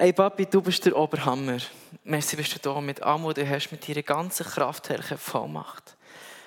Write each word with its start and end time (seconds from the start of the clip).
Ey 0.00 0.12
Papi, 0.12 0.46
du 0.46 0.62
bist 0.62 0.86
der 0.86 0.96
Oberhammer. 0.96 1.58
Merci 2.04 2.36
bist 2.36 2.54
du 2.54 2.60
da 2.60 2.80
mit 2.80 3.00
was 3.00 3.34
du 3.34 3.48
hast, 3.48 3.72
mit 3.72 3.88
deiner 3.88 4.02
ganzen 4.04 4.46
Kraft, 4.46 4.88
herrliche 4.90 5.18
Vollmacht. 5.18 5.96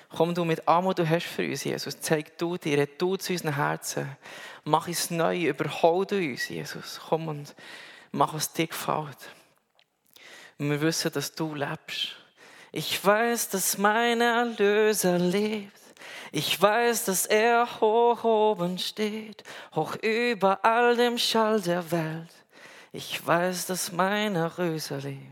Komm 0.08 0.34
du 0.34 0.46
mit 0.46 0.66
was 0.66 0.94
du 0.94 1.06
hast 1.06 1.26
für 1.26 1.46
uns, 1.46 1.62
Jesus. 1.62 2.00
Zeig 2.00 2.38
du 2.38 2.56
dir, 2.56 2.86
du 2.86 3.18
zu 3.18 3.34
unseren 3.34 3.54
Herzen. 3.54 4.16
Mach 4.64 4.88
es 4.88 5.10
neu, 5.10 5.48
überhol 5.48 6.06
du 6.06 6.16
uns, 6.16 6.48
Jesus. 6.48 6.98
Komm 7.06 7.28
und 7.28 7.54
mach, 8.10 8.32
was 8.32 8.54
dir 8.54 8.68
gefällt. 8.68 9.18
Und 10.56 10.70
wir 10.70 10.80
wissen, 10.80 11.12
dass 11.12 11.34
du 11.34 11.54
lebst. 11.54 12.16
Ich 12.70 13.04
weiß, 13.04 13.50
dass 13.50 13.76
mein 13.76 14.22
Erlöser 14.22 15.18
lebt. 15.18 15.78
Ich 16.30 16.58
weiß, 16.58 17.04
dass 17.04 17.26
er 17.26 17.68
hoch 17.82 18.24
oben 18.24 18.78
steht, 18.78 19.44
hoch 19.74 19.96
über 19.96 20.64
all 20.64 20.96
dem 20.96 21.18
Schall 21.18 21.60
der 21.60 21.90
Welt. 21.90 22.41
Ich 22.92 23.26
weiß, 23.26 23.66
dass 23.66 23.90
mein 23.90 24.36
Erlöser 24.36 24.98
lebt. 24.98 25.22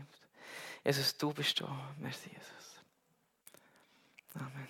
Jesus, 0.83 1.15
du 1.15 1.31
bist 1.31 1.61
da. 1.61 1.69
Merci, 1.99 2.29
Jesus. 2.29 2.81
Amen. 4.33 4.67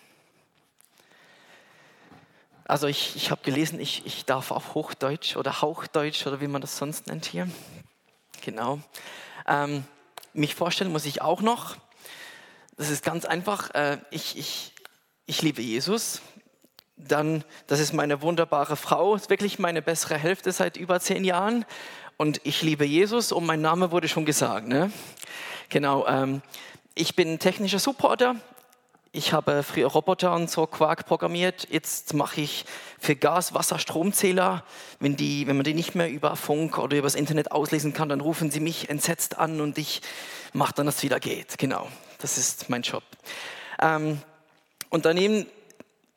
Also 2.66 2.88
ich, 2.88 3.16
ich 3.16 3.32
habe 3.32 3.42
gelesen, 3.44 3.80
ich, 3.80 4.06
ich 4.06 4.26
darf 4.26 4.52
auch 4.52 4.76
Hochdeutsch 4.76 5.38
oder 5.38 5.62
Hauchdeutsch 5.62 6.28
oder 6.28 6.42
wie 6.42 6.48
man 6.48 6.62
das 6.62 6.78
sonst 6.78 7.08
nennt 7.08 7.26
hier. 7.26 7.50
Genau. 8.42 8.80
Ähm, 9.48 9.86
mich 10.34 10.56
vorstellen 10.56 10.92
muss 10.92 11.06
ich 11.06 11.22
auch 11.22 11.42
noch. 11.42 11.78
Das 12.78 12.90
ist 12.90 13.04
ganz 13.04 13.26
einfach. 13.26 13.74
Äh, 13.74 14.00
ich, 14.10 14.38
ich, 14.38 14.74
ich 15.26 15.42
liebe 15.42 15.62
Jesus. 15.62 16.22
Dann, 16.98 17.44
das 17.68 17.80
ist 17.80 17.94
meine 17.94 18.22
wunderbare 18.22 18.76
Frau, 18.76 19.16
ist 19.16 19.30
wirklich 19.30 19.60
meine 19.60 19.82
bessere 19.82 20.18
Hälfte 20.18 20.52
seit 20.52 20.78
über 20.78 21.00
zehn 21.00 21.24
Jahren. 21.24 21.66
Und 22.22 22.40
ich 22.44 22.62
liebe 22.62 22.86
Jesus 22.86 23.32
und 23.32 23.48
mein 23.48 23.62
Name 23.62 23.92
wurde 23.92 24.08
schon 24.08 24.26
gesagt. 24.26 24.68
Ne? 24.68 24.92
Genau. 25.70 26.06
Ähm, 26.06 26.44
ich 26.94 27.16
bin 27.16 27.40
technischer 27.40 27.80
Supporter. 27.80 28.36
Ich 29.12 29.34
habe 29.34 29.64
früher 29.64 29.88
Roboter 29.88 30.36
und 30.36 30.48
so 30.48 30.68
Quark 30.68 31.08
programmiert. 31.08 31.68
Jetzt 31.72 32.14
mache 32.14 32.42
ich 32.42 32.66
für 33.00 33.16
Gas, 33.16 33.56
Wasser, 33.56 33.80
Stromzähler. 33.80 34.64
Wenn, 35.00 35.16
die, 35.16 35.48
wenn 35.48 35.56
man 35.56 35.64
die 35.64 35.74
nicht 35.74 35.96
mehr 35.96 36.12
über 36.12 36.36
Funk 36.36 36.78
oder 36.78 36.96
über 36.96 37.08
das 37.08 37.16
Internet 37.16 37.52
auslesen 37.52 37.92
kann, 37.92 38.08
dann 38.08 38.22
rufen 38.22 38.52
sie 38.52 38.60
mich 38.60 38.88
entsetzt 38.88 39.40
an 39.40 39.60
und 39.60 39.80
ich 39.80 40.04
mache 40.54 40.76
dann, 40.76 40.86
dass 40.86 40.98
es 40.98 41.04
wieder 41.04 41.20
geht. 41.20 41.58
Genau, 41.58 41.88
das 42.20 42.38
ist 42.38 42.70
mein 42.70 42.84
Job. 42.84 43.02
Ähm, 43.82 44.22
und 44.92 45.06
daneben, 45.06 45.48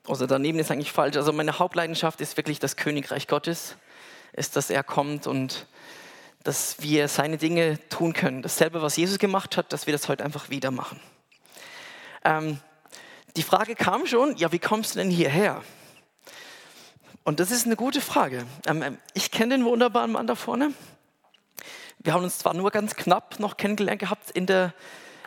also 0.06 0.26
daneben 0.26 0.58
ist 0.58 0.70
eigentlich 0.70 0.92
falsch, 0.92 1.16
also 1.16 1.32
meine 1.32 1.58
Hauptleidenschaft 1.58 2.20
ist 2.20 2.36
wirklich 2.36 2.58
das 2.58 2.76
Königreich 2.76 3.26
Gottes, 3.26 3.76
ist, 4.34 4.54
dass 4.56 4.68
er 4.68 4.82
kommt 4.82 5.26
und 5.26 5.66
dass 6.44 6.80
wir 6.80 7.08
seine 7.08 7.38
Dinge 7.38 7.78
tun 7.88 8.12
können. 8.12 8.42
Dasselbe, 8.42 8.82
was 8.82 8.96
Jesus 8.96 9.18
gemacht 9.18 9.56
hat, 9.56 9.72
dass 9.72 9.86
wir 9.86 9.92
das 9.92 10.08
heute 10.08 10.24
einfach 10.24 10.50
wieder 10.50 10.70
machen. 10.70 11.00
Ähm, 12.22 12.60
die 13.36 13.42
Frage 13.42 13.74
kam 13.74 14.06
schon, 14.06 14.36
ja, 14.36 14.52
wie 14.52 14.58
kommst 14.58 14.94
du 14.94 15.00
denn 15.00 15.10
hierher? 15.10 15.62
Und 17.24 17.40
das 17.40 17.50
ist 17.50 17.66
eine 17.66 17.76
gute 17.76 18.00
Frage. 18.00 18.46
Ähm, 18.66 18.82
ähm 18.82 18.98
ich 19.14 19.30
kenne 19.30 19.56
den 19.56 19.64
wunderbaren 19.64 20.12
Mann 20.12 20.26
da 20.26 20.34
vorne. 20.34 20.72
Wir 21.98 22.12
haben 22.12 22.22
uns 22.22 22.38
zwar 22.38 22.54
nur 22.54 22.70
ganz 22.70 22.94
knapp 22.94 23.40
noch 23.40 23.56
kennengelernt 23.56 24.00
gehabt 24.00 24.30
in 24.30 24.46
der, 24.46 24.74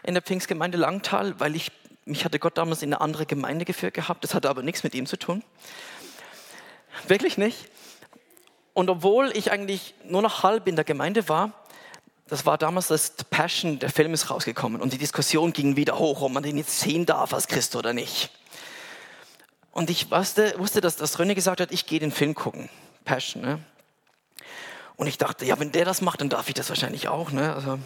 in 0.03 0.13
der 0.13 0.21
Pfingstgemeinde 0.21 0.77
Langtal, 0.77 1.39
weil 1.39 1.55
ich 1.55 1.71
mich 2.05 2.23
hatte 2.23 2.39
Gott 2.39 2.57
damals 2.57 2.83
in 2.83 2.93
eine 2.93 3.01
andere 3.01 3.25
Gemeinde 3.25 3.65
geführt 3.65 3.93
gehabt. 3.93 4.23
Das 4.23 4.33
hatte 4.33 4.49
aber 4.49 4.61
nichts 4.61 4.83
mit 4.83 4.95
ihm 4.95 5.05
zu 5.05 5.17
tun. 5.17 5.43
Wirklich 7.07 7.37
nicht. 7.37 7.69
Und 8.77 8.91
obwohl 8.91 9.35
ich 9.35 9.51
eigentlich 9.51 9.95
nur 10.03 10.21
noch 10.21 10.43
halb 10.43 10.67
in 10.67 10.75
der 10.75 10.85
Gemeinde 10.85 11.27
war, 11.27 11.51
das 12.27 12.45
war 12.45 12.59
damals 12.59 12.89
das 12.89 13.09
Passion, 13.09 13.79
der 13.79 13.89
Film 13.89 14.13
ist 14.13 14.29
rausgekommen 14.29 14.83
und 14.83 14.93
die 14.93 14.99
Diskussion 14.99 15.51
ging 15.51 15.75
wieder 15.77 15.97
hoch, 15.97 16.21
ob 16.21 16.31
man 16.31 16.43
den 16.43 16.59
jetzt 16.59 16.79
sehen 16.79 17.07
darf 17.07 17.33
als 17.33 17.47
Christ 17.47 17.75
oder 17.75 17.93
nicht. 17.93 18.29
Und 19.71 19.89
ich 19.89 20.11
wusste, 20.11 20.53
wusste 20.59 20.79
dass, 20.79 20.95
dass 20.95 21.17
René 21.17 21.33
gesagt 21.33 21.59
hat, 21.59 21.71
ich 21.71 21.87
gehe 21.87 21.99
den 21.99 22.11
Film 22.11 22.35
gucken. 22.35 22.69
Passion, 23.03 23.41
ne? 23.41 23.59
Und 24.95 25.07
ich 25.07 25.17
dachte, 25.17 25.43
ja, 25.43 25.59
wenn 25.59 25.71
der 25.71 25.83
das 25.83 26.01
macht, 26.01 26.21
dann 26.21 26.29
darf 26.29 26.47
ich 26.47 26.53
das 26.53 26.69
wahrscheinlich 26.69 27.07
auch. 27.07 27.31
Ne? 27.31 27.55
Also, 27.55 27.79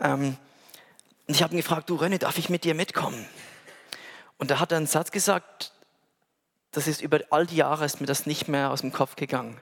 ähm, 0.00 0.36
und 1.28 1.34
ich 1.36 1.44
habe 1.44 1.54
ihn 1.54 1.58
gefragt, 1.58 1.88
du 1.88 1.94
René, 1.94 2.18
darf 2.18 2.36
ich 2.36 2.48
mit 2.48 2.64
dir 2.64 2.74
mitkommen? 2.74 3.28
Und 4.38 4.50
da 4.50 4.58
hat 4.58 4.72
er 4.72 4.78
einen 4.78 4.88
Satz 4.88 5.12
gesagt, 5.12 5.70
das 6.72 6.86
ist 6.86 7.02
über 7.02 7.20
all 7.30 7.46
die 7.46 7.56
Jahre 7.56 7.84
ist 7.84 8.00
mir 8.00 8.06
das 8.06 8.26
nicht 8.26 8.48
mehr 8.48 8.70
aus 8.70 8.80
dem 8.80 8.92
Kopf 8.92 9.16
gegangen. 9.16 9.58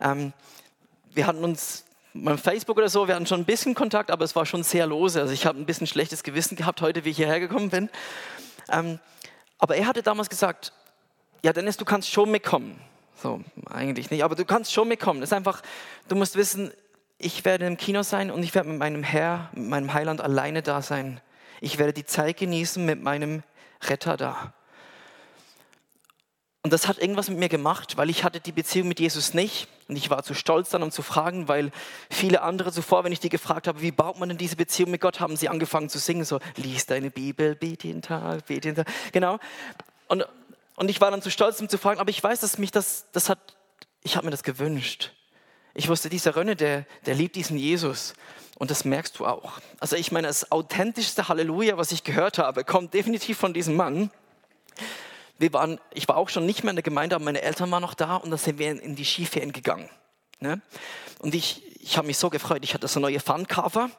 Ähm, 0.00 0.32
wir 1.12 1.26
hatten 1.26 1.42
uns 1.44 1.84
beim 2.14 2.38
Facebook 2.38 2.76
oder 2.76 2.88
so, 2.88 3.08
wir 3.08 3.14
hatten 3.14 3.26
schon 3.26 3.40
ein 3.40 3.44
bisschen 3.44 3.74
Kontakt, 3.74 4.10
aber 4.10 4.24
es 4.24 4.36
war 4.36 4.46
schon 4.46 4.62
sehr 4.62 4.86
lose. 4.86 5.20
Also 5.20 5.32
ich 5.32 5.46
habe 5.46 5.58
ein 5.58 5.66
bisschen 5.66 5.86
schlechtes 5.86 6.22
Gewissen 6.22 6.56
gehabt 6.56 6.80
heute, 6.80 7.04
wie 7.04 7.10
ich 7.10 7.16
hierher 7.16 7.40
gekommen 7.40 7.70
bin. 7.70 7.88
Ähm, 8.70 8.98
aber 9.58 9.76
er 9.76 9.86
hatte 9.86 10.02
damals 10.02 10.28
gesagt, 10.28 10.72
ja 11.42 11.52
Dennis, 11.52 11.76
du 11.76 11.84
kannst 11.84 12.10
schon 12.10 12.30
mitkommen. 12.30 12.78
So, 13.16 13.40
eigentlich 13.66 14.10
nicht, 14.10 14.24
aber 14.24 14.34
du 14.34 14.44
kannst 14.44 14.72
schon 14.72 14.88
mitkommen. 14.88 15.20
Das 15.20 15.30
ist 15.30 15.34
einfach, 15.34 15.62
du 16.08 16.16
musst 16.16 16.36
wissen, 16.36 16.72
ich 17.18 17.44
werde 17.44 17.66
im 17.66 17.76
Kino 17.76 18.02
sein 18.02 18.30
und 18.30 18.42
ich 18.42 18.54
werde 18.54 18.68
mit 18.68 18.78
meinem 18.78 19.02
Herr, 19.02 19.50
mit 19.52 19.68
meinem 19.68 19.94
Heiland 19.94 20.20
alleine 20.20 20.62
da 20.62 20.82
sein. 20.82 21.20
Ich 21.60 21.78
werde 21.78 21.92
die 21.92 22.04
Zeit 22.04 22.38
genießen 22.38 22.84
mit 22.84 23.00
meinem 23.00 23.42
Retter 23.82 24.16
da. 24.16 24.52
Und 26.64 26.72
das 26.72 26.86
hat 26.86 26.98
irgendwas 26.98 27.28
mit 27.28 27.38
mir 27.38 27.48
gemacht, 27.48 27.96
weil 27.96 28.08
ich 28.08 28.22
hatte 28.22 28.38
die 28.38 28.52
Beziehung 28.52 28.86
mit 28.86 29.00
Jesus 29.00 29.34
nicht. 29.34 29.66
Und 29.88 29.96
ich 29.96 30.10
war 30.10 30.22
zu 30.22 30.32
stolz 30.32 30.70
dann, 30.70 30.84
um 30.84 30.92
zu 30.92 31.02
fragen, 31.02 31.48
weil 31.48 31.72
viele 32.08 32.42
andere 32.42 32.70
zuvor, 32.70 33.02
wenn 33.02 33.10
ich 33.10 33.18
die 33.18 33.30
gefragt 33.30 33.66
habe, 33.66 33.82
wie 33.82 33.90
baut 33.90 34.20
man 34.20 34.28
denn 34.28 34.38
diese 34.38 34.54
Beziehung 34.54 34.92
mit 34.92 35.00
Gott, 35.00 35.18
haben 35.18 35.36
sie 35.36 35.48
angefangen 35.48 35.88
zu 35.88 35.98
singen, 35.98 36.24
so, 36.24 36.38
lies 36.54 36.86
deine 36.86 37.10
Bibel, 37.10 37.56
bete 37.56 37.88
jeden 37.88 38.00
Tag, 38.00 38.46
bete 38.46 38.68
jeden 38.68 38.76
Tag. 38.76 38.94
Genau. 39.10 39.40
Und, 40.06 40.24
und 40.76 40.88
ich 40.88 41.00
war 41.00 41.10
dann 41.10 41.20
zu 41.20 41.32
stolz, 41.32 41.60
um 41.60 41.68
zu 41.68 41.78
fragen, 41.78 41.98
aber 41.98 42.10
ich 42.10 42.22
weiß, 42.22 42.38
dass 42.40 42.58
mich 42.58 42.70
das, 42.70 43.06
das 43.10 43.28
hat, 43.28 43.40
ich 44.04 44.14
habe 44.14 44.26
mir 44.26 44.30
das 44.30 44.44
gewünscht. 44.44 45.10
Ich 45.74 45.88
wusste, 45.88 46.10
dieser 46.10 46.36
Rönne, 46.36 46.54
der, 46.54 46.86
der 47.06 47.16
liebt 47.16 47.34
diesen 47.34 47.58
Jesus. 47.58 48.14
Und 48.56 48.70
das 48.70 48.84
merkst 48.84 49.18
du 49.18 49.26
auch. 49.26 49.54
Also 49.80 49.96
ich 49.96 50.12
meine, 50.12 50.28
das 50.28 50.52
authentischste 50.52 51.28
Halleluja, 51.28 51.76
was 51.76 51.90
ich 51.90 52.04
gehört 52.04 52.38
habe, 52.38 52.62
kommt 52.62 52.94
definitiv 52.94 53.36
von 53.36 53.52
diesem 53.52 53.74
Mann. 53.74 54.10
Wir 55.42 55.52
waren, 55.52 55.80
ich 55.92 56.06
war 56.06 56.16
auch 56.16 56.28
schon 56.28 56.46
nicht 56.46 56.62
mehr 56.62 56.70
in 56.70 56.76
der 56.76 56.84
Gemeinde, 56.84 57.16
aber 57.16 57.24
meine 57.24 57.42
Eltern 57.42 57.68
waren 57.72 57.82
noch 57.82 57.94
da 57.94 58.14
und 58.14 58.30
dann 58.30 58.38
sind 58.38 58.60
wir 58.60 58.80
in 58.80 58.94
die 58.94 59.04
Skiferien 59.04 59.52
gegangen. 59.52 59.90
Ne? 60.38 60.60
Und 61.18 61.34
ich, 61.34 61.64
ich 61.80 61.96
habe 61.96 62.06
mich 62.06 62.16
so 62.16 62.30
gefreut, 62.30 62.60
ich 62.62 62.74
hatte 62.74 62.86
so 62.86 63.00
neue 63.00 63.18
Funcover. 63.18 63.90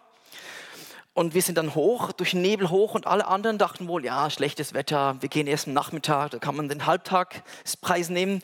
Und 1.14 1.34
wir 1.34 1.42
sind 1.42 1.58
dann 1.58 1.76
hoch, 1.76 2.14
durch 2.14 2.32
den 2.32 2.42
Nebel 2.42 2.70
hoch 2.70 2.96
und 2.96 3.08
alle 3.08 3.28
anderen 3.28 3.58
dachten 3.58 3.90
wohl, 3.90 4.06
ja, 4.06 4.30
schlechtes 4.30 4.74
Wetter, 4.74 5.18
wir 5.20 5.28
gehen 5.28 5.46
erst 5.46 5.68
am 5.68 5.74
Nachmittag, 5.74 6.32
da 6.32 6.40
kann 6.40 6.56
man 6.56 6.70
den 6.70 6.86
Halbtagspreis 6.86 8.08
nehmen. 8.08 8.42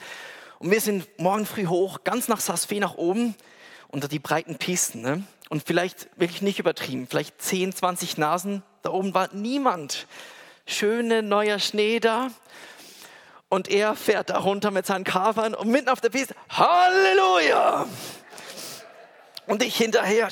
Und 0.60 0.70
wir 0.70 0.82
sind 0.82 1.08
morgen 1.18 1.46
früh 1.46 1.68
hoch, 1.68 2.04
ganz 2.04 2.28
nach 2.28 2.42
Sasfe 2.42 2.82
nach 2.82 2.96
oben, 2.96 3.34
unter 3.88 4.10
die 4.10 4.20
breiten 4.20 4.58
Pisten. 4.58 5.02
Ne? 5.02 5.24
Und 5.48 5.64
vielleicht 5.66 6.10
wirklich 6.18 6.42
nicht 6.42 6.60
übertrieben, 6.60 7.08
vielleicht 7.10 7.42
10, 7.42 7.74
20 7.74 8.18
Nasen. 8.18 8.62
Da 8.82 8.90
oben 8.92 9.14
war 9.14 9.34
niemand. 9.34 10.06
Schöne 10.66 11.24
neuer 11.24 11.60
Schnee 11.60 12.02
da. 12.02 12.30
Und 13.50 13.68
er 13.68 13.96
fährt 13.96 14.30
da 14.30 14.38
runter 14.38 14.70
mit 14.70 14.86
seinen 14.86 15.04
Kafern 15.04 15.56
und 15.56 15.70
mitten 15.70 15.90
auf 15.90 16.02
der 16.02 16.10
Piste, 16.10 16.36
Halleluja! 16.50 17.88
Und 19.48 19.64
ich 19.64 19.76
hinterher. 19.76 20.30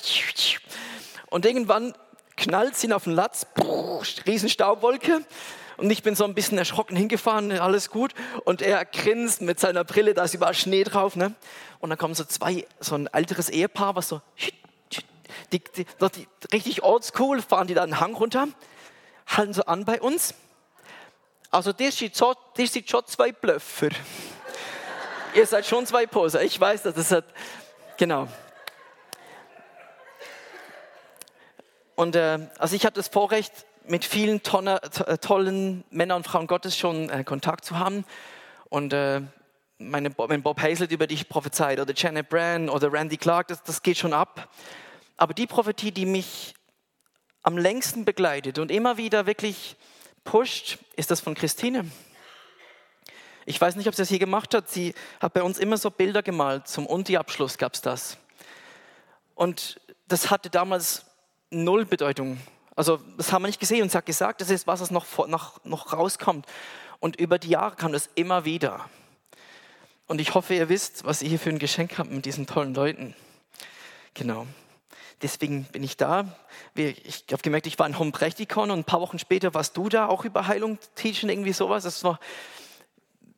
Und 1.32 1.46
irgendwann 1.46 1.96
knallt 2.38 2.76
sie 2.76 2.88
ihn 2.88 2.94
auf 2.94 3.06
den 3.06 3.14
Latz, 3.14 3.48
riesen 4.28 4.48
Staubwolke. 4.48 5.26
Und 5.78 5.90
ich 5.90 6.04
bin 6.04 6.16
so 6.16 6.24
ein 6.24 6.36
bisschen 6.36 6.58
erschrocken 6.60 6.96
hingefahren, 6.96 7.52
alles 7.52 7.90
gut. 7.90 8.14
Und 8.46 8.62
er 8.62 8.86
grinst 8.86 9.42
mit 9.42 9.60
seiner 9.60 9.84
Brille, 9.84 10.14
da 10.14 10.24
ist 10.24 10.36
überall 10.36 10.54
Schnee 10.54 10.84
drauf. 10.84 11.16
Ne? 11.16 11.34
Und 11.80 11.90
dann 11.90 11.98
kommen 11.98 12.14
so 12.14 12.24
zwei, 12.24 12.68
so 12.80 12.96
ein 12.96 13.08
älteres 13.08 13.50
Ehepaar, 13.50 13.96
was 13.96 14.10
so, 14.10 14.22
die, 15.52 15.64
die, 15.76 15.86
die, 15.86 16.28
richtig 16.52 16.84
oldschool, 16.84 17.42
fahren 17.42 17.68
die 17.68 17.74
da 17.74 17.84
einen 17.84 18.00
Hang 18.00 18.14
runter, 18.14 18.48
halten 19.28 19.54
so 19.54 19.64
an 19.66 19.86
bei 19.86 20.02
uns. 20.02 20.36
Also, 21.52 21.74
der 21.74 21.92
sind 21.92 22.16
so, 22.16 22.34
der 22.58 22.68
sind 22.68 22.90
schon 22.90 23.06
zwei 23.06 23.32
Blöffer. 23.32 23.90
Ihr 25.34 25.46
seid 25.46 25.66
schon 25.66 25.86
zwei 25.86 26.06
Poser, 26.06 26.42
ich 26.42 26.60
weiß 26.60 26.84
das. 26.84 26.96
das 26.96 27.12
hat, 27.12 27.26
genau. 27.98 28.28
Und 31.96 32.16
äh, 32.16 32.48
also 32.60 32.76
ich 32.76 32.86
hatte 32.86 32.96
das 32.96 33.08
Vorrecht, 33.08 33.66
mit 33.88 34.06
vielen 34.06 34.44
tonne, 34.44 34.82
äh, 35.06 35.18
tollen 35.18 35.84
Männern 35.90 36.18
und 36.18 36.28
Frauen 36.28 36.48
Gottes 36.48 36.78
schon 36.78 37.10
äh, 37.10 37.24
Kontakt 37.24 37.66
zu 37.66 37.80
haben. 37.80 38.06
Und 38.70 38.94
äh, 38.94 39.22
meine, 39.78 40.12
mein 40.16 40.42
Bob 40.42 40.62
Hazlett, 40.62 40.92
über 40.92 41.08
die 41.08 41.16
ich 41.16 41.30
prophezeit, 41.30 41.80
oder 41.80 41.94
Janet 41.96 42.30
Brand 42.30 42.70
oder 42.70 42.92
Randy 42.92 43.18
Clark, 43.18 43.48
das, 43.48 43.64
das 43.64 43.82
geht 43.82 43.98
schon 43.98 44.14
ab. 44.14 44.50
Aber 45.18 45.34
die 45.34 45.48
Prophetie, 45.48 45.92
die 45.92 46.06
mich 46.06 46.54
am 47.44 47.58
längsten 47.58 48.06
begleitet 48.06 48.60
und 48.60 48.72
immer 48.72 48.98
wieder 48.98 49.26
wirklich 49.26 49.76
pusht, 50.28 50.78
ist 50.98 51.10
das 51.10 51.22
von 51.22 51.34
Christine. 51.34 51.90
Ich 53.46 53.60
weiß 53.60 53.78
nicht, 53.78 53.88
ob 53.88 53.96
sie 53.96 54.02
das 54.02 54.10
hier 54.10 54.20
gemacht 54.20 54.54
hat. 54.54 54.70
Sie 54.70 54.94
hat 55.22 55.34
bei 55.34 55.42
uns 55.42 55.58
immer 55.58 55.78
so 55.78 55.90
Bilder 55.90 56.22
gemalt. 56.22 56.68
Zum 56.68 56.86
Unti-Abschluss 56.86 57.58
gab 57.58 57.76
es 57.76 57.82
das. 57.82 58.18
Und 59.36 59.80
das 60.10 60.30
hatte 60.30 60.50
damals 60.50 61.06
null 61.50 61.86
Bedeutung. 61.86 62.40
Also 62.76 63.00
das 63.16 63.32
haben 63.32 63.44
wir 63.44 63.48
nicht 63.48 63.62
gesehen 63.62 63.84
und 63.84 63.90
sie 63.90 63.98
hat 63.98 64.06
gesagt, 64.06 64.42
das 64.42 64.50
ist 64.50 64.68
was, 64.68 64.82
was 64.82 64.92
noch, 64.92 65.06
noch, 65.28 65.64
noch 65.64 65.94
rauskommt. 65.94 66.46
Und 67.00 67.16
über 67.16 67.40
die 67.40 67.50
Jahre 67.50 67.78
kam 67.78 67.94
das 67.94 68.10
immer 68.16 68.44
wieder. 68.44 68.90
Und 70.08 70.20
ich 70.20 70.34
hoffe, 70.34 70.56
ihr 70.56 70.68
wisst, 70.68 71.06
was 71.06 71.22
ihr 71.22 71.30
hier 71.30 71.40
für 71.40 71.50
ein 71.50 71.60
Geschenk 71.60 71.98
habt 71.98 72.12
mit 72.12 72.26
diesen 72.26 72.48
tollen 72.48 72.74
Leuten. 72.74 73.16
Genau. 74.14 74.46
Deswegen 75.22 75.64
bin 75.66 75.84
ich 75.84 75.98
da. 75.98 76.26
Ich 76.76 77.26
habe 77.32 77.42
gemerkt, 77.42 77.68
ich 77.68 77.80
war 77.80 77.88
in 77.88 77.98
Hombrechtikon 77.98 78.70
und 78.72 78.80
ein 78.80 78.84
paar 78.84 79.02
Wochen 79.02 79.20
später 79.20 79.54
warst 79.54 79.76
du 79.76 79.90
da, 79.90 80.08
auch 80.08 80.26
über 80.26 80.48
Heilung 80.48 80.78
teachen, 80.96 81.30
irgendwie 81.30 81.54
sowas. 81.54 81.84
Das 81.84 82.04
war, 82.04 82.20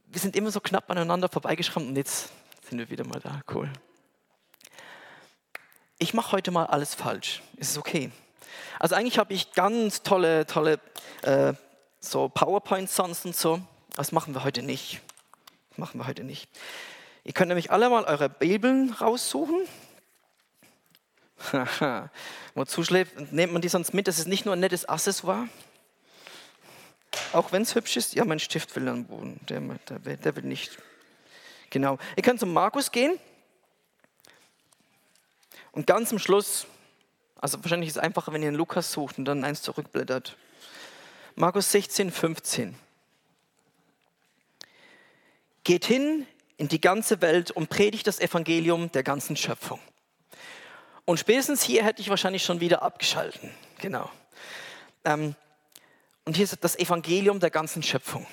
wir 0.07 0.19
sind 0.19 0.35
immer 0.35 0.51
so 0.51 0.59
knapp 0.59 0.89
aneinander 0.91 1.29
vorbeigeschrammt 1.29 1.87
und 1.87 1.95
jetzt 1.95 2.29
sind 2.67 2.79
wir 2.79 2.89
wieder 2.89 3.05
mal 3.05 3.19
da. 3.19 3.41
Cool. 3.53 3.71
Ich 5.97 6.13
mache 6.13 6.33
heute 6.33 6.51
mal 6.51 6.65
alles 6.65 6.95
falsch. 6.95 7.41
Ist 7.57 7.77
okay? 7.77 8.11
Also 8.79 8.95
eigentlich 8.95 9.17
habe 9.17 9.33
ich 9.33 9.53
ganz 9.53 10.03
tolle, 10.03 10.45
tolle 10.45 10.79
äh, 11.21 11.53
so 11.99 12.29
PowerPoint-Songs 12.29 13.25
und 13.25 13.35
so. 13.35 13.61
Das 13.95 14.11
machen 14.11 14.33
wir 14.33 14.43
heute 14.43 14.63
nicht 14.63 15.01
machen 15.79 15.99
wir 15.99 16.07
heute 16.07 16.23
nicht. 16.23 16.47
Ihr 17.23 17.33
könnt 17.33 17.47
nämlich 17.47 17.71
alle 17.71 17.89
mal 17.89 18.03
eure 18.03 18.29
Bibeln 18.29 18.91
raussuchen. 18.91 19.61
Wozu 22.55 22.83
schläft, 22.83 23.31
nehmt 23.31 23.53
man 23.53 23.61
die 23.61 23.69
sonst 23.69 23.93
mit? 23.93 24.07
Das 24.07 24.19
ist 24.19 24.27
nicht 24.27 24.45
nur 24.45 24.55
ein 24.55 24.59
nettes 24.59 24.87
Accessoire. 24.87 25.47
Auch 27.33 27.51
wenn 27.51 27.63
es 27.63 27.75
hübsch 27.75 27.97
ist. 27.97 28.13
Ja, 28.15 28.25
mein 28.25 28.39
Stift 28.39 28.75
will 28.75 28.87
am 28.87 29.05
Boden. 29.05 29.39
Der, 29.49 29.61
der, 29.99 30.17
der 30.17 30.35
will 30.35 30.43
nicht. 30.43 30.77
Genau. 31.69 31.97
Ihr 32.15 32.23
könnt 32.23 32.39
zum 32.39 32.53
Markus 32.53 32.91
gehen. 32.91 33.19
Und 35.71 35.87
ganz 35.87 36.11
am 36.11 36.19
Schluss, 36.19 36.65
also 37.39 37.63
wahrscheinlich 37.63 37.89
ist 37.89 37.97
es 37.97 38.03
einfacher, 38.03 38.33
wenn 38.33 38.41
ihr 38.41 38.47
einen 38.47 38.57
Lukas 38.57 38.91
sucht 38.91 39.17
und 39.17 39.25
dann 39.25 39.43
eins 39.43 39.61
zurückblättert. 39.61 40.35
Markus 41.35 41.71
16, 41.71 42.11
15. 42.11 42.75
Geht 45.63 45.85
hin 45.85 46.25
in 46.57 46.67
die 46.67 46.81
ganze 46.81 47.21
Welt 47.21 47.51
und 47.51 47.69
predigt 47.69 48.07
das 48.07 48.19
Evangelium 48.19 48.91
der 48.91 49.03
ganzen 49.03 49.37
Schöpfung. 49.37 49.79
Und 51.09 51.19
spätestens 51.19 51.63
hier 51.63 51.83
hätte 51.83 52.03
ich 52.03 52.09
wahrscheinlich 52.11 52.43
schon 52.43 52.59
wieder 52.59 52.83
abgeschalten. 52.83 53.49
Genau. 53.79 54.11
Ähm, 55.03 55.33
und 56.23 56.35
hier 56.35 56.43
ist 56.43 56.55
das 56.61 56.77
Evangelium 56.77 57.39
der 57.39 57.49
ganzen 57.49 57.81
Schöpfung. 57.81 58.27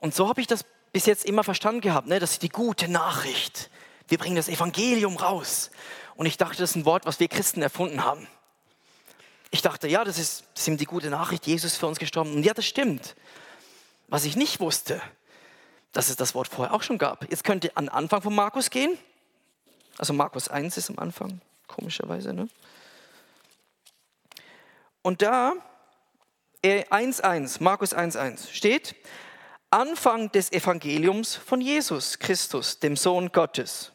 Und 0.00 0.14
so 0.14 0.30
habe 0.30 0.40
ich 0.40 0.46
das 0.46 0.64
bis 0.94 1.04
jetzt 1.04 1.26
immer 1.26 1.44
verstanden 1.44 1.82
gehabt. 1.82 2.08
Ne? 2.08 2.18
Das 2.20 2.30
ist 2.30 2.42
die 2.42 2.48
gute 2.48 2.88
Nachricht. 2.88 3.68
Wir 4.06 4.16
bringen 4.16 4.36
das 4.36 4.48
Evangelium 4.48 5.18
raus. 5.18 5.70
Und 6.16 6.24
ich 6.24 6.38
dachte, 6.38 6.56
das 6.56 6.70
ist 6.70 6.76
ein 6.76 6.86
Wort, 6.86 7.04
was 7.04 7.20
wir 7.20 7.28
Christen 7.28 7.60
erfunden 7.60 8.02
haben. 8.02 8.26
Ich 9.50 9.60
dachte, 9.60 9.88
ja, 9.88 10.04
das 10.04 10.18
ist, 10.18 10.44
das 10.54 10.68
ist 10.68 10.80
die 10.80 10.86
gute 10.86 11.10
Nachricht, 11.10 11.46
Jesus 11.46 11.72
ist 11.72 11.76
für 11.76 11.86
uns 11.86 11.98
gestorben. 11.98 12.32
Und 12.32 12.44
ja, 12.44 12.54
das 12.54 12.64
stimmt. 12.64 13.14
Was 14.06 14.24
ich 14.24 14.36
nicht 14.36 14.58
wusste, 14.58 15.02
dass 15.92 16.08
es 16.08 16.16
das 16.16 16.34
Wort 16.34 16.48
vorher 16.48 16.72
auch 16.72 16.82
schon 16.82 16.96
gab. 16.96 17.30
Jetzt 17.30 17.44
könnt 17.44 17.64
ihr 17.64 17.72
an 17.74 17.84
den 17.84 17.90
Anfang 17.90 18.22
von 18.22 18.34
Markus 18.34 18.70
gehen. 18.70 18.96
Also 19.98 20.12
Markus 20.12 20.48
1 20.48 20.76
ist 20.76 20.90
am 20.90 20.98
Anfang, 20.98 21.40
komischerweise. 21.66 22.32
Ne? 22.32 22.48
Und 25.02 25.22
da, 25.22 25.52
1.1, 26.64 27.58
äh, 27.60 27.62
Markus 27.62 27.94
1.1 27.94 28.50
steht, 28.50 28.94
Anfang 29.70 30.32
des 30.32 30.50
Evangeliums 30.52 31.34
von 31.34 31.60
Jesus 31.60 32.18
Christus, 32.18 32.78
dem 32.78 32.96
Sohn 32.96 33.30
Gottes. 33.32 33.92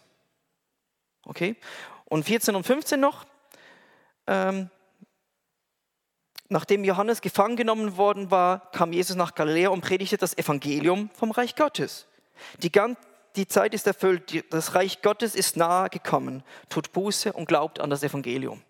Okay? 1.25 1.55
Und 2.05 2.25
14 2.25 2.55
und 2.55 2.65
15 2.65 2.99
noch, 2.99 3.25
ähm, 4.27 4.69
Nachdem 6.53 6.83
Johannes 6.83 7.21
gefangen 7.21 7.55
genommen 7.55 7.97
worden 7.97 8.29
war, 8.29 8.69
kam 8.73 8.93
Jesus 8.93 9.15
nach 9.15 9.33
Galiläa 9.33 9.69
und 9.69 9.81
predigte 9.81 10.17
das 10.17 10.37
Evangelium 10.37 11.09
vom 11.15 11.31
Reich 11.31 11.55
Gottes. 11.55 12.05
Die, 12.59 12.71
die 13.35 13.47
Zeit 13.47 13.73
ist 13.73 13.87
erfüllt, 13.87 14.43
das 14.51 14.75
Reich 14.75 15.01
Gottes 15.01 15.35
ist 15.35 15.57
nahe 15.57 15.89
gekommen. 15.89 16.43
Tut 16.69 16.91
Buße 16.93 17.33
und 17.33 17.47
glaubt 17.47 17.79
an 17.79 17.89
das 17.89 18.03
Evangelium. 18.03 18.61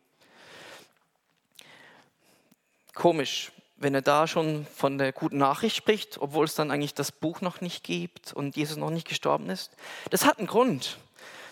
Komisch, 2.93 3.51
wenn 3.77 3.95
er 3.95 4.01
da 4.01 4.27
schon 4.27 4.65
von 4.73 4.97
der 4.97 5.11
guten 5.11 5.37
Nachricht 5.37 5.75
spricht, 5.75 6.19
obwohl 6.19 6.45
es 6.45 6.55
dann 6.55 6.71
eigentlich 6.71 6.93
das 6.93 7.11
Buch 7.11 7.41
noch 7.41 7.59
nicht 7.59 7.83
gibt 7.83 8.31
und 8.33 8.55
Jesus 8.55 8.77
noch 8.77 8.91
nicht 8.91 9.07
gestorben 9.07 9.49
ist. 9.49 9.71
Das 10.09 10.25
hat 10.25 10.37
einen 10.37 10.47
Grund. 10.47 10.97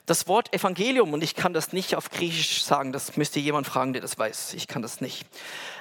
Das 0.06 0.28
Wort 0.28 0.54
Evangelium, 0.54 1.14
und 1.14 1.24
ich 1.24 1.36
kann 1.36 1.54
das 1.54 1.74
nicht 1.74 1.96
auf 1.96 2.10
Griechisch 2.10 2.64
sagen, 2.64 2.92
das 2.92 3.18
müsste 3.18 3.40
jemand 3.40 3.68
fragen, 3.68 3.94
der 3.94 4.02
das 4.02 4.18
weiß. 4.18 4.56
Ich 4.56 4.68
kann 4.68 4.82
das 4.82 5.00
nicht. 5.00 5.26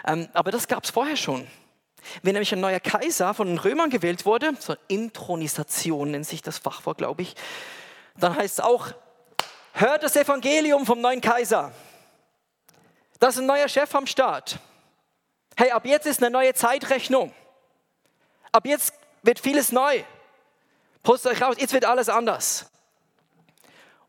Ähm, 0.06 0.28
aber 0.34 0.50
das 0.50 0.68
gab 0.68 0.84
es 0.84 0.90
vorher 0.90 1.16
schon. 1.16 1.46
Wenn 2.22 2.32
nämlich 2.32 2.52
ein 2.52 2.60
neuer 2.60 2.80
Kaiser 2.80 3.34
von 3.34 3.46
den 3.46 3.58
Römern 3.58 3.90
gewählt 3.90 4.26
wurde, 4.26 4.52
so 4.58 4.74
Intronisation 4.88 6.10
nennt 6.10 6.26
sich 6.26 6.42
das 6.42 6.58
Fachwort, 6.58 6.98
glaube 6.98 7.22
ich, 7.22 7.34
dann 8.16 8.36
heißt 8.36 8.58
es 8.58 8.64
auch, 8.64 8.88
hört 9.72 10.02
das 10.02 10.16
Evangelium 10.16 10.86
vom 10.86 11.00
neuen 11.00 11.20
Kaiser. 11.20 11.72
Das 13.18 13.34
ist 13.34 13.40
ein 13.40 13.46
neuer 13.46 13.68
Chef 13.68 13.94
am 13.94 14.06
Staat. 14.06 14.58
Hey, 15.56 15.70
ab 15.70 15.84
jetzt 15.84 16.06
ist 16.06 16.22
eine 16.22 16.30
neue 16.30 16.54
Zeitrechnung. 16.54 17.34
Ab 18.52 18.66
jetzt 18.66 18.94
wird 19.22 19.38
vieles 19.38 19.72
neu. 19.72 20.02
Post 21.02 21.26
euch 21.26 21.42
raus, 21.42 21.56
jetzt 21.58 21.72
wird 21.72 21.84
alles 21.84 22.08
anders. 22.08 22.70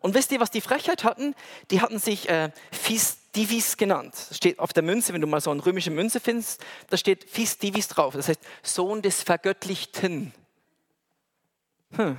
Und 0.01 0.15
wisst 0.15 0.31
ihr, 0.31 0.39
was 0.39 0.51
die 0.51 0.61
Frechheit 0.61 1.03
hatten? 1.03 1.35
Die 1.69 1.81
hatten 1.81 1.99
sich 1.99 2.27
äh, 2.27 2.51
Fis 2.71 3.17
Divis 3.35 3.77
genannt. 3.77 4.13
Das 4.29 4.35
steht 4.35 4.59
auf 4.59 4.73
der 4.73 4.83
Münze, 4.83 5.13
wenn 5.13 5.21
du 5.21 5.27
mal 5.27 5.39
so 5.39 5.51
eine 5.51 5.65
römische 5.65 5.91
Münze 5.91 6.19
findest, 6.19 6.61
da 6.89 6.97
steht 6.97 7.29
Fis 7.29 7.57
Divis 7.57 7.87
drauf. 7.87 8.13
Das 8.13 8.27
heißt 8.27 8.41
Sohn 8.61 9.01
des 9.01 9.23
Vergöttlichten. 9.23 10.33
Hm. 11.95 12.17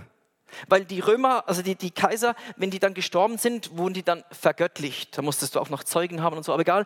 Weil 0.69 0.85
die 0.85 1.01
Römer, 1.01 1.45
also 1.49 1.63
die, 1.63 1.75
die 1.75 1.91
Kaiser, 1.91 2.35
wenn 2.57 2.71
die 2.71 2.79
dann 2.79 2.95
gestorben 2.95 3.39
sind, 3.39 3.77
wurden 3.77 3.95
die 3.95 4.03
dann 4.03 4.23
vergöttlicht. 4.31 5.17
Da 5.17 5.23
musstest 5.23 5.55
du 5.55 5.61
auch 5.61 5.71
noch 5.71 5.83
Zeugen 5.83 6.23
haben 6.23 6.37
und 6.37 6.45
so, 6.45 6.53
aber 6.53 6.63
egal. 6.63 6.85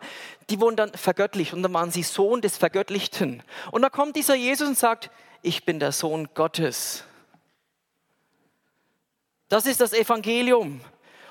Die 0.49 0.59
wurden 0.59 0.77
dann 0.77 0.93
vergöttlicht 0.93 1.53
und 1.53 1.63
dann 1.63 1.73
waren 1.73 1.91
sie 1.91 2.03
Sohn 2.03 2.41
des 2.41 2.57
Vergöttlichten. 2.57 3.43
Und 3.71 3.81
da 3.81 3.89
kommt 3.89 4.15
dieser 4.15 4.35
Jesus 4.35 4.67
und 4.67 4.77
sagt, 4.77 5.11
ich 5.41 5.65
bin 5.65 5.79
der 5.79 5.91
Sohn 5.91 6.29
Gottes. 6.33 7.03
Das 9.49 9.65
ist 9.65 9.79
das 9.79 9.93
Evangelium. 9.93 10.81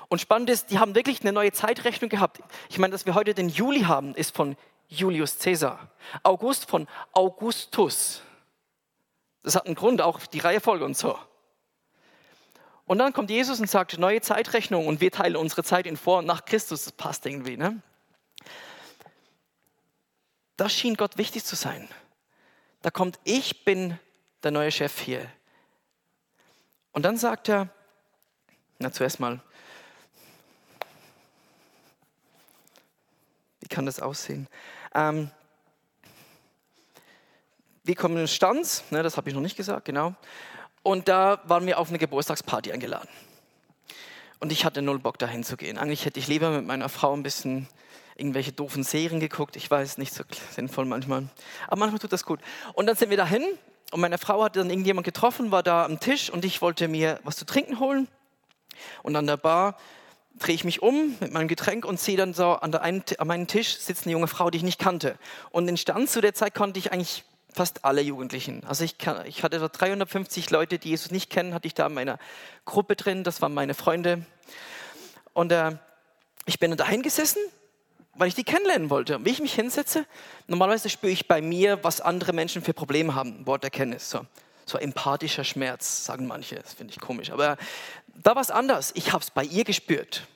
Und 0.09 0.21
spannend 0.21 0.49
ist, 0.49 0.71
die 0.71 0.79
haben 0.79 0.95
wirklich 0.95 1.21
eine 1.21 1.33
neue 1.33 1.51
Zeitrechnung 1.51 2.09
gehabt. 2.09 2.39
Ich 2.69 2.77
meine, 2.77 2.91
dass 2.91 3.05
wir 3.05 3.13
heute 3.13 3.33
den 3.33 3.49
Juli 3.49 3.81
haben, 3.81 4.15
ist 4.15 4.35
von 4.35 4.55
Julius 4.87 5.37
Caesar. 5.39 5.89
August 6.23 6.69
von 6.69 6.87
Augustus. 7.11 8.21
Das 9.43 9.55
hat 9.55 9.65
einen 9.65 9.75
Grund, 9.75 10.01
auch 10.01 10.19
die 10.25 10.39
Reihefolge 10.39 10.85
und 10.85 10.97
so. 10.97 11.17
Und 12.85 12.99
dann 12.99 13.11
kommt 13.11 13.29
Jesus 13.29 13.59
und 13.59 13.69
sagt, 13.69 13.97
neue 13.97 14.21
Zeitrechnung 14.21 14.87
und 14.87 15.01
wir 15.01 15.11
teilen 15.11 15.35
unsere 15.35 15.63
Zeit 15.63 15.85
in 15.85 15.97
vor 15.97 16.19
und 16.19 16.25
nach 16.25 16.45
Christus. 16.45 16.85
Das 16.85 16.93
passt 16.93 17.25
irgendwie. 17.25 17.57
Ne? 17.57 17.81
Das 20.55 20.73
schien 20.73 20.95
Gott 20.95 21.17
wichtig 21.17 21.43
zu 21.43 21.57
sein. 21.57 21.89
Da 22.81 22.89
kommt, 22.89 23.19
ich 23.25 23.65
bin 23.65 23.99
der 24.43 24.51
neue 24.51 24.71
Chef 24.71 24.99
hier. 24.99 25.29
Und 26.93 27.03
dann 27.03 27.17
sagt 27.17 27.49
er, 27.49 27.69
na, 28.79 28.91
zuerst 28.91 29.19
mal, 29.19 29.39
wie 33.59 33.67
kann 33.67 33.85
das 33.85 33.99
aussehen? 33.99 34.47
Ähm, 34.93 35.31
wir 37.83 37.95
kommen 37.95 38.17
in 38.17 38.27
Stanz, 38.27 38.83
ne, 38.91 39.01
das 39.03 39.17
habe 39.17 39.29
ich 39.29 39.35
noch 39.35 39.41
nicht 39.41 39.57
gesagt, 39.57 39.85
genau. 39.85 40.15
Und 40.83 41.07
da 41.07 41.41
waren 41.45 41.65
wir 41.65 41.79
auf 41.79 41.89
eine 41.89 41.97
Geburtstagsparty 41.97 42.71
eingeladen. 42.71 43.09
Und 44.39 44.51
ich 44.51 44.65
hatte 44.65 44.81
null 44.81 44.99
Bock, 44.99 45.17
dahin 45.17 45.43
zu 45.43 45.57
gehen. 45.57 45.77
Eigentlich 45.77 46.05
hätte 46.05 46.19
ich 46.19 46.27
lieber 46.27 46.51
mit 46.51 46.65
meiner 46.65 46.89
Frau 46.89 47.13
ein 47.13 47.23
bisschen 47.23 47.67
irgendwelche 48.15 48.51
doofen 48.51 48.83
Serien 48.83 49.19
geguckt. 49.19 49.55
Ich 49.55 49.69
weiß, 49.69 49.97
nicht 49.97 50.13
so 50.13 50.23
sinnvoll 50.51 50.85
manchmal. 50.85 51.27
Aber 51.67 51.79
manchmal 51.79 51.99
tut 51.99 52.13
das 52.13 52.25
gut. 52.25 52.39
Und 52.73 52.85
dann 52.85 52.95
sind 52.95 53.09
wir 53.09 53.17
dahin 53.17 53.43
und 53.91 54.01
meine 54.01 54.17
Frau 54.17 54.43
hatte 54.43 54.59
dann 54.59 54.69
irgendjemand 54.69 55.05
getroffen, 55.05 55.51
war 55.51 55.63
da 55.63 55.85
am 55.85 55.99
Tisch 55.99 56.29
und 56.29 56.45
ich 56.45 56.61
wollte 56.61 56.87
mir 56.87 57.19
was 57.23 57.37
zu 57.37 57.45
trinken 57.45 57.79
holen. 57.79 58.07
Und 59.03 59.15
an 59.15 59.27
der 59.27 59.37
Bar 59.37 59.77
drehe 60.39 60.55
ich 60.55 60.63
mich 60.63 60.81
um 60.81 61.15
mit 61.19 61.31
meinem 61.31 61.47
Getränk 61.47 61.85
und 61.85 61.99
sehe 61.99 62.17
dann 62.17 62.33
so 62.33 62.51
an, 62.51 62.71
der 62.71 62.81
einen, 62.81 63.03
an 63.17 63.27
meinem 63.27 63.47
Tisch 63.47 63.77
sitzt 63.77 64.05
eine 64.05 64.13
junge 64.13 64.27
Frau, 64.27 64.49
die 64.49 64.57
ich 64.57 64.63
nicht 64.63 64.79
kannte. 64.79 65.17
Und 65.49 65.67
in 65.67 65.77
Stand 65.77 66.09
zu 66.09 66.21
der 66.21 66.33
Zeit 66.33 66.53
konnte 66.53 66.79
ich 66.79 66.91
eigentlich 66.91 67.23
fast 67.53 67.85
alle 67.85 68.01
Jugendlichen. 68.01 68.63
Also 68.67 68.83
ich, 68.83 68.95
ich 69.25 69.43
hatte 69.43 69.59
so 69.59 69.67
350 69.71 70.49
Leute, 70.51 70.77
die 70.77 70.89
Jesus 70.89 71.11
nicht 71.11 71.29
kennen, 71.29 71.53
hatte 71.53 71.67
ich 71.67 71.73
da 71.73 71.87
in 71.87 71.93
meiner 71.93 72.19
Gruppe 72.65 72.95
drin. 72.95 73.23
Das 73.23 73.41
waren 73.41 73.53
meine 73.53 73.73
Freunde. 73.73 74.25
Und 75.33 75.51
äh, 75.51 75.75
ich 76.45 76.59
bin 76.59 76.75
da 76.77 76.87
hingesessen, 76.87 77.41
weil 78.13 78.27
ich 78.27 78.35
die 78.35 78.43
kennenlernen 78.43 78.89
wollte. 78.89 79.17
Und 79.17 79.25
wie 79.25 79.31
ich 79.31 79.41
mich 79.41 79.53
hinsetze, 79.53 80.05
normalerweise 80.47 80.89
spüre 80.89 81.11
ich 81.11 81.27
bei 81.27 81.41
mir, 81.41 81.83
was 81.83 81.99
andere 81.99 82.33
Menschen 82.33 82.61
für 82.61 82.73
Probleme 82.73 83.15
haben. 83.15 83.45
Wort 83.47 83.63
Erkenntnis. 83.63 84.09
So 84.09 84.25
so 84.67 84.77
empathischer 84.77 85.45
Schmerz, 85.45 86.03
sagen 86.05 86.27
manche, 86.27 86.55
das 86.55 86.73
finde 86.73 86.91
ich 86.91 86.99
komisch. 86.99 87.31
Aber 87.31 87.57
da 88.23 88.35
war 88.35 88.41
es 88.41 88.51
anders. 88.51 88.91
Ich 88.95 89.13
habe 89.13 89.23
es 89.23 89.31
bei 89.31 89.43
ihr 89.43 89.63
gespürt. 89.63 90.27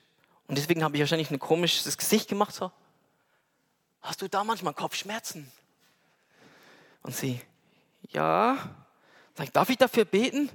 Und 0.47 0.57
deswegen 0.57 0.83
habe 0.83 0.95
ich 0.95 1.01
wahrscheinlich 1.01 1.31
ein 1.31 1.39
komisches 1.39 1.97
Gesicht 1.97 2.27
gemacht, 2.27 2.53
so, 2.53 2.71
hast 4.01 4.21
du 4.21 4.27
da 4.27 4.43
manchmal 4.43 4.73
Kopfschmerzen? 4.73 5.51
Und 7.03 7.15
sie, 7.15 7.39
ja. 8.09 8.57
Sag 9.35 9.45
ich, 9.45 9.51
darf 9.51 9.69
ich 9.69 9.77
dafür 9.77 10.05
beten? 10.05 10.49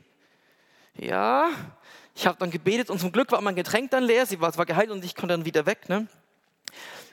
Ja. 0.94 1.50
Ich 2.14 2.26
habe 2.26 2.38
dann 2.38 2.50
gebetet 2.50 2.90
und 2.90 2.98
zum 2.98 3.12
Glück 3.12 3.32
war 3.32 3.40
mein 3.40 3.56
Getränk 3.56 3.90
dann 3.90 4.04
leer. 4.04 4.26
Sie 4.26 4.40
war 4.40 4.52
zwar 4.52 4.66
geheilt 4.66 4.90
und 4.90 5.04
ich 5.04 5.14
konnte 5.14 5.34
dann 5.34 5.44
wieder 5.44 5.66
weg. 5.66 5.88
Ne? 5.88 6.06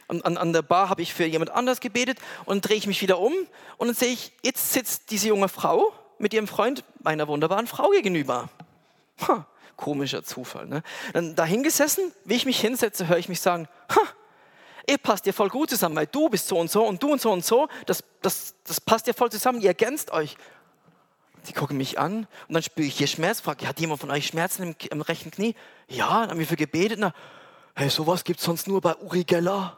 An, 0.08 0.22
an, 0.22 0.38
an 0.38 0.54
der 0.54 0.62
Bar 0.62 0.90
habe 0.90 1.02
ich 1.02 1.14
für 1.14 1.26
jemand 1.26 1.52
anders 1.52 1.80
gebetet 1.80 2.20
und 2.46 2.62
drehe 2.62 2.78
ich 2.78 2.88
mich 2.88 3.02
wieder 3.02 3.20
um 3.20 3.34
und 3.78 3.88
dann 3.88 3.96
sehe 3.96 4.12
ich, 4.12 4.32
jetzt 4.44 4.74
sitzt 4.74 5.12
diese 5.12 5.30
junge 5.30 5.50
Frau 5.50 5.94
mit 6.20 6.34
ihrem 6.34 6.48
Freund 6.48 6.84
meiner 7.02 7.28
wunderbaren 7.28 7.68
Frau 7.68 7.90
gegenüber. 7.90 8.50
Ha, 9.28 9.46
komischer 9.78 10.24
Zufall. 10.24 10.68
Ne? 10.68 10.84
Dann 11.14 11.36
dahin 11.36 11.64
gesessen, 11.64 12.12
wie 12.26 12.36
ich 12.36 12.46
mich 12.46 12.60
hinsetze, 12.60 13.08
höre 13.08 13.18
ich 13.18 13.30
mich 13.30 13.42
sagen, 13.42 13.68
ihr 14.88 14.98
passt 14.98 15.26
ja 15.26 15.34
voll 15.34 15.50
gut 15.50 15.70
zusammen, 15.70 15.96
weil 15.96 16.08
du 16.08 16.30
bist 16.30 16.48
so 16.48 16.58
und 16.60 16.70
so 16.70 16.86
und 16.86 17.02
du 17.02 17.12
und 17.12 17.22
so 17.22 17.32
und 17.32 17.46
so, 17.46 17.68
das, 17.86 18.04
das, 18.22 18.56
das 18.64 18.82
passt 18.82 19.08
ja 19.08 19.14
voll 19.14 19.32
zusammen, 19.32 19.62
ihr 19.62 19.70
ergänzt 19.70 20.12
euch. 20.12 20.36
Sie 21.44 21.54
gucken 21.54 21.78
mich 21.78 22.00
an 22.00 22.28
und 22.48 22.54
dann 22.54 22.64
spüre 22.64 22.88
ich 22.88 22.98
hier 22.98 23.08
Schmerz. 23.08 23.42
Frage, 23.42 23.68
hat 23.68 23.80
jemand 23.80 24.00
von 24.00 24.10
euch 24.12 24.28
Schmerzen 24.28 24.64
im, 24.64 24.76
im 24.92 25.02
rechten 25.02 25.30
Knie? 25.30 25.56
Ja, 25.90 26.22
dann 26.22 26.30
haben 26.30 26.40
wir 26.40 26.48
für 26.48 26.56
gebetet. 26.56 27.00
Na, 27.00 27.14
hey, 27.76 27.90
sowas 27.90 28.24
gibt 28.24 28.40
es 28.40 28.46
sonst 28.46 28.68
nur 28.68 28.80
bei 28.80 28.96
Uri 28.96 29.26
Geller. 29.26 29.78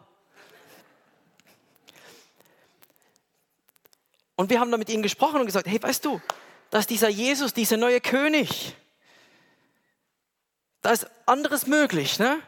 Und 4.35 4.49
wir 4.51 4.59
haben 4.59 4.69
dann 4.69 4.79
mit 4.79 4.89
ihnen 4.89 5.01
gesprochen 5.01 5.39
und 5.39 5.47
gesagt, 5.47 5.67
hey, 5.67 5.81
weißt 5.81 6.05
du, 6.05 6.21
dass 6.69 6.85
dieser 6.85 7.09
Jesus, 7.09 7.53
dieser 7.53 7.77
neue 7.77 8.01
König, 8.01 8.75
da 10.85 10.91
ist 10.91 11.07
anderes 11.25 11.65
möglich. 11.65 12.19
Ne? 12.19 12.39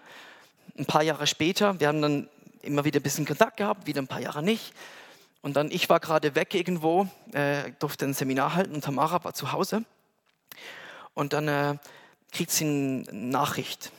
Ein 0.78 0.86
paar 0.86 1.02
Jahre 1.02 1.26
später, 1.26 1.80
wir 1.80 1.88
haben 1.88 2.04
dann 2.04 2.30
immer 2.62 2.86
wieder 2.86 3.00
ein 3.00 3.04
bisschen 3.04 3.26
Kontakt 3.26 3.58
gehabt, 3.58 3.88
wieder 3.88 4.00
ein 4.00 4.08
paar 4.08 4.22
Jahre 4.22 4.44
nicht. 4.44 4.74
Und 5.42 5.56
dann, 5.56 5.72
ich 5.72 5.90
war 5.90 6.00
gerade 6.00 6.36
weg 6.36 6.54
irgendwo, 6.54 7.08
äh, 7.34 7.72
durfte 7.80 8.06
ein 8.06 8.14
Seminar 8.14 8.54
halten 8.54 8.76
und 8.76 8.84
Tamara 8.84 9.24
war 9.24 9.34
zu 9.34 9.52
Hause. 9.54 9.86
Und 11.16 11.34
dann 11.34 11.48
äh, 11.48 11.78
kriegt 12.32 12.52
sie 12.52 12.66
eine 12.66 13.06
Nachricht 13.12 13.92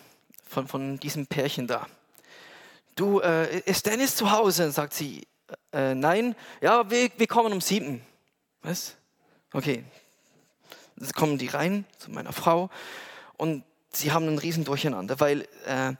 von, 0.49 0.69
von 0.69 1.01
diesem 1.01 1.27
Pärchen 1.27 1.67
da. 1.67 1.89
Du, 2.95 3.19
äh, 3.19 3.59
ist 3.61 3.87
Dennis 3.87 4.15
zu 4.15 4.31
Hause? 4.31 4.67
Und 4.67 4.73
sagt 4.73 4.95
sie, 4.95 5.27
äh, 5.73 5.97
nein. 5.97 6.37
Ja, 6.61 6.89
wir, 6.89 7.11
wir 7.17 7.27
kommen 7.27 7.53
um 7.53 7.61
sieben. 7.61 8.03
Was? 8.63 8.95
Okay. 9.53 9.83
Jetzt 10.95 11.15
kommen 11.15 11.39
die 11.39 11.49
rein 11.49 11.85
zu 11.99 12.13
meiner 12.13 12.33
Frau 12.33 12.71
und 13.37 13.65
sie 13.93 14.13
haben 14.13 14.27
einen 14.27 14.39
riesen 14.39 14.65
Durcheinander, 14.65 15.21
weil 15.21 15.43
äh, 15.67 15.95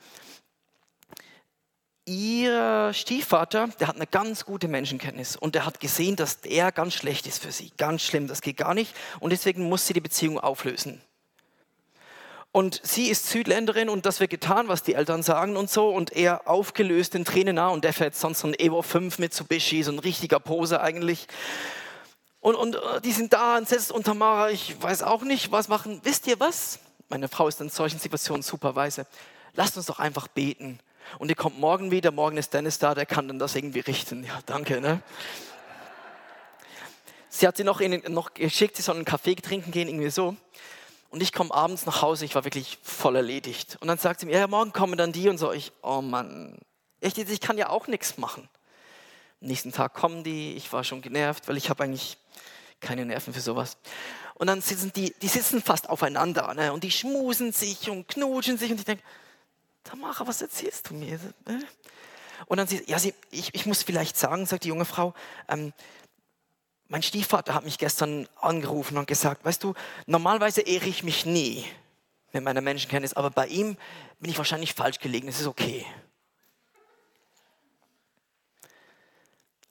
ihr 2.09 2.93
Stiefvater, 2.95 3.69
der 3.81 3.89
hat 3.89 3.97
eine 3.97 4.07
ganz 4.07 4.45
gute 4.45 4.69
Menschenkenntnis 4.69 5.37
und 5.37 5.55
der 5.55 5.67
hat 5.67 5.81
gesehen, 5.81 6.17
dass 6.17 6.37
er 6.45 6.73
ganz 6.73 6.95
schlecht 6.95 7.27
ist 7.27 7.43
für 7.43 7.53
sie. 7.53 7.71
Ganz 7.77 8.03
schlimm, 8.03 8.27
das 8.27 8.41
geht 8.41 8.57
gar 8.57 8.75
nicht. 8.75 8.95
Und 9.21 9.31
deswegen 9.31 9.69
muss 9.69 9.87
sie 9.87 9.93
die 9.93 10.01
Beziehung 10.01 10.39
auflösen. 10.41 11.01
Und 12.51 12.81
sie 12.83 13.09
ist 13.09 13.29
Südländerin 13.29 13.91
und 13.91 14.07
das 14.07 14.21
wird 14.21 14.31
getan, 14.31 14.69
was 14.69 14.83
die 14.83 14.95
Eltern 14.95 15.23
sagen 15.23 15.57
und 15.57 15.71
so. 15.71 15.91
Und 15.91 16.17
er 16.17 16.49
aufgelöst 16.49 17.15
in 17.15 17.27
Tränen 17.27 17.59
und 17.59 17.85
der 17.85 17.93
fährt 17.93 18.15
sonst 18.15 18.41
so 18.41 18.49
ein 18.49 18.55
Evo 18.59 18.81
5 18.81 19.19
Mitsubishi, 19.19 19.83
so 19.83 19.93
ein 19.93 19.99
richtiger 19.99 20.41
Pose 20.41 20.81
eigentlich. 20.81 21.29
Und, 22.41 22.55
und 22.55 22.77
äh, 22.77 23.01
die 23.03 23.13
sind 23.13 23.35
da 23.35 23.59
und 23.59 23.69
setzt 23.69 23.93
unter 23.93 24.15
Mara, 24.15 24.51
ich 24.51 24.81
weiß 24.81 25.03
auch 25.03 25.23
nicht, 25.23 25.53
was 25.53 25.69
machen. 25.69 26.01
Wisst 26.05 26.27
ihr 26.27 26.41
was? 26.41 26.79
Meine 27.09 27.29
Frau 27.29 27.49
ist 27.49 27.61
in 27.61 27.71
solchen 27.71 27.99
Situationen 27.99 28.43
super 28.43 28.77
weise. 28.77 29.07
Lasst 29.55 29.77
uns 29.77 29.87
doch 29.87 29.99
einfach 29.99 30.29
beten 30.29 30.79
und 31.19 31.31
ihr 31.31 31.37
kommt 31.37 31.59
morgen 31.59 31.91
wieder, 31.91 32.11
morgen 32.11 32.37
ist 32.37 32.53
Dennis 32.53 32.79
da, 32.79 32.95
der 32.95 33.07
kann 33.07 33.29
dann 33.29 33.39
das 33.39 33.57
irgendwie 33.57 33.81
richten. 33.81 34.25
Ja, 34.25 34.41
danke. 34.45 34.81
Ne? 34.81 35.01
Sie 37.31 37.47
hat 37.47 37.57
sie 37.57 37.65
noch, 37.65 37.81
in, 37.81 38.03
noch 38.13 38.35
geschickt, 38.35 38.77
sie 38.77 38.83
soll 38.83 38.97
einen 38.97 39.05
Kaffee 39.07 39.35
trinken 39.37 39.71
gehen, 39.71 39.89
irgendwie 39.89 40.11
so. 40.11 40.37
Und 41.11 41.23
ich 41.23 41.33
komme 41.33 41.55
abends 41.55 41.87
nach 41.87 42.03
Hause, 42.03 42.27
ich 42.27 42.35
war 42.35 42.45
wirklich 42.45 42.79
voll 42.83 43.17
erledigt. 43.17 43.79
Und 43.81 43.89
dann 43.89 43.97
sagt 43.97 44.21
sie 44.21 44.27
mir, 44.27 44.39
ja, 44.39 44.47
morgen 44.47 44.75
kommen 44.75 44.99
dann 44.99 45.13
die 45.13 45.31
und 45.31 45.39
so. 45.39 45.53
Ich, 45.53 45.73
oh 45.83 46.03
Mann, 46.03 46.59
echt, 47.01 47.17
ich 47.17 47.41
kann 47.41 47.57
ja 47.57 47.71
auch 47.71 47.87
nichts 47.87 48.19
machen. 48.19 48.49
Am 49.41 49.49
nächsten 49.49 49.73
Tag 49.73 49.95
kommen 49.95 50.25
die, 50.25 50.55
ich 50.55 50.71
war 50.75 50.85
schon 50.85 51.01
genervt, 51.01 51.49
weil 51.49 51.57
ich 51.57 51.71
habe 51.71 51.85
eigentlich 51.85 52.19
keine 52.81 53.07
Nerven 53.07 53.33
für 53.33 53.41
sowas. 53.41 53.79
Und 54.39 54.47
dann 54.47 54.61
sitzen 54.61 54.93
die, 54.95 55.13
die 55.21 55.29
sitzen 55.29 55.61
fast 55.61 55.89
aufeinander 55.89 56.55
ne? 56.55 56.73
und 56.73 56.85
die 56.85 56.91
schmusen 56.91 57.53
sich 57.53 57.91
und 57.91 58.07
knutschen 58.07 58.57
sich 58.57 58.71
und 58.71 58.79
ich 58.79 58.85
denke, 58.85 59.03
Tamara, 59.83 60.27
was 60.27 60.43
erzählst 60.43 60.91
du 60.91 60.95
mir? 60.95 61.19
Und 62.47 62.59
dann 62.59 62.69
sie, 62.69 62.83
ja, 62.87 62.99
sie, 62.99 63.15
ich, 63.31 63.55
ich 63.55 63.67
muss 63.67 63.83
vielleicht 63.83 64.17
sagen, 64.17 64.47
sagt 64.47 64.65
die 64.65 64.69
junge 64.69 64.85
Frau, 64.85 65.13
ähm, 65.49 65.73
mein 66.87 67.03
Stiefvater 67.03 67.55
hat 67.55 67.65
mich 67.65 67.79
gestern 67.79 68.29
angerufen 68.41 68.97
und 68.97 69.07
gesagt, 69.07 69.45
weißt 69.45 69.63
du, 69.65 69.75
normalerweise 70.07 70.61
ehre 70.61 70.87
ich 70.87 71.03
mich 71.03 71.27
nie 71.27 71.65
mit 72.33 72.45
meiner 72.45 72.61
Menschenkenntnis, 72.61 73.15
aber 73.15 73.31
bei 73.31 73.47
ihm 73.47 73.77
bin 74.21 74.31
ich 74.31 74.39
wahrscheinlich 74.39 74.75
falsch 74.75 74.99
gelegen, 75.01 75.29
es 75.29 75.41
ist 75.41 75.47
okay. 75.47 75.85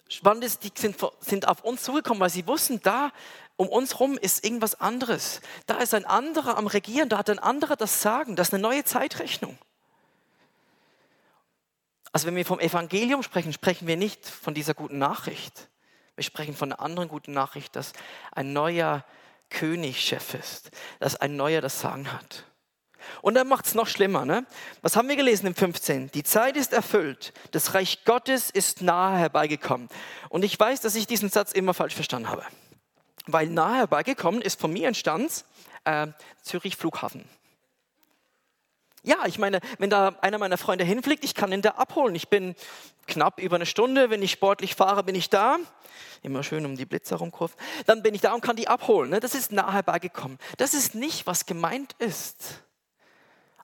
Spannend 0.10 0.44
ist, 0.44 0.64
die 0.64 0.72
sind, 0.76 0.98
sind 1.20 1.48
auf 1.48 1.64
uns 1.64 1.84
zugekommen, 1.84 2.22
weil 2.22 2.30
sie 2.30 2.48
wussten, 2.48 2.82
da 2.82 3.12
um 3.58 3.68
uns 3.68 3.96
herum 3.96 4.18
ist 4.18 4.46
irgendwas 4.46 4.80
anderes. 4.80 5.42
Da 5.66 5.78
ist 5.78 5.94
ein 5.94 6.06
anderer 6.06 6.58
am 6.58 6.68
Regieren, 6.68 7.10
da 7.10 7.18
hat 7.18 7.30
ein 7.30 7.40
anderer 7.40 7.76
das 7.76 8.02
Sagen, 8.02 8.36
das 8.36 8.50
ist 8.50 8.54
eine 8.54 8.62
neue 8.62 8.84
Zeitrechnung. 8.84 9.58
Also 12.12 12.28
wenn 12.28 12.36
wir 12.36 12.46
vom 12.46 12.60
Evangelium 12.60 13.22
sprechen, 13.24 13.52
sprechen 13.52 13.88
wir 13.88 13.98
nicht 13.98 14.26
von 14.26 14.54
dieser 14.54 14.74
guten 14.74 14.98
Nachricht. 14.98 15.68
Wir 16.16 16.24
sprechen 16.24 16.56
von 16.56 16.72
einer 16.72 16.82
anderen 16.82 17.10
guten 17.10 17.32
Nachricht, 17.32 17.76
dass 17.76 17.94
ein 18.32 18.54
neuer 18.54 19.04
König 19.50 20.02
Chef 20.02 20.34
ist, 20.34 20.72
dass 21.00 21.16
ein 21.16 21.36
neuer 21.36 21.62
das 21.62 21.82
Sagen 21.82 22.12
hat. 22.12 22.46
Und 23.22 23.36
dann 23.36 23.48
macht 23.48 23.66
es 23.66 23.76
noch 23.76 23.88
schlimmer. 23.88 24.26
Ne? 24.26 24.46
Was 24.82 24.96
haben 24.96 25.10
wir 25.10 25.16
gelesen 25.16 25.48
im 25.48 25.56
15? 25.56 26.12
Die 26.12 26.24
Zeit 26.24 26.58
ist 26.58 26.74
erfüllt, 26.74 27.34
das 27.52 27.74
Reich 27.74 28.04
Gottes 28.06 28.50
ist 28.50 28.82
nahe 28.82 29.18
herbeigekommen. 29.18 29.90
Und 30.30 30.44
ich 30.44 30.60
weiß, 30.60 30.82
dass 30.82 30.96
ich 30.96 31.08
diesen 31.08 31.30
Satz 31.30 31.52
immer 31.52 31.74
falsch 31.74 31.96
verstanden 31.96 32.30
habe. 32.30 32.44
Weil 33.26 33.48
nahe 33.48 33.78
herbeigekommen 33.78 34.42
ist 34.42 34.60
von 34.60 34.72
mir 34.72 34.88
entstanden 34.88 35.30
äh, 35.88 36.08
Zürich 36.42 36.76
Flughafen. 36.76 37.26
Ja, 39.04 39.20
ich 39.26 39.40
meine, 39.40 39.62
wenn 39.78 39.90
da 39.90 40.16
einer 40.22 40.38
meiner 40.38 40.58
Freunde 40.58 40.84
hinfliegt, 40.84 41.24
ich 41.24 41.34
kann 41.34 41.54
ihn 41.54 41.62
da 41.62 41.72
abholen. 41.72 42.14
Ich 42.16 42.28
bin 42.28 42.56
knapp 43.08 43.40
über 43.40 43.56
eine 43.56 43.66
Stunde, 43.66 44.10
wenn 44.10 44.22
ich 44.22 44.32
sportlich 44.32 44.76
fahre, 44.76 45.04
bin 45.04 45.16
ich 45.16 45.30
da. 45.30 45.58
Immer 46.24 46.44
schön 46.44 46.66
um 46.66 46.76
die 46.76 46.86
Blitze 46.86 47.16
rumkurven. 47.16 47.58
Dann 47.86 48.04
bin 48.04 48.14
ich 48.14 48.22
da 48.22 48.34
und 48.34 48.42
kann 48.42 48.58
die 48.58 48.68
abholen. 48.68 49.10
Ne? 49.10 49.22
Das 49.22 49.34
ist 49.34 49.54
nahe 49.54 49.82
beigekommen. 49.82 50.38
Das 50.58 50.74
ist 50.74 50.94
nicht, 50.94 51.26
was 51.26 51.46
gemeint 51.46 51.96
ist. 52.00 52.64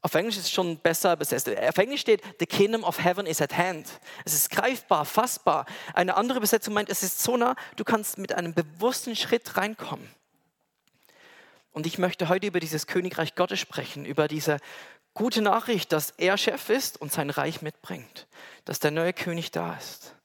Auf 0.04 0.16
Englisch 0.16 0.36
ist 0.36 0.44
es 0.44 0.52
schon 0.52 0.78
besser 0.80 1.16
besetzt. 1.16 1.50
Auf 1.50 1.78
Englisch 1.78 2.02
steht, 2.02 2.22
the 2.38 2.46
kingdom 2.46 2.84
of 2.84 3.02
heaven 3.02 3.26
is 3.26 3.42
at 3.42 3.58
hand. 3.58 3.88
Es 4.26 4.34
ist 4.34 4.50
greifbar, 4.50 5.06
fassbar. 5.06 5.66
Eine 5.94 6.18
andere 6.18 6.42
Besetzung 6.42 6.74
meint, 6.74 6.90
es 6.90 7.04
ist 7.04 7.24
so 7.24 7.38
nah, 7.38 7.56
du 7.78 7.86
kannst 7.86 8.18
mit 8.18 8.34
einem 8.34 8.54
bewussten 8.54 9.16
Schritt 9.16 9.56
reinkommen. 9.56 10.10
Und 11.72 11.88
ich 11.88 11.98
möchte 11.98 12.28
heute 12.28 12.48
über 12.48 12.60
dieses 12.60 12.86
Königreich 12.86 13.34
Gottes 13.36 13.62
sprechen, 13.62 14.06
über 14.06 14.28
diese 14.28 14.58
gute 15.14 15.42
Nachricht, 15.42 15.94
dass 15.94 16.12
er 16.12 16.38
Chef 16.38 16.70
ist 16.70 17.00
und 17.00 17.14
sein 17.14 17.30
Reich 17.30 17.62
mitbringt, 17.62 18.28
dass 18.66 18.80
der 18.80 18.92
neue 18.92 19.14
König 19.14 19.52
da 19.52 19.76
ist. 19.76 20.16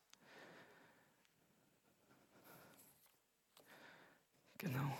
Genau. 4.58 4.98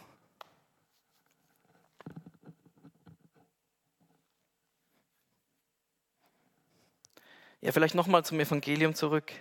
Ja, 7.61 7.73
vielleicht 7.73 7.95
nochmal 7.95 8.25
zum 8.25 8.39
Evangelium 8.39 8.95
zurück. 8.95 9.33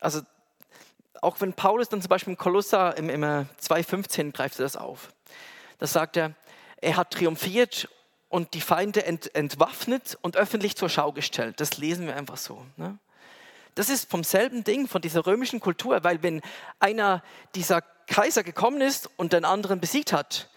Also, 0.00 0.22
auch 1.20 1.40
wenn 1.40 1.52
Paulus 1.52 1.88
dann 1.88 2.00
zum 2.00 2.08
Beispiel 2.08 2.32
im 2.32 2.38
Kolosser 2.38 2.96
im, 2.96 3.10
im 3.10 3.22
2,15 3.22 4.32
greift 4.32 4.58
er 4.58 4.64
das 4.64 4.76
auf. 4.76 5.12
Da 5.78 5.86
sagt 5.86 6.16
er, 6.16 6.34
er 6.80 6.96
hat 6.96 7.12
triumphiert 7.12 7.88
und 8.28 8.54
die 8.54 8.60
Feinde 8.60 9.04
ent, 9.04 9.34
entwaffnet 9.34 10.18
und 10.22 10.36
öffentlich 10.36 10.76
zur 10.76 10.88
Schau 10.88 11.12
gestellt. 11.12 11.60
Das 11.60 11.76
lesen 11.78 12.06
wir 12.06 12.16
einfach 12.16 12.36
so. 12.36 12.64
Ne? 12.76 12.98
Das 13.74 13.88
ist 13.88 14.10
vom 14.10 14.24
selben 14.24 14.64
Ding, 14.64 14.88
von 14.88 15.02
dieser 15.02 15.26
römischen 15.26 15.60
Kultur, 15.60 16.04
weil 16.04 16.22
wenn 16.22 16.40
einer 16.78 17.22
dieser 17.54 17.82
Kaiser 18.06 18.42
gekommen 18.42 18.80
ist 18.80 19.10
und 19.16 19.32
den 19.32 19.44
anderen 19.44 19.80
besiegt 19.80 20.12
hat, 20.12 20.48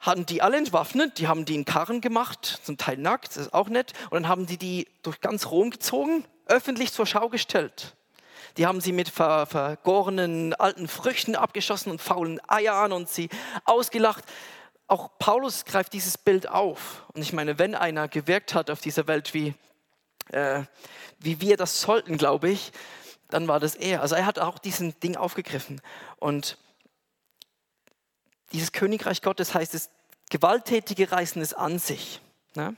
hatten 0.00 0.26
die 0.26 0.42
alle 0.42 0.56
entwaffnet, 0.56 1.18
die 1.18 1.28
haben 1.28 1.44
die 1.44 1.54
in 1.54 1.64
Karren 1.64 2.00
gemacht, 2.00 2.60
zum 2.62 2.76
Teil 2.76 2.98
nackt, 2.98 3.30
das 3.30 3.46
ist 3.46 3.54
auch 3.54 3.68
nett, 3.68 3.92
und 4.10 4.22
dann 4.22 4.28
haben 4.28 4.46
die 4.46 4.56
die 4.56 4.88
durch 5.02 5.20
ganz 5.20 5.46
Rom 5.46 5.70
gezogen, 5.70 6.24
öffentlich 6.46 6.92
zur 6.92 7.06
Schau 7.06 7.28
gestellt. 7.28 7.94
Die 8.56 8.66
haben 8.66 8.80
sie 8.80 8.92
mit 8.92 9.08
ver, 9.08 9.46
vergorenen 9.46 10.54
alten 10.54 10.88
Früchten 10.88 11.36
abgeschossen 11.36 11.90
und 11.90 12.00
faulen 12.00 12.40
Eiern 12.48 12.92
und 12.92 13.08
sie 13.08 13.28
ausgelacht 13.64 14.24
auch 14.90 15.10
Paulus 15.18 15.66
greift 15.66 15.92
dieses 15.92 16.16
Bild 16.16 16.48
auf. 16.48 17.04
Und 17.12 17.20
ich 17.20 17.34
meine, 17.34 17.58
wenn 17.58 17.74
einer 17.74 18.08
gewirkt 18.08 18.54
hat 18.54 18.70
auf 18.70 18.80
dieser 18.80 19.06
Welt 19.06 19.34
wie 19.34 19.52
äh, 20.30 20.62
wie 21.18 21.40
wir 21.40 21.56
das 21.56 21.80
sollten, 21.80 22.16
glaube 22.16 22.48
ich, 22.50 22.72
dann 23.28 23.48
war 23.48 23.60
das 23.60 23.74
er. 23.74 24.02
Also 24.02 24.14
er 24.14 24.26
hat 24.26 24.38
auch 24.38 24.58
diesen 24.58 24.98
Ding 25.00 25.16
aufgegriffen. 25.16 25.80
Und 26.18 26.58
dieses 28.52 28.72
Königreich 28.72 29.22
Gottes 29.22 29.54
heißt 29.54 29.74
es, 29.74 29.90
Gewalttätige 30.30 31.10
reißen 31.10 31.40
es 31.40 31.54
an 31.54 31.78
sich. 31.78 32.20
Ne? 32.54 32.76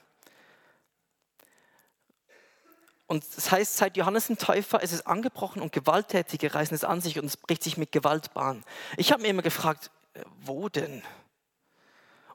Und 3.06 3.24
das 3.36 3.50
heißt, 3.50 3.76
seit 3.76 3.96
Johannes 3.96 4.28
dem 4.28 4.38
Täufer 4.38 4.80
ist 4.82 4.92
es 4.92 5.04
angebrochen 5.04 5.62
und 5.62 5.72
Gewalttätige 5.72 6.54
reißen 6.54 6.76
es 6.76 6.84
an 6.84 7.00
sich 7.00 7.18
und 7.18 7.24
es 7.24 7.36
bricht 7.36 7.64
sich 7.64 7.76
mit 7.76 7.90
Gewalt 7.90 8.32
Bahn. 8.34 8.62
Ich 8.96 9.10
habe 9.10 9.22
mir 9.22 9.28
immer 9.28 9.42
gefragt, 9.42 9.90
äh, 10.14 10.22
wo 10.42 10.68
denn? 10.68 11.02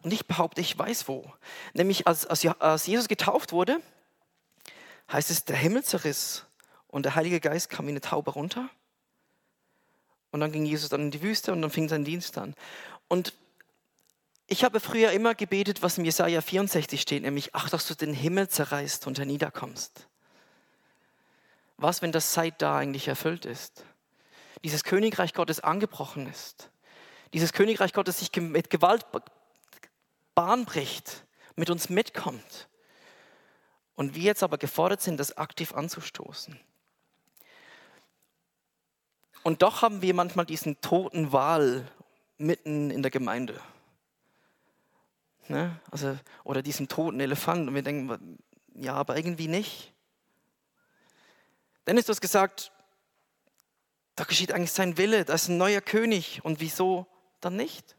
Und 0.02 0.12
ich 0.12 0.28
behaupte, 0.28 0.60
ich 0.60 0.78
weiß 0.78 1.08
wo. 1.08 1.32
Nämlich 1.74 2.08
als, 2.08 2.26
als 2.28 2.86
Jesus 2.86 3.08
getauft 3.08 3.54
wurde, 3.54 3.80
heißt 5.12 5.32
es, 5.32 5.46
der 5.46 5.56
Himmel 5.56 5.84
zerriss 5.84 6.46
und 6.88 7.04
der 7.04 7.16
Heilige 7.16 7.40
Geist 7.40 7.70
kam 7.70 7.86
wie 7.86 7.92
eine 7.92 8.02
Taube 8.02 8.32
runter. 8.32 8.70
Und 10.32 10.42
dann 10.42 10.52
ging 10.52 10.66
Jesus 10.66 10.90
dann 10.90 11.02
in 11.02 11.12
die 11.12 11.22
Wüste 11.22 11.54
und 11.54 11.62
dann 11.62 11.72
fing 11.72 11.88
sein 11.88 12.04
Dienst 12.04 12.38
an. 12.38 12.54
Und 13.08 13.34
ich 14.48 14.64
habe 14.64 14.80
früher 14.80 15.12
immer 15.12 15.34
gebetet, 15.34 15.82
was 15.82 15.98
im 15.98 16.06
Jesaja 16.06 16.42
64 16.42 17.02
steht, 17.02 17.24
nämlich, 17.24 17.56
ach, 17.56 17.70
dass 17.70 17.88
du 17.88 17.96
den 17.96 18.14
Himmel 18.14 18.48
zerreißt 18.48 19.08
und 19.08 19.18
herniederkommst. 19.18 20.08
Was, 21.78 22.02
wenn 22.02 22.12
das 22.12 22.34
seit 22.34 22.62
da 22.62 22.78
eigentlich 22.78 23.08
erfüllt 23.08 23.46
ist? 23.46 23.84
Dieses 24.64 24.84
Königreich 24.84 25.34
Gottes 25.34 25.60
angebrochen 25.60 26.28
ist. 26.28 26.70
Dieses 27.34 27.54
Königreich 27.54 27.94
Gottes 27.94 28.20
sich 28.20 28.32
mit 28.36 28.70
Gewalt 28.70 29.06
Bahn 30.36 30.66
bricht, 30.66 31.26
mit 31.56 31.70
uns 31.70 31.90
mitkommt. 31.90 32.68
Und 33.96 34.16
wir 34.16 34.24
jetzt 34.24 34.44
aber 34.44 34.58
gefordert 34.58 35.02
sind, 35.02 35.18
das 35.18 35.38
aktiv 35.38 35.74
anzustoßen. 35.74 36.60
Und 39.44 39.62
doch 39.62 39.82
haben 39.82 40.02
wir 40.02 40.14
manchmal 40.14 40.46
diesen 40.46 40.80
toten 40.82 41.32
Wal 41.32 41.88
mitten 42.38 42.92
in 42.92 43.02
der 43.02 43.12
Gemeinde. 43.12 43.60
Ne? 45.48 45.80
Also, 45.92 46.18
oder 46.44 46.62
diesen 46.62 46.88
toten 46.88 47.20
Elefanten. 47.20 47.70
Und 47.70 47.76
wir 47.76 47.84
denken, 47.84 48.40
ja, 48.74 48.94
aber 48.94 49.16
irgendwie 49.16 49.48
nicht. 49.48 49.94
Dennis, 51.88 52.06
du 52.06 52.12
hast 52.12 52.22
gesagt, 52.22 52.72
da 54.16 54.24
geschieht 54.24 54.52
eigentlich 54.52 54.72
sein 54.72 54.98
Wille, 54.98 55.26
da 55.26 55.34
ist 55.34 55.50
ein 55.50 55.58
neuer 55.58 55.82
König. 55.82 56.44
Und 56.44 56.60
wieso 56.60 57.06
dann 57.42 57.56
nicht? 57.56 57.96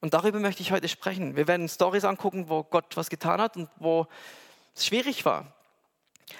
Und 0.00 0.14
darüber 0.14 0.38
möchte 0.38 0.62
ich 0.62 0.70
heute 0.70 0.88
sprechen. 0.88 1.34
Wir 1.34 1.48
werden 1.48 1.68
Stories 1.68 2.04
angucken, 2.04 2.48
wo 2.48 2.62
Gott 2.62 2.96
was 2.96 3.10
getan 3.10 3.40
hat 3.40 3.56
und 3.56 3.68
wo 3.76 4.06
es 4.74 4.86
schwierig 4.86 5.24
war. 5.24 5.52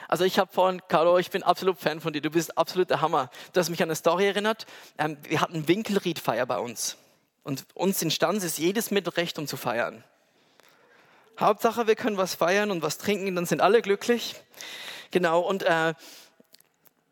Also 0.08 0.24
ich 0.24 0.38
habe 0.38 0.52
vorhin, 0.52 0.80
Carlo, 0.88 1.18
ich 1.18 1.30
bin 1.30 1.42
absolut 1.42 1.78
Fan 1.78 2.00
von 2.00 2.12
dir. 2.12 2.20
Du 2.20 2.30
bist 2.30 2.56
absolut 2.56 2.90
der 2.90 3.00
Hammer. 3.00 3.30
Du 3.52 3.60
hast 3.60 3.70
mich 3.70 3.82
an 3.82 3.88
eine 3.88 3.96
Story 3.96 4.26
erinnert. 4.26 4.66
Ähm, 4.98 5.16
wir 5.22 5.40
hatten 5.40 5.68
Winkelriedfeier 5.68 6.46
bei 6.46 6.58
uns. 6.58 6.96
Und 7.44 7.64
uns 7.74 8.02
in 8.02 8.10
Stanz 8.10 8.44
ist 8.44 8.58
jedes 8.58 8.90
Mittelrecht, 8.90 9.38
um 9.38 9.46
zu 9.46 9.56
feiern. 9.56 10.04
Hauptsache, 11.40 11.86
wir 11.86 11.94
können 11.94 12.16
was 12.16 12.34
feiern 12.34 12.70
und 12.70 12.82
was 12.82 12.98
trinken, 12.98 13.34
dann 13.36 13.46
sind 13.46 13.60
alle 13.60 13.80
glücklich. 13.80 14.34
Genau, 15.12 15.40
und 15.40 15.62
äh, 15.62 15.94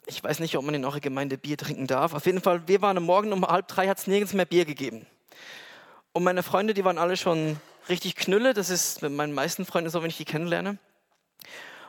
ich 0.06 0.22
weiß 0.22 0.40
nicht, 0.40 0.56
ob 0.56 0.64
man 0.64 0.74
in 0.74 0.84
eurer 0.84 1.00
Gemeinde 1.00 1.38
Bier 1.38 1.56
trinken 1.56 1.86
darf. 1.86 2.12
Auf 2.12 2.26
jeden 2.26 2.40
Fall, 2.40 2.66
wir 2.66 2.82
waren 2.82 2.96
am 2.96 3.04
Morgen 3.04 3.32
um 3.32 3.46
halb 3.46 3.68
drei, 3.68 3.88
hat 3.88 3.98
es 3.98 4.06
nirgends 4.06 4.32
mehr 4.32 4.44
Bier 4.44 4.64
gegeben. 4.64 5.06
Und 6.12 6.24
meine 6.24 6.42
Freunde, 6.42 6.74
die 6.74 6.84
waren 6.84 6.98
alle 6.98 7.16
schon 7.16 7.60
richtig 7.88 8.16
knülle. 8.16 8.52
Das 8.52 8.70
ist 8.70 9.02
mit 9.02 9.12
meinen 9.12 9.32
meisten 9.32 9.64
Freunden 9.64 9.90
so, 9.90 10.02
wenn 10.02 10.10
ich 10.10 10.16
die 10.16 10.24
kennenlerne. 10.24 10.78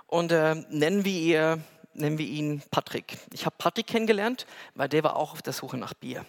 Und 0.07 0.31
äh, 0.31 0.55
nennen, 0.69 1.05
wir 1.05 1.19
ihr, 1.19 1.59
nennen 1.93 2.17
wir 2.17 2.25
ihn 2.25 2.63
Patrick. 2.71 3.17
Ich 3.34 3.45
habe 3.45 3.55
Patrick 3.58 3.88
kennengelernt, 3.88 4.47
weil 4.73 4.89
der 4.89 5.03
war 5.03 5.17
auch 5.17 5.34
auf 5.34 5.41
der 5.41 5.53
Suche 5.53 5.77
nach 5.77 5.93
Bier. 5.93 6.25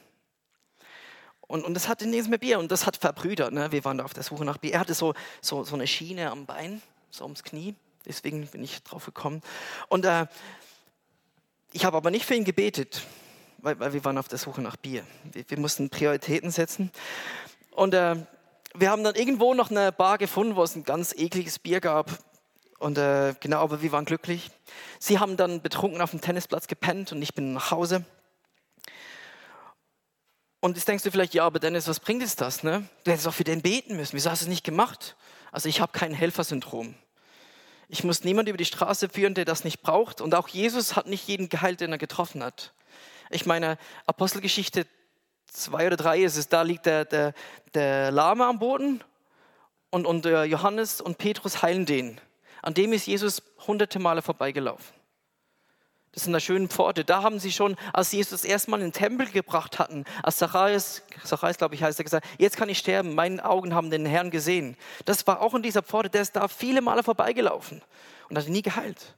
Und, 1.48 1.64
und 1.64 1.74
das 1.74 1.88
hatte 1.88 2.06
nirgends 2.06 2.28
mehr 2.28 2.38
Bier 2.38 2.58
und 2.58 2.70
das 2.70 2.86
hat 2.86 2.98
verbrüdert. 2.98 3.52
Ne? 3.52 3.72
Wir 3.72 3.84
waren 3.84 3.98
da 3.98 4.04
auf 4.04 4.12
der 4.12 4.22
Suche 4.22 4.44
nach 4.44 4.58
Bier. 4.58 4.74
Er 4.74 4.80
hatte 4.80 4.94
so, 4.94 5.14
so, 5.40 5.64
so 5.64 5.74
eine 5.74 5.86
Schiene 5.86 6.30
am 6.30 6.44
Bein, 6.44 6.82
so 7.10 7.24
ums 7.24 7.42
Knie. 7.42 7.74
Deswegen 8.04 8.46
bin 8.48 8.62
ich 8.62 8.82
drauf 8.82 9.06
gekommen. 9.06 9.42
Und 9.88 10.04
äh, 10.04 10.26
ich 11.72 11.84
habe 11.84 11.96
aber 11.96 12.10
nicht 12.10 12.26
für 12.26 12.34
ihn 12.34 12.44
gebetet, 12.44 13.02
weil, 13.58 13.78
weil 13.80 13.92
wir 13.92 14.04
waren 14.04 14.18
auf 14.18 14.28
der 14.28 14.38
Suche 14.38 14.60
nach 14.60 14.76
Bier. 14.76 15.04
Wir, 15.32 15.44
wir 15.48 15.58
mussten 15.58 15.88
Prioritäten 15.88 16.50
setzen. 16.50 16.90
Und 17.70 17.94
äh, 17.94 18.16
wir 18.74 18.90
haben 18.90 19.02
dann 19.02 19.14
irgendwo 19.14 19.54
noch 19.54 19.70
eine 19.70 19.90
Bar 19.90 20.18
gefunden, 20.18 20.54
wo 20.54 20.62
es 20.62 20.76
ein 20.76 20.84
ganz 20.84 21.14
ekliges 21.14 21.58
Bier 21.58 21.80
gab. 21.80 22.10
Und 22.78 22.96
äh, 22.96 23.34
genau, 23.40 23.60
aber 23.60 23.82
wir 23.82 23.92
waren 23.92 24.04
glücklich. 24.04 24.50
Sie 24.98 25.18
haben 25.18 25.36
dann 25.36 25.62
betrunken 25.62 26.00
auf 26.00 26.10
dem 26.10 26.20
Tennisplatz 26.20 26.68
gepennt 26.68 27.12
und 27.12 27.20
ich 27.22 27.34
bin 27.34 27.52
nach 27.52 27.70
Hause. 27.70 28.04
Und 30.60 30.76
jetzt 30.76 30.88
denkst 30.88 31.04
du 31.04 31.10
vielleicht, 31.10 31.34
ja, 31.34 31.44
aber 31.44 31.58
Dennis, 31.60 31.88
was 31.88 32.00
bringt 32.00 32.22
es 32.22 32.36
das? 32.36 32.62
Ne? 32.62 32.88
Du 33.04 33.10
hättest 33.10 33.28
auch 33.28 33.34
für 33.34 33.44
den 33.44 33.62
beten 33.62 33.96
müssen. 33.96 34.14
Wieso 34.14 34.30
hast 34.30 34.42
du 34.42 34.46
es 34.46 34.48
nicht 34.48 34.64
gemacht? 34.64 35.16
Also 35.52 35.68
ich 35.68 35.80
habe 35.80 35.92
kein 35.92 36.12
Helfersyndrom. 36.12 36.94
Ich 37.88 38.04
muss 38.04 38.22
niemand 38.22 38.48
über 38.48 38.58
die 38.58 38.64
Straße 38.64 39.08
führen, 39.08 39.34
der 39.34 39.44
das 39.44 39.64
nicht 39.64 39.82
braucht. 39.82 40.20
Und 40.20 40.34
auch 40.34 40.48
Jesus 40.48 40.94
hat 40.94 41.06
nicht 41.06 41.26
jeden 41.26 41.48
geheilt, 41.48 41.80
den 41.80 41.92
er 41.92 41.98
getroffen 41.98 42.42
hat. 42.42 42.74
Ich 43.30 43.46
meine, 43.46 43.78
Apostelgeschichte 44.06 44.86
2 45.52 45.86
oder 45.86 45.96
3 45.96 46.22
ist 46.22 46.36
es, 46.36 46.48
da 46.48 46.62
liegt 46.62 46.86
der, 46.86 47.04
der, 47.04 47.34
der 47.74 48.10
Lahme 48.10 48.46
am 48.46 48.58
Boden 48.58 49.02
und, 49.90 50.06
und 50.06 50.26
Johannes 50.26 51.00
und 51.00 51.18
Petrus 51.18 51.62
heilen 51.62 51.86
den. 51.86 52.20
An 52.62 52.74
dem 52.74 52.92
ist 52.92 53.06
Jesus 53.06 53.42
hunderte 53.66 53.98
Male 53.98 54.22
vorbeigelaufen. 54.22 54.98
Das 56.12 56.22
ist 56.22 56.26
in 56.26 56.32
der 56.32 56.40
schönen 56.40 56.68
Pforte. 56.68 57.04
Da 57.04 57.22
haben 57.22 57.38
sie 57.38 57.52
schon, 57.52 57.76
als 57.92 58.10
sie 58.10 58.16
Jesus 58.16 58.44
erstmal 58.44 58.80
in 58.80 58.86
den 58.86 58.92
Tempel 58.92 59.26
gebracht 59.26 59.78
hatten, 59.78 60.04
als 60.22 60.38
Zacharias, 60.38 61.02
Zacharias 61.22 61.58
glaube 61.58 61.74
ich 61.74 61.82
heißt 61.82 62.00
er, 62.00 62.04
gesagt, 62.04 62.26
jetzt 62.38 62.56
kann 62.56 62.68
ich 62.68 62.78
sterben, 62.78 63.14
meine 63.14 63.44
Augen 63.44 63.74
haben 63.74 63.90
den 63.90 64.06
Herrn 64.06 64.30
gesehen. 64.30 64.76
Das 65.04 65.26
war 65.26 65.40
auch 65.40 65.54
in 65.54 65.62
dieser 65.62 65.82
Pforte, 65.82 66.10
der 66.10 66.22
ist 66.22 66.34
da 66.34 66.48
viele 66.48 66.80
Male 66.80 67.02
vorbeigelaufen 67.02 67.82
und 68.28 68.38
hat 68.38 68.48
nie 68.48 68.62
geheilt. 68.62 69.14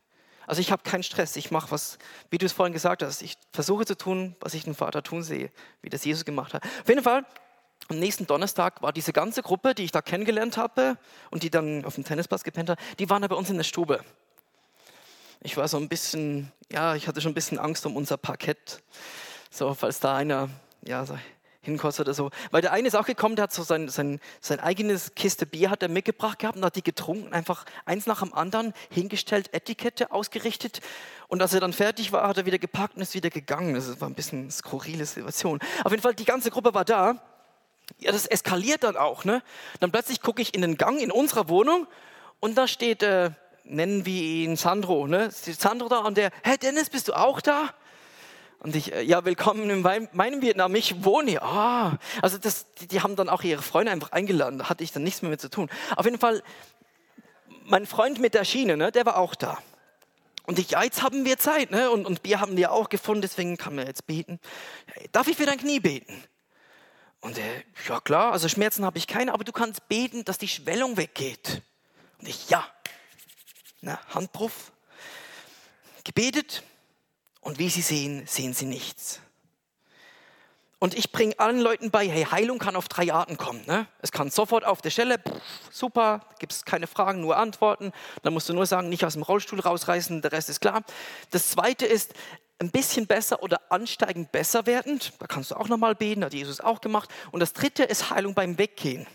Also 0.47 0.61
ich 0.61 0.73
habe 0.73 0.83
keinen 0.83 1.05
Stress, 1.05 1.37
ich 1.37 1.53
mache 1.53 1.71
was, 1.71 1.97
wie 2.29 2.39
du 2.39 2.45
es 2.45 2.53
vorhin 2.53 2.73
gesagt 2.73 3.05
hast, 3.05 3.23
ich 3.23 3.37
versuche 3.53 3.87
zu 3.87 3.97
tun, 3.97 4.35
was 4.41 4.53
ich 4.55 4.65
den 4.65 4.75
Vater 4.75 5.03
tun 5.03 5.23
sehe, 5.23 5.51
wie 5.81 5.91
das 5.91 6.05
Jesus 6.05 6.25
gemacht 6.25 6.55
hat. 6.55 6.65
Auf 6.65 6.89
jeden 6.89 7.05
Fall, 7.05 7.25
am 7.91 7.99
nächsten 7.99 8.27
Donnerstag 8.27 8.83
war 8.83 8.93
diese 8.93 9.13
ganze 9.13 9.43
Gruppe, 9.43 9.75
die 9.75 9.85
ich 9.85 9.93
da 9.93 10.01
kennengelernt 10.01 10.57
habe 10.57 10.97
und 11.31 11.43
die 11.43 11.51
dann 11.51 11.85
auf 11.85 11.97
dem 11.97 12.05
Tennisplatz 12.05 12.45
gepennt 12.45 12.71
hat, 12.71 12.79
die 12.99 13.11
waren 13.11 13.23
da 13.23 13.29
bei 13.29 13.37
uns 13.37 13.51
in 13.51 13.57
der 13.57 13.65
Stube. 13.65 14.01
Ich 15.43 15.57
war 15.57 15.67
so 15.69 15.77
ein 15.77 15.89
bisschen, 15.89 16.53
ja, 16.71 16.95
ich 16.95 17.09
hatte 17.09 17.21
schon 17.21 17.33
ein 17.33 17.35
bisschen 17.35 17.59
Angst 17.59 17.87
um 17.87 17.97
unser 17.97 18.17
Parkett. 18.17 18.83
So, 19.51 19.75
falls 19.75 19.99
da 19.99 20.15
einer, 20.15 20.51
ja, 20.83 21.05
so 21.05 21.19
hinkostet 21.63 22.07
oder 22.07 22.15
so. 22.15 22.31
Weil 22.51 22.63
der 22.63 22.73
eine 22.73 22.89
ist 22.89 22.95
auch 22.95 23.07
gekommen, 23.07 23.37
der 23.37 23.45
hat 23.45 23.53
so 23.53 23.63
sein, 23.63 23.89
sein, 23.89 24.21
sein 24.41 24.61
eigenes 24.61 25.15
Kiste 25.15 25.47
Bier 25.47 25.71
hat 25.71 25.83
er 25.83 25.89
mitgebracht 25.89 26.39
gehabt 26.39 26.57
und 26.57 26.65
hat 26.65 26.77
die 26.77 26.83
getrunken, 26.83 27.33
einfach 27.33 27.65
eins 27.85 28.07
nach 28.07 28.21
dem 28.21 28.33
anderen 28.33 28.73
hingestellt, 28.91 29.53
Etikette 29.53 30.11
ausgerichtet. 30.13 30.81
Und 31.29 31.43
als 31.43 31.53
er 31.53 31.61
dann 31.61 31.73
fertig 31.73 32.13
war, 32.13 32.27
hat 32.29 32.39
er 32.39 32.47
wieder 32.47 32.59
gepackt 32.59 32.97
und 32.97 33.03
ist 33.03 33.15
wieder 33.15 33.31
gegangen. 33.31 33.75
Das 33.75 34.01
war 34.01 34.09
ein 34.09 34.15
bisschen 34.15 34.43
eine 34.43 34.51
skurrile 34.51 35.05
Situation. 35.05 35.61
Auf 35.85 35.91
jeden 35.91 36.03
Fall, 36.03 36.15
die 36.15 36.25
ganze 36.25 36.51
Gruppe 36.51 36.73
war 36.73 36.85
da. 36.85 37.23
Ja, 37.99 38.13
das 38.13 38.27
eskaliert 38.27 38.85
dann 38.85 38.97
auch. 38.97 39.25
Ne? 39.25 39.43
Dann 39.81 39.91
plötzlich 39.91 40.23
gucke 40.23 40.41
ich 40.41 40.55
in 40.55 40.63
den 40.63 40.77
Gang 40.77 41.01
in 41.01 41.11
unserer 41.11 41.49
Wohnung 41.49 41.87
und 42.41 42.57
da 42.57 42.67
steht 42.67 43.03
äh, 43.03 43.31
nennen 43.65 44.05
wir 44.05 44.23
ihn 44.23 44.57
Sandro, 44.57 45.07
ne? 45.07 45.31
Sandro 45.31 45.89
da 45.89 45.99
und 46.01 46.17
der, 46.17 46.31
hey 46.43 46.59
Dennis, 46.59 46.91
bist 46.91 47.09
du 47.09 47.15
auch 47.15 47.41
da? 47.41 47.71
Und 48.59 48.77
ich, 48.77 48.93
äh, 48.93 49.03
ja, 49.03 49.25
willkommen 49.25 49.71
in 49.71 49.81
meinem 49.81 50.43
Vietnam, 50.43 50.75
ich 50.75 51.05
wohne 51.05 51.31
hier. 51.31 51.43
Ah, 51.43 51.99
also 52.21 52.37
das, 52.37 52.67
die, 52.75 52.89
die 52.89 53.01
haben 53.01 53.17
dann 53.17 53.29
auch 53.29 53.43
ihre 53.43 53.63
Freunde 53.63 53.93
einfach 53.93 54.13
eingeladen, 54.13 54.59
da 54.59 54.69
hatte 54.69 54.85
ich 54.85 54.93
dann 54.93 55.03
nichts 55.03 55.23
mehr 55.23 55.31
mit 55.31 55.41
zu 55.41 55.49
tun. 55.49 55.71
Auf 55.97 56.05
jeden 56.05 56.19
Fall, 56.19 56.43
mein 57.65 57.87
Freund 57.87 58.21
mit 58.21 58.35
der 58.35 58.45
Schiene, 58.45 58.77
ne, 58.77 58.93
der 58.93 59.07
war 59.07 59.17
auch 59.17 59.35
da. 59.35 59.59
Und 60.47 60.59
ich, 60.59 60.73
ja, 60.73 60.83
jetzt 60.83 61.03
haben 61.03 61.25
wir 61.25 61.39
Zeit, 61.39 61.71
ne? 61.71 61.91
Und, 61.91 62.07
und 62.07 62.23
Bier 62.23 62.41
haben 62.41 62.57
wir 62.57 62.73
auch 62.73 62.89
gefunden, 62.89 63.23
deswegen 63.23 63.57
kann 63.57 63.77
man 63.77 63.87
jetzt 63.87 64.07
beten. 64.07 64.41
Darf 65.13 65.29
ich 65.29 65.37
für 65.37 65.47
dein 65.47 65.59
Knie 65.59 65.79
beten? 65.79 66.25
Und 67.21 67.39
er, 67.39 67.63
ja 67.89 68.01
klar, 68.01 68.33
also 68.33 68.49
Schmerzen 68.49 68.85
habe 68.85 68.99
ich 68.99 69.07
keine, 69.07 69.35
aber 69.35 69.45
du 69.45 69.53
kannst 69.53 69.89
beten, 69.89 70.25
dass 70.25 70.39
die 70.39 70.49
Schwellung 70.49 70.97
weggeht. 70.97 71.63
Und 72.19 72.29
ich, 72.29 72.49
ja, 72.49 72.67
na, 73.83 73.99
Handpuff, 74.09 74.73
gebetet 76.05 76.63
und 77.41 77.59
wie 77.59 77.69
sie 77.69 77.83
sehen, 77.83 78.27
sehen 78.27 78.55
sie 78.55 78.67
nichts. 78.67 79.21
Und 80.79 80.95
ich 80.95 81.13
bringe 81.13 81.39
allen 81.39 81.61
Leuten 81.61 81.91
bei, 81.91 82.09
hey, 82.09 82.25
Heilung 82.25 82.59
kann 82.59 82.75
auf 82.75 82.89
drei 82.89 83.13
Arten 83.13 83.37
kommen. 83.37 83.63
Ne? 83.67 83.87
Es 84.01 84.13
kann 84.13 84.31
sofort 84.31 84.65
auf 84.65 84.81
der 84.81 84.89
Stelle, 84.89 85.19
pff, 85.19 85.43
super, 85.71 86.27
gibt 86.39 86.53
es 86.53 86.65
keine 86.65 86.87
Fragen, 86.87 87.21
nur 87.21 87.37
Antworten. 87.37 87.93
Dann 88.23 88.33
musst 88.33 88.49
du 88.49 88.55
nur 88.55 88.65
sagen, 88.65 88.89
nicht 88.89 89.05
aus 89.05 89.13
dem 89.13 89.23
Rollstuhl 89.23 89.61
rausreißen, 89.61 90.23
der 90.23 90.33
Rest 90.33 90.49
ist 90.49 90.61
klar. 90.61 90.83
Das 91.33 91.51
zweite 91.51 91.85
ist, 91.85 92.15
ein 92.61 92.71
bisschen 92.71 93.07
besser 93.07 93.43
oder 93.43 93.61
ansteigend 93.71 94.31
besser 94.33 94.67
werdend. 94.67 95.13
Da 95.19 95.27
kannst 95.27 95.51
du 95.51 95.57
auch 95.57 95.69
nochmal 95.69 95.95
beten, 95.95 96.25
hat 96.25 96.35
Jesus 96.35 96.61
auch 96.61 96.81
gemacht. 96.81 97.11
Und 97.33 97.41
das 97.41 97.53
dritte 97.53 97.83
ist 97.85 98.11
Heilung 98.11 98.35
beim 98.35 98.59
Weggehen. 98.59 99.07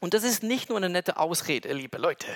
Und 0.00 0.12
das 0.12 0.24
ist 0.24 0.42
nicht 0.42 0.68
nur 0.68 0.78
eine 0.78 0.90
nette 0.90 1.16
Ausrede, 1.18 1.72
liebe 1.72 1.98
Leute. 1.98 2.26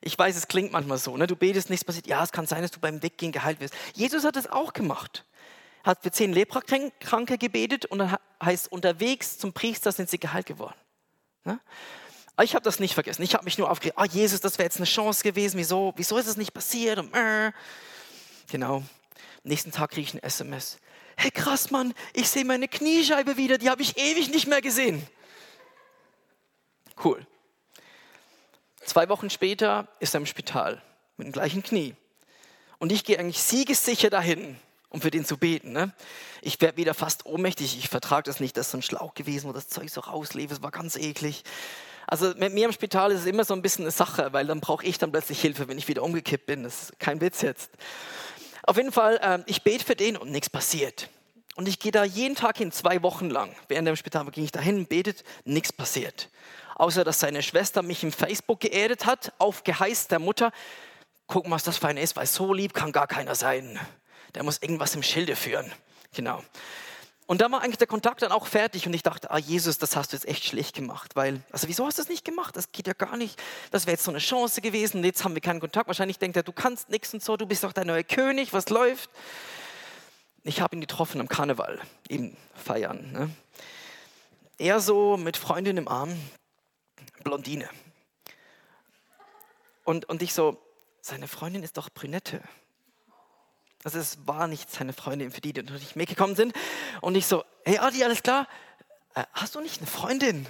Ich 0.00 0.18
weiß, 0.18 0.36
es 0.36 0.48
klingt 0.48 0.72
manchmal 0.72 0.98
so, 0.98 1.16
ne? 1.16 1.26
du 1.26 1.36
betest, 1.36 1.70
nichts 1.70 1.84
passiert. 1.84 2.06
Ja, 2.06 2.22
es 2.22 2.32
kann 2.32 2.46
sein, 2.46 2.62
dass 2.62 2.70
du 2.70 2.80
beim 2.80 3.02
Weggehen 3.02 3.32
geheilt 3.32 3.60
wirst. 3.60 3.74
Jesus 3.94 4.24
hat 4.24 4.36
das 4.36 4.48
auch 4.48 4.72
gemacht. 4.72 5.24
Hat 5.84 6.02
für 6.02 6.10
zehn 6.10 6.32
Leprakranke 6.32 7.38
gebetet 7.38 7.86
und 7.86 8.00
dann 8.00 8.16
heißt 8.42 8.70
unterwegs 8.70 9.38
zum 9.38 9.52
Priester 9.52 9.92
sind 9.92 10.10
sie 10.10 10.18
geheilt 10.18 10.46
geworden. 10.46 10.76
Ne? 11.44 11.60
Ich 12.42 12.54
habe 12.54 12.64
das 12.64 12.80
nicht 12.80 12.94
vergessen. 12.94 13.22
Ich 13.22 13.34
habe 13.34 13.44
mich 13.44 13.56
nur 13.56 13.70
aufgeregt. 13.70 13.96
Ah, 13.96 14.04
Jesus, 14.04 14.40
das 14.40 14.58
wäre 14.58 14.66
jetzt 14.66 14.76
eine 14.76 14.86
Chance 14.86 15.22
gewesen. 15.22 15.58
Wieso, 15.58 15.94
wieso 15.96 16.18
ist 16.18 16.26
es 16.26 16.36
nicht 16.36 16.52
passiert? 16.52 16.98
Und, 16.98 17.14
äh. 17.14 17.52
Genau. 18.48 18.82
Nächsten 19.46 19.70
Tag 19.70 19.92
kriege 19.92 20.08
ich 20.08 20.14
ein 20.14 20.22
SMS. 20.24 20.78
Hey, 21.16 21.30
krass, 21.30 21.70
Mann, 21.70 21.94
ich 22.14 22.28
sehe 22.28 22.44
meine 22.44 22.66
Kniescheibe 22.66 23.36
wieder. 23.36 23.58
Die 23.58 23.70
habe 23.70 23.80
ich 23.80 23.96
ewig 23.96 24.28
nicht 24.30 24.48
mehr 24.48 24.60
gesehen. 24.60 25.06
Cool. 27.02 27.24
Zwei 28.84 29.08
Wochen 29.08 29.30
später 29.30 29.86
ist 30.00 30.14
er 30.14 30.18
im 30.18 30.26
Spital 30.26 30.82
mit 31.16 31.28
dem 31.28 31.32
gleichen 31.32 31.62
Knie. 31.62 31.94
Und 32.78 32.90
ich 32.90 33.04
gehe 33.04 33.20
eigentlich 33.20 33.40
siegessicher 33.40 34.10
dahin, 34.10 34.58
um 34.88 35.00
für 35.00 35.12
den 35.12 35.24
zu 35.24 35.36
beten. 35.36 35.70
Ne? 35.70 35.94
Ich 36.42 36.60
werde 36.60 36.76
wieder 36.76 36.92
fast 36.92 37.24
ohnmächtig. 37.24 37.78
Ich 37.78 37.88
vertrage 37.88 38.24
das 38.24 38.40
nicht. 38.40 38.56
Das 38.56 38.66
ist 38.66 38.72
so 38.72 38.78
ein 38.78 38.82
Schlauch 38.82 39.14
gewesen, 39.14 39.48
wo 39.48 39.52
das 39.52 39.68
Zeug 39.68 39.90
so 39.90 40.00
rauslief. 40.00 40.50
Es 40.50 40.60
war 40.60 40.72
ganz 40.72 40.96
eklig. 40.96 41.44
Also 42.08 42.34
mit 42.36 42.52
mir 42.52 42.64
im 42.64 42.72
Spital 42.72 43.12
ist 43.12 43.20
es 43.20 43.26
immer 43.26 43.44
so 43.44 43.54
ein 43.54 43.62
bisschen 43.62 43.84
eine 43.84 43.92
Sache, 43.92 44.32
weil 44.32 44.46
dann 44.46 44.60
brauche 44.60 44.84
ich 44.84 44.98
dann 44.98 45.12
plötzlich 45.12 45.40
Hilfe, 45.40 45.68
wenn 45.68 45.78
ich 45.78 45.86
wieder 45.86 46.02
umgekippt 46.02 46.46
bin. 46.46 46.64
Das 46.64 46.82
ist 46.82 46.98
kein 46.98 47.20
Witz 47.20 47.42
jetzt. 47.42 47.70
Auf 48.66 48.76
jeden 48.76 48.90
Fall, 48.90 49.18
äh, 49.22 49.38
ich 49.46 49.62
bete 49.62 49.84
für 49.84 49.94
den 49.94 50.16
und 50.16 50.30
nichts 50.30 50.50
passiert. 50.50 51.08
Und 51.54 51.68
ich 51.68 51.78
gehe 51.78 51.92
da 51.92 52.04
jeden 52.04 52.34
Tag 52.34 52.58
hin, 52.58 52.72
zwei 52.72 53.02
Wochen 53.02 53.30
lang. 53.30 53.54
Während 53.68 53.88
dem 53.88 53.96
Spital 53.96 54.26
ging 54.26 54.44
ich 54.44 54.52
dahin, 54.52 54.86
betet, 54.86 55.24
nichts 55.44 55.72
passiert. 55.72 56.28
Außer, 56.74 57.04
dass 57.04 57.20
seine 57.20 57.42
Schwester 57.42 57.82
mich 57.82 58.02
im 58.02 58.12
Facebook 58.12 58.60
geerdet 58.60 59.06
hat, 59.06 59.32
auf 59.38 59.64
Geheiß 59.64 60.08
der 60.08 60.18
Mutter. 60.18 60.52
Gucken, 61.26 61.50
was 61.50 61.62
das 61.62 61.78
für 61.78 61.88
eine 61.88 62.02
ist, 62.02 62.16
weil 62.16 62.26
so 62.26 62.52
lieb 62.52 62.74
kann 62.74 62.92
gar 62.92 63.06
keiner 63.06 63.34
sein. 63.34 63.80
Der 64.34 64.42
muss 64.42 64.60
irgendwas 64.60 64.94
im 64.94 65.02
Schilde 65.02 65.36
führen. 65.36 65.72
Genau. 66.14 66.42
Und 67.26 67.40
da 67.40 67.50
war 67.50 67.60
eigentlich 67.60 67.78
der 67.78 67.88
Kontakt 67.88 68.22
dann 68.22 68.30
auch 68.30 68.46
fertig 68.46 68.86
und 68.86 68.94
ich 68.94 69.02
dachte, 69.02 69.32
ah 69.32 69.38
Jesus, 69.38 69.78
das 69.78 69.96
hast 69.96 70.12
du 70.12 70.16
jetzt 70.16 70.28
echt 70.28 70.44
schlecht 70.44 70.76
gemacht, 70.76 71.16
weil, 71.16 71.42
also 71.50 71.66
wieso 71.66 71.84
hast 71.84 71.98
du 71.98 72.02
das 72.02 72.08
nicht 72.08 72.24
gemacht? 72.24 72.56
Das 72.56 72.70
geht 72.70 72.86
ja 72.86 72.92
gar 72.92 73.16
nicht. 73.16 73.42
Das 73.72 73.86
wäre 73.86 73.94
jetzt 73.94 74.04
so 74.04 74.12
eine 74.12 74.20
Chance 74.20 74.60
gewesen. 74.60 75.02
Jetzt 75.02 75.24
haben 75.24 75.34
wir 75.34 75.42
keinen 75.42 75.58
Kontakt. 75.58 75.88
Wahrscheinlich 75.88 76.20
denkt 76.20 76.36
er, 76.36 76.44
du 76.44 76.52
kannst 76.52 76.88
nichts 76.88 77.12
und 77.12 77.22
so, 77.22 77.36
du 77.36 77.46
bist 77.46 77.64
doch 77.64 77.72
der 77.72 77.84
neue 77.84 78.04
König, 78.04 78.52
was 78.52 78.68
läuft? 78.68 79.10
Ich 80.44 80.60
habe 80.60 80.76
ihn 80.76 80.80
getroffen 80.80 81.20
am 81.20 81.26
Karneval, 81.26 81.80
eben 82.08 82.36
feiern. 82.54 83.10
Ne? 83.10 83.30
Er 84.58 84.78
so 84.78 85.16
mit 85.16 85.36
Freundin 85.36 85.76
im 85.76 85.88
Arm, 85.88 86.16
Blondine. 87.24 87.68
Und, 89.82 90.08
und 90.08 90.22
ich 90.22 90.32
so, 90.32 90.62
seine 91.00 91.26
Freundin 91.26 91.64
ist 91.64 91.76
doch 91.76 91.90
Brünette. 91.90 92.40
Also 93.84 93.98
es 93.98 94.18
war 94.26 94.46
nicht 94.46 94.70
seine 94.70 94.92
Freundin, 94.92 95.30
für 95.30 95.40
die, 95.40 95.52
die 95.52 95.62
nicht 95.62 95.96
mitgekommen 95.96 96.34
sind. 96.34 96.52
Und 97.00 97.14
ich 97.14 97.26
so, 97.26 97.44
hey 97.64 97.78
Adi, 97.78 98.02
alles 98.02 98.22
klar? 98.22 98.48
Äh, 99.14 99.24
hast 99.32 99.54
du 99.54 99.60
nicht 99.60 99.78
eine 99.78 99.86
Freundin? 99.86 100.46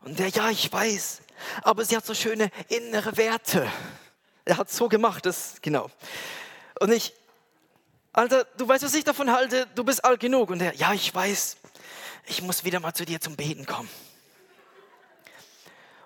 Und 0.00 0.18
der, 0.18 0.28
ja, 0.28 0.48
ich 0.50 0.72
weiß, 0.72 1.20
aber 1.62 1.84
sie 1.84 1.96
hat 1.96 2.06
so 2.06 2.14
schöne 2.14 2.50
innere 2.68 3.16
Werte. 3.16 3.70
Er 4.44 4.56
hat 4.56 4.70
so 4.70 4.88
gemacht, 4.88 5.26
das, 5.26 5.56
genau. 5.60 5.90
Und 6.80 6.92
ich, 6.92 7.12
Alter, 8.12 8.44
du 8.56 8.66
weißt, 8.66 8.84
was 8.84 8.94
ich 8.94 9.04
davon 9.04 9.30
halte, 9.30 9.66
du 9.74 9.84
bist 9.84 10.04
alt 10.04 10.20
genug. 10.20 10.50
Und 10.50 10.58
der, 10.58 10.74
ja, 10.74 10.92
ich 10.94 11.14
weiß, 11.14 11.58
ich 12.26 12.42
muss 12.42 12.64
wieder 12.64 12.80
mal 12.80 12.94
zu 12.94 13.04
dir 13.04 13.20
zum 13.20 13.36
Beten 13.36 13.66
kommen. 13.66 13.88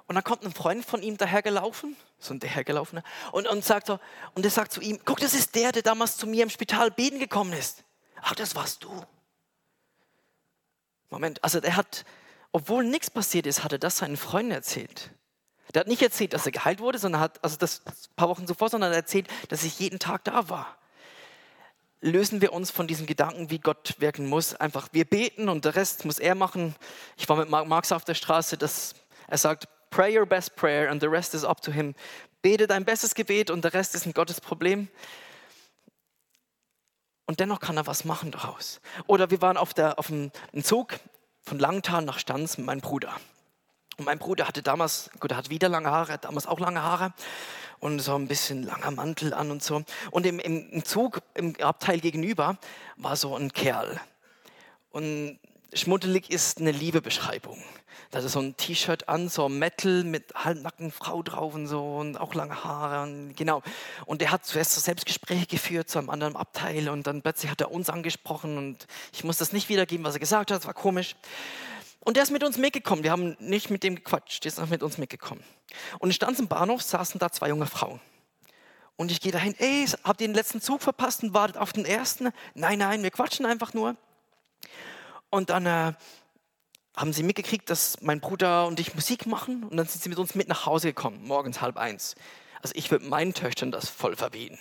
Und 0.06 0.16
dann 0.16 0.24
kommt 0.24 0.44
ein 0.44 0.52
Freund 0.52 0.84
von 0.84 1.02
ihm 1.02 1.16
dahergelaufen, 1.16 1.96
so 2.18 2.34
ein 2.34 2.40
dahergelaufener, 2.40 3.02
und, 3.32 3.48
und 3.48 3.64
sagt 3.64 3.86
so, 3.86 3.98
und 4.34 4.44
er 4.44 4.50
sagt 4.50 4.72
zu 4.72 4.80
ihm, 4.80 5.00
guck, 5.04 5.20
das 5.20 5.32
ist 5.32 5.54
der, 5.54 5.72
der 5.72 5.82
damals 5.82 6.16
zu 6.16 6.26
mir 6.26 6.42
im 6.42 6.50
Spital 6.50 6.90
beten 6.90 7.18
gekommen 7.18 7.52
ist. 7.52 7.84
Ach, 8.20 8.34
das 8.34 8.54
warst 8.54 8.84
du. 8.84 9.04
Moment, 11.10 11.42
also 11.42 11.58
er 11.58 11.76
hat, 11.76 12.04
obwohl 12.52 12.84
nichts 12.84 13.10
passiert 13.10 13.46
ist, 13.46 13.64
hat 13.64 13.72
er 13.72 13.78
das 13.78 13.98
seinen 13.98 14.16
Freunden 14.16 14.50
erzählt. 14.50 15.10
Der 15.72 15.80
hat 15.80 15.88
nicht 15.88 16.02
erzählt, 16.02 16.34
dass 16.34 16.46
er 16.46 16.52
geheilt 16.52 16.80
wurde, 16.80 16.98
sondern 16.98 17.20
hat, 17.20 17.42
also 17.42 17.56
das 17.56 17.82
ein 17.86 17.92
paar 18.16 18.28
Wochen 18.28 18.46
zuvor, 18.46 18.68
sondern 18.68 18.92
er 18.92 18.98
erzählt, 18.98 19.28
dass 19.48 19.64
ich 19.64 19.78
jeden 19.80 19.98
Tag 19.98 20.24
da 20.24 20.48
war. 20.48 20.78
Lösen 22.00 22.40
wir 22.42 22.52
uns 22.52 22.70
von 22.70 22.86
diesem 22.86 23.06
Gedanken, 23.06 23.50
wie 23.50 23.58
Gott 23.58 23.94
wirken 23.98 24.28
muss. 24.28 24.54
Einfach, 24.54 24.88
wir 24.92 25.04
beten 25.04 25.48
und 25.48 25.64
der 25.64 25.74
Rest 25.74 26.04
muss 26.04 26.18
er 26.18 26.34
machen. 26.34 26.76
Ich 27.16 27.28
war 27.28 27.36
mit 27.36 27.48
Marx 27.48 27.92
auf 27.92 28.04
der 28.04 28.14
Straße, 28.14 28.58
das, 28.58 28.94
er 29.26 29.38
sagt, 29.38 29.68
Pray 29.94 30.18
your 30.18 30.26
best 30.26 30.56
prayer 30.56 30.90
and 30.90 31.00
the 31.00 31.08
rest 31.08 31.34
is 31.34 31.44
up 31.44 31.60
to 31.60 31.70
him. 31.70 31.94
Bete 32.42 32.66
dein 32.66 32.84
bestes 32.84 33.14
Gebet 33.14 33.48
und 33.48 33.62
der 33.62 33.74
Rest 33.74 33.94
ist 33.94 34.06
ein 34.06 34.12
Gottes 34.12 34.40
Problem. 34.40 34.88
Und 37.26 37.38
dennoch 37.38 37.60
kann 37.60 37.76
er 37.76 37.86
was 37.86 38.04
machen 38.04 38.32
daraus. 38.32 38.80
Oder 39.06 39.30
wir 39.30 39.40
waren 39.40 39.56
auf, 39.56 39.72
der, 39.72 40.00
auf 40.00 40.10
einem 40.10 40.32
Zug 40.64 40.98
von 41.42 41.60
Langtal 41.60 42.02
nach 42.04 42.18
Stanz 42.18 42.58
mit 42.58 42.66
meinem 42.66 42.80
Bruder. 42.80 43.14
Und 43.96 44.06
mein 44.06 44.18
Bruder 44.18 44.48
hatte 44.48 44.64
damals, 44.64 45.10
gut, 45.20 45.30
er 45.30 45.36
hat 45.36 45.50
wieder 45.50 45.68
lange 45.68 45.92
Haare, 45.92 46.18
damals 46.18 46.48
auch 46.48 46.58
lange 46.58 46.82
Haare 46.82 47.12
und 47.78 48.00
so 48.00 48.16
ein 48.16 48.26
bisschen 48.26 48.64
langer 48.64 48.90
Mantel 48.90 49.32
an 49.32 49.52
und 49.52 49.62
so. 49.62 49.84
Und 50.10 50.26
im, 50.26 50.40
im 50.40 50.84
Zug, 50.84 51.20
im 51.34 51.54
Abteil 51.60 52.00
gegenüber, 52.00 52.58
war 52.96 53.14
so 53.14 53.36
ein 53.36 53.52
Kerl. 53.52 54.00
Und 54.90 55.38
schmuddelig 55.74 56.30
ist 56.30 56.60
eine 56.60 56.72
Liebebeschreibung. 56.72 57.62
Da 58.10 58.18
hatte 58.18 58.28
so 58.28 58.40
ein 58.40 58.56
T-Shirt 58.56 59.08
an, 59.08 59.28
so 59.28 59.48
Metal 59.48 60.04
mit 60.04 60.34
halbnackten 60.34 60.92
Frau 60.92 61.22
drauf 61.22 61.54
und 61.54 61.66
so 61.66 61.96
und 61.96 62.16
auch 62.16 62.34
lange 62.34 62.62
Haare. 62.62 63.02
Und 63.02 63.34
genau. 63.34 63.62
Und 64.06 64.22
er 64.22 64.30
hat 64.30 64.46
zuerst 64.46 64.74
so 64.74 64.80
Selbstgespräche 64.80 65.46
geführt 65.46 65.88
zu 65.88 65.98
einem 65.98 66.10
anderen 66.10 66.36
Abteil 66.36 66.88
und 66.88 67.06
dann 67.06 67.22
plötzlich 67.22 67.50
hat 67.50 67.60
er 67.60 67.72
uns 67.72 67.90
angesprochen 67.90 68.56
und 68.56 68.86
ich 69.12 69.24
muss 69.24 69.38
das 69.38 69.52
nicht 69.52 69.68
wiedergeben, 69.68 70.04
was 70.04 70.14
er 70.14 70.20
gesagt 70.20 70.50
hat, 70.50 70.58
das 70.58 70.66
war 70.66 70.74
komisch. 70.74 71.16
Und 72.00 72.16
er 72.16 72.22
ist 72.22 72.30
mit 72.30 72.44
uns 72.44 72.58
mitgekommen. 72.58 73.02
Wir 73.02 73.10
haben 73.10 73.36
nicht 73.40 73.70
mit 73.70 73.82
dem 73.82 73.96
gequatscht, 73.96 74.44
er 74.44 74.48
ist 74.48 74.60
auch 74.60 74.68
mit 74.68 74.82
uns 74.82 74.98
mitgekommen. 74.98 75.42
Und 75.98 76.10
in 76.10 76.12
Stanz 76.12 76.38
im 76.38 76.48
Bahnhof 76.48 76.82
saßen 76.82 77.18
da 77.18 77.30
zwei 77.32 77.48
junge 77.48 77.66
Frauen. 77.66 78.00
Und 78.96 79.10
ich 79.10 79.20
gehe 79.20 79.32
dahin, 79.32 79.54
ey, 79.58 79.86
habt 80.04 80.20
ihr 80.20 80.28
den 80.28 80.34
letzten 80.34 80.60
Zug 80.60 80.82
verpasst 80.82 81.22
und 81.24 81.34
wartet 81.34 81.56
auf 81.56 81.72
den 81.72 81.84
ersten? 81.84 82.30
Nein, 82.54 82.78
nein, 82.78 83.02
wir 83.02 83.10
quatschen 83.10 83.44
einfach 83.44 83.74
nur. 83.74 83.96
Und 85.34 85.50
dann 85.50 85.66
äh, 85.66 85.92
haben 86.94 87.12
sie 87.12 87.24
mitgekriegt, 87.24 87.68
dass 87.68 88.00
mein 88.00 88.20
Bruder 88.20 88.68
und 88.68 88.78
ich 88.78 88.94
Musik 88.94 89.26
machen 89.26 89.64
und 89.64 89.76
dann 89.76 89.86
sind 89.88 90.00
sie 90.00 90.08
mit 90.08 90.18
uns 90.18 90.36
mit 90.36 90.46
nach 90.46 90.64
Hause 90.64 90.86
gekommen, 90.86 91.26
morgens 91.26 91.60
halb 91.60 91.76
eins. 91.76 92.14
Also 92.62 92.72
ich 92.76 92.92
würde 92.92 93.06
meinen 93.06 93.34
Töchtern 93.34 93.72
das 93.72 93.88
voll 93.88 94.14
verbieten. 94.14 94.60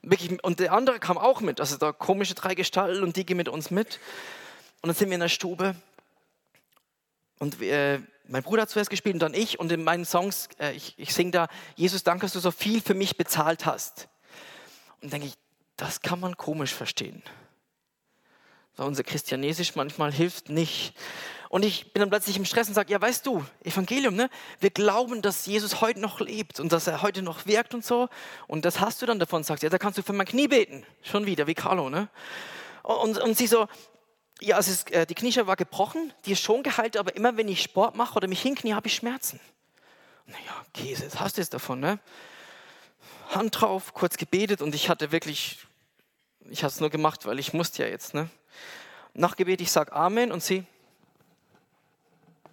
Wirklich, 0.00 0.42
und 0.42 0.60
der 0.60 0.72
andere 0.72 0.98
kam 0.98 1.18
auch 1.18 1.42
mit, 1.42 1.60
also 1.60 1.76
da 1.76 1.92
komische 1.92 2.34
drei 2.34 2.54
Gestalten 2.54 3.02
und 3.02 3.16
die 3.16 3.26
gehen 3.26 3.36
mit 3.36 3.50
uns 3.50 3.70
mit. 3.70 4.00
Und 4.80 4.88
dann 4.88 4.94
sind 4.94 5.10
wir 5.10 5.14
in 5.14 5.20
der 5.20 5.28
Stube 5.28 5.76
und 7.38 7.60
wir, 7.60 8.02
mein 8.28 8.42
Bruder 8.42 8.62
hat 8.62 8.70
zuerst 8.70 8.88
gespielt 8.88 9.16
und 9.16 9.20
dann 9.20 9.34
ich 9.34 9.60
und 9.60 9.70
in 9.70 9.84
meinen 9.84 10.06
Songs, 10.06 10.48
äh, 10.58 10.72
ich, 10.72 10.94
ich 10.96 11.12
singe 11.12 11.32
da, 11.32 11.48
Jesus, 11.74 12.02
danke, 12.02 12.24
dass 12.24 12.32
du 12.32 12.38
so 12.38 12.50
viel 12.50 12.80
für 12.80 12.94
mich 12.94 13.18
bezahlt 13.18 13.66
hast. 13.66 14.08
Und 15.02 15.12
denke 15.12 15.26
ich, 15.26 15.34
das 15.76 16.00
kann 16.00 16.18
man 16.18 16.38
komisch 16.38 16.72
verstehen 16.72 17.22
weil 18.76 18.86
unser 18.86 19.02
Christianesisch 19.02 19.74
manchmal 19.74 20.12
hilft 20.12 20.48
nicht. 20.48 20.94
Und 21.48 21.64
ich 21.64 21.92
bin 21.92 22.00
dann 22.00 22.10
plötzlich 22.10 22.36
im 22.36 22.44
Stress 22.44 22.68
und 22.68 22.74
sage, 22.74 22.92
ja, 22.92 23.00
weißt 23.00 23.24
du, 23.24 23.44
Evangelium, 23.62 24.14
ne? 24.14 24.28
Wir 24.60 24.70
glauben, 24.70 25.22
dass 25.22 25.46
Jesus 25.46 25.80
heute 25.80 26.00
noch 26.00 26.20
lebt 26.20 26.60
und 26.60 26.72
dass 26.72 26.86
er 26.86 27.02
heute 27.02 27.22
noch 27.22 27.46
wirkt 27.46 27.72
und 27.72 27.84
so. 27.84 28.08
Und 28.46 28.64
das 28.64 28.80
hast 28.80 29.00
du 29.00 29.06
dann 29.06 29.18
davon, 29.18 29.44
sagst 29.44 29.62
ja, 29.62 29.68
da 29.68 29.78
kannst 29.78 29.98
du 29.98 30.02
für 30.02 30.12
mein 30.12 30.26
Knie 30.26 30.48
beten. 30.48 30.84
Schon 31.02 31.26
wieder, 31.26 31.46
wie 31.46 31.54
Carlo, 31.54 31.88
ne? 31.88 32.08
Und, 32.82 33.18
und 33.18 33.36
sie 33.36 33.46
so, 33.46 33.68
ja, 34.40 34.58
es 34.58 34.68
ist, 34.68 34.90
äh, 34.90 35.06
die 35.06 35.14
Kniescheibe 35.14 35.46
war 35.46 35.56
gebrochen, 35.56 36.12
die 36.24 36.32
ist 36.32 36.42
schon 36.42 36.62
geheilt, 36.62 36.96
aber 36.96 37.16
immer 37.16 37.36
wenn 37.36 37.48
ich 37.48 37.62
Sport 37.62 37.96
mache 37.96 38.16
oder 38.16 38.28
mich 38.28 38.42
hinknie, 38.42 38.74
habe 38.74 38.88
ich 38.88 38.94
Schmerzen. 38.94 39.40
Naja, 40.26 40.66
Käse, 40.74 41.04
jetzt 41.04 41.20
hast 41.20 41.36
du 41.36 41.40
es 41.40 41.48
davon, 41.48 41.80
ne? 41.80 42.00
Hand 43.30 43.60
drauf, 43.60 43.94
kurz 43.94 44.16
gebetet 44.16 44.62
und 44.62 44.74
ich 44.74 44.88
hatte 44.88 45.10
wirklich, 45.12 45.58
ich 46.50 46.62
habe 46.62 46.72
es 46.72 46.80
nur 46.80 46.90
gemacht, 46.90 47.24
weil 47.26 47.38
ich 47.38 47.52
musste 47.52 47.84
ja 47.84 47.88
jetzt, 47.88 48.14
ne? 48.14 48.28
Nach 49.18 49.34
Gebet, 49.34 49.62
ich 49.62 49.72
sage 49.72 49.92
Amen 49.94 50.30
und 50.30 50.42
sie, 50.42 50.66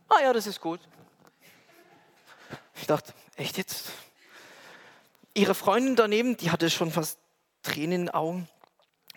ah 0.07 0.21
ja, 0.21 0.31
das 0.31 0.47
ist 0.47 0.61
gut. 0.61 0.79
Ich 2.75 2.87
dachte, 2.87 3.13
echt 3.35 3.57
jetzt? 3.57 3.91
Ihre 5.33 5.55
Freundin 5.55 5.97
daneben, 5.97 6.37
die 6.37 6.51
hatte 6.51 6.69
schon 6.69 6.89
fast 6.89 7.19
Tränen 7.63 7.91
in 7.91 8.01
den 8.05 8.09
Augen. 8.13 8.47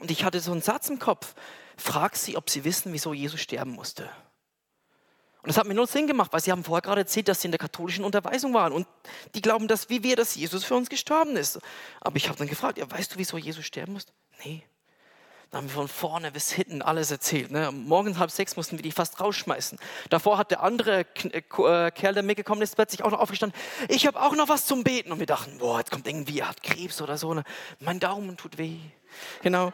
Und 0.01 0.11
ich 0.11 0.25
hatte 0.25 0.41
so 0.41 0.51
einen 0.51 0.61
Satz 0.61 0.89
im 0.89 0.99
Kopf. 0.99 1.35
Frag 1.77 2.17
sie, 2.17 2.37
ob 2.37 2.51
sie 2.51 2.65
wissen, 2.65 2.93
wieso 2.93 3.15
Jesus 3.15 3.41
sterben 3.41 3.73
musste. 3.73 4.11
Und 5.43 5.49
das 5.49 5.57
hat 5.57 5.69
mir 5.69 5.75
nur 5.75 5.87
Sinn 5.87 6.09
gemacht, 6.09 6.33
weil 6.33 6.41
sie 6.41 6.51
haben 6.51 6.65
vorher 6.65 6.83
gerade 6.83 7.03
erzählt, 7.03 7.29
dass 7.29 7.43
sie 7.43 7.47
in 7.47 7.53
der 7.53 7.61
katholischen 7.61 8.05
Unterweisung 8.05 8.55
waren. 8.55 8.73
Und 8.73 8.89
die 9.37 9.41
glauben, 9.41 9.69
dass 9.69 9.89
wie 9.89 10.03
wir, 10.03 10.17
dass 10.17 10.35
Jesus 10.35 10.65
für 10.65 10.75
uns 10.75 10.89
gestorben 10.89 11.37
ist. 11.37 11.61
Aber 12.01 12.17
ich 12.17 12.29
habe 12.29 12.39
dann 12.39 12.49
gefragt, 12.49 12.79
ja, 12.79 12.91
weißt 12.91 13.15
du, 13.15 13.19
wieso 13.19 13.39
Jesus 13.39 13.65
sterben 13.65 13.93
musste? 13.93 14.13
Nee. 14.45 14.65
Da 15.51 15.59
haben 15.59 15.69
wir 15.69 15.75
von 15.75 15.89
vorne 15.89 16.33
bis 16.33 16.51
hinten 16.51 16.83
alles 16.83 17.11
erzählt. 17.11 17.51
Ne? 17.51 17.71
Morgen 17.71 18.19
halb 18.19 18.31
sechs 18.31 18.57
mussten 18.57 18.79
wir 18.79 18.83
die 18.83 18.91
fast 18.91 19.21
rausschmeißen. 19.21 19.79
Davor 20.11 20.39
hat 20.39 20.51
der 20.51 20.63
andere 20.63 21.07
äh, 21.33 21.39
äh, 21.39 21.91
Kerl, 21.93 22.15
der 22.15 22.23
mitgekommen 22.23 22.63
ist, 22.63 22.75
plötzlich 22.75 23.05
auch 23.05 23.13
noch 23.13 23.21
aufgestanden. 23.21 23.59
Ich 23.89 24.07
habe 24.07 24.21
auch 24.21 24.35
noch 24.35 24.49
was 24.49 24.67
zum 24.67 24.83
Beten. 24.83 25.13
Und 25.13 25.21
wir 25.21 25.27
dachten, 25.27 25.59
boah, 25.59 25.79
jetzt 25.79 25.91
kommt 25.91 26.09
irgendwie, 26.09 26.41
er 26.41 26.49
hat 26.49 26.63
Krebs 26.63 27.01
oder 27.01 27.17
so. 27.17 27.33
Ne? 27.33 27.45
Mein 27.79 28.01
Daumen 28.01 28.37
tut 28.37 28.59
weh. 28.59 28.79
Genau. 29.43 29.73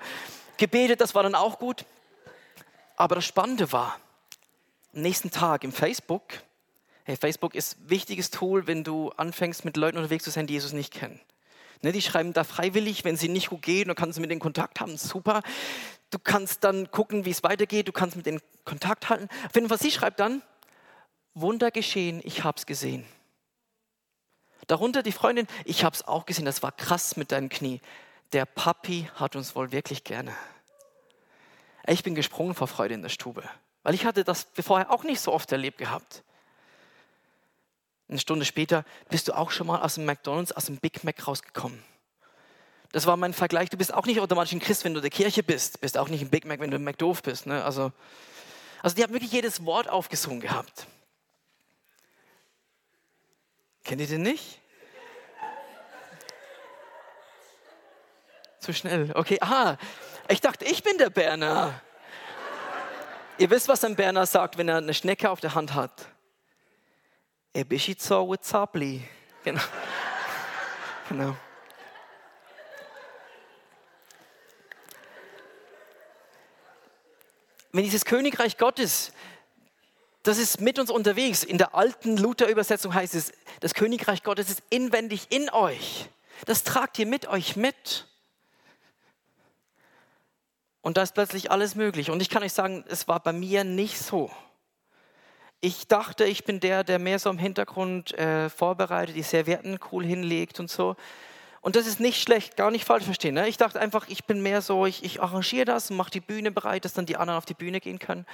Gebetet, 0.58 1.00
das 1.00 1.14
war 1.14 1.22
dann 1.22 1.34
auch 1.34 1.58
gut. 1.58 1.86
Aber 2.96 3.14
das 3.14 3.24
Spannende 3.24 3.72
war, 3.72 3.98
am 4.94 5.00
nächsten 5.00 5.30
Tag 5.30 5.64
im 5.64 5.72
Facebook, 5.72 6.34
hey, 7.04 7.16
Facebook 7.16 7.54
ist 7.54 7.78
ein 7.78 7.90
wichtiges 7.90 8.30
Tool, 8.30 8.66
wenn 8.66 8.84
du 8.84 9.10
anfängst, 9.16 9.64
mit 9.64 9.78
Leuten 9.78 9.96
unterwegs 9.96 10.24
zu 10.24 10.30
sein, 10.30 10.46
die 10.46 10.54
Jesus 10.54 10.72
nicht 10.72 10.92
kennen. 10.92 11.18
Ne, 11.82 11.90
die 11.90 12.02
schreiben 12.02 12.32
da 12.32 12.44
freiwillig, 12.44 13.04
wenn 13.04 13.16
sie 13.16 13.28
nicht 13.28 13.50
gut 13.50 13.62
gehen, 13.62 13.88
dann 13.88 13.96
kannst 13.96 14.16
du 14.16 14.20
mit 14.20 14.30
denen 14.30 14.40
Kontakt 14.40 14.80
haben, 14.80 14.96
super. 14.96 15.42
Du 16.10 16.18
kannst 16.18 16.62
dann 16.62 16.90
gucken, 16.92 17.24
wie 17.24 17.30
es 17.30 17.42
weitergeht, 17.42 17.88
du 17.88 17.92
kannst 17.92 18.16
mit 18.16 18.26
denen 18.26 18.40
Kontakt 18.64 19.08
halten. 19.08 19.28
Auf 19.46 19.54
jeden 19.54 19.68
Fall, 19.68 19.78
sie 19.78 19.90
schreibt 19.90 20.20
dann, 20.20 20.42
Wunder 21.34 21.70
geschehen, 21.70 22.20
ich 22.24 22.44
hab's 22.44 22.66
gesehen. 22.66 23.04
Darunter 24.68 25.02
die 25.02 25.12
Freundin, 25.12 25.48
ich 25.64 25.84
hab's 25.84 26.02
auch 26.02 26.24
gesehen, 26.24 26.44
das 26.44 26.62
war 26.62 26.70
krass 26.70 27.16
mit 27.16 27.32
deinem 27.32 27.48
Knie. 27.48 27.80
Der 28.32 28.44
Papi 28.44 29.10
hat 29.16 29.34
uns 29.34 29.56
wohl 29.56 29.72
wirklich 29.72 30.04
gerne. 30.04 30.32
Ich 31.86 32.04
bin 32.04 32.14
gesprungen 32.14 32.54
vor 32.54 32.68
Freude 32.68 32.94
in 32.94 33.02
der 33.02 33.08
Stube, 33.08 33.42
weil 33.82 33.94
ich 33.94 34.04
hatte 34.04 34.22
das 34.22 34.46
vorher 34.60 34.92
auch 34.92 35.02
nicht 35.02 35.20
so 35.20 35.32
oft 35.32 35.50
erlebt 35.50 35.78
gehabt. 35.78 36.22
Eine 38.08 38.18
Stunde 38.18 38.44
später 38.44 38.84
bist 39.08 39.28
du 39.28 39.36
auch 39.36 39.50
schon 39.50 39.66
mal 39.66 39.80
aus 39.80 39.94
dem 39.94 40.04
McDonald's, 40.04 40.52
aus 40.52 40.66
dem 40.66 40.76
Big 40.76 41.04
Mac 41.04 41.26
rausgekommen. 41.26 41.82
Das 42.92 43.06
war 43.06 43.16
mein 43.16 43.32
Vergleich. 43.32 43.70
Du 43.70 43.78
bist 43.78 43.92
auch 43.92 44.04
nicht 44.04 44.20
automatisch 44.20 44.52
ein 44.52 44.60
Christ, 44.60 44.84
wenn 44.84 44.92
du 44.92 44.98
in 44.98 45.02
der 45.02 45.10
Kirche 45.10 45.42
bist. 45.42 45.80
Bist 45.80 45.96
auch 45.96 46.08
nicht 46.08 46.20
ein 46.20 46.28
Big 46.28 46.44
Mac, 46.44 46.60
wenn 46.60 46.70
du 46.70 46.76
im 46.76 46.84
McDoof 46.84 47.22
bist. 47.22 47.46
Ne? 47.46 47.64
Also, 47.64 47.90
also 48.82 48.94
die 48.94 49.02
haben 49.02 49.14
wirklich 49.14 49.32
jedes 49.32 49.64
Wort 49.64 49.88
aufgesungen 49.88 50.40
gehabt. 50.40 50.86
Kennt 53.84 54.00
ihr 54.00 54.06
den 54.06 54.22
nicht? 54.22 54.60
Zu 58.60 58.72
schnell. 58.72 59.10
Okay, 59.14 59.38
aha. 59.40 59.78
Ich 60.28 60.40
dachte, 60.40 60.64
ich 60.66 60.82
bin 60.82 60.98
der 60.98 61.10
Berner. 61.10 61.80
Ihr 63.38 63.50
wisst, 63.50 63.68
was 63.68 63.82
ein 63.84 63.96
Berner 63.96 64.26
sagt, 64.26 64.58
wenn 64.58 64.68
er 64.68 64.76
eine 64.76 64.94
Schnecke 64.94 65.30
auf 65.30 65.40
der 65.40 65.54
Hand 65.54 65.74
hat. 65.74 66.11
Er 67.54 67.64
bist 67.64 68.00
so 68.00 68.32
ein 68.32 68.38
Zabli. 68.40 69.02
Genau. 69.44 69.60
genau. 71.08 71.36
Wenn 77.72 77.84
dieses 77.84 78.04
Königreich 78.04 78.56
Gottes, 78.58 79.12
das 80.22 80.38
ist 80.38 80.60
mit 80.60 80.78
uns 80.78 80.90
unterwegs. 80.90 81.42
In 81.42 81.58
der 81.58 81.74
alten 81.74 82.16
Luther-Übersetzung 82.16 82.94
heißt 82.94 83.14
es, 83.14 83.32
das 83.60 83.74
Königreich 83.74 84.22
Gottes 84.22 84.48
ist 84.48 84.62
inwendig 84.70 85.26
in 85.30 85.50
euch. 85.50 86.08
Das 86.46 86.64
tragt 86.64 86.98
ihr 86.98 87.06
mit 87.06 87.26
euch 87.26 87.56
mit. 87.56 88.06
Und 90.80 90.96
da 90.96 91.02
ist 91.02 91.14
plötzlich 91.14 91.50
alles 91.50 91.74
möglich. 91.74 92.10
Und 92.10 92.20
ich 92.20 92.28
kann 92.30 92.42
euch 92.42 92.52
sagen, 92.52 92.84
es 92.88 93.08
war 93.08 93.20
bei 93.20 93.32
mir 93.32 93.64
nicht 93.64 93.98
so 93.98 94.30
ich 95.64 95.86
dachte, 95.86 96.24
ich 96.24 96.44
bin 96.44 96.58
der, 96.58 96.82
der 96.82 96.98
mehr 96.98 97.20
so 97.20 97.30
im 97.30 97.38
Hintergrund 97.38 98.18
äh, 98.18 98.50
vorbereitet, 98.50 99.14
die 99.14 99.22
Servietten 99.22 99.78
cool 99.92 100.04
hinlegt 100.04 100.58
und 100.58 100.68
so. 100.68 100.96
Und 101.60 101.76
das 101.76 101.86
ist 101.86 102.00
nicht 102.00 102.20
schlecht, 102.20 102.56
gar 102.56 102.72
nicht 102.72 102.84
falsch 102.84 103.04
verstehen. 103.04 103.34
Ne? 103.34 103.46
Ich 103.46 103.58
dachte 103.58 103.78
einfach, 103.78 104.08
ich 104.08 104.24
bin 104.24 104.42
mehr 104.42 104.60
so, 104.60 104.86
ich, 104.86 105.04
ich 105.04 105.22
arrangiere 105.22 105.64
das 105.64 105.88
und 105.88 105.96
mache 105.96 106.10
die 106.10 106.20
Bühne 106.20 106.50
bereit, 106.50 106.84
dass 106.84 106.94
dann 106.94 107.06
die 107.06 107.16
anderen 107.16 107.38
auf 107.38 107.44
die 107.44 107.54
Bühne 107.54 107.78
gehen 107.78 108.00
können. 108.00 108.26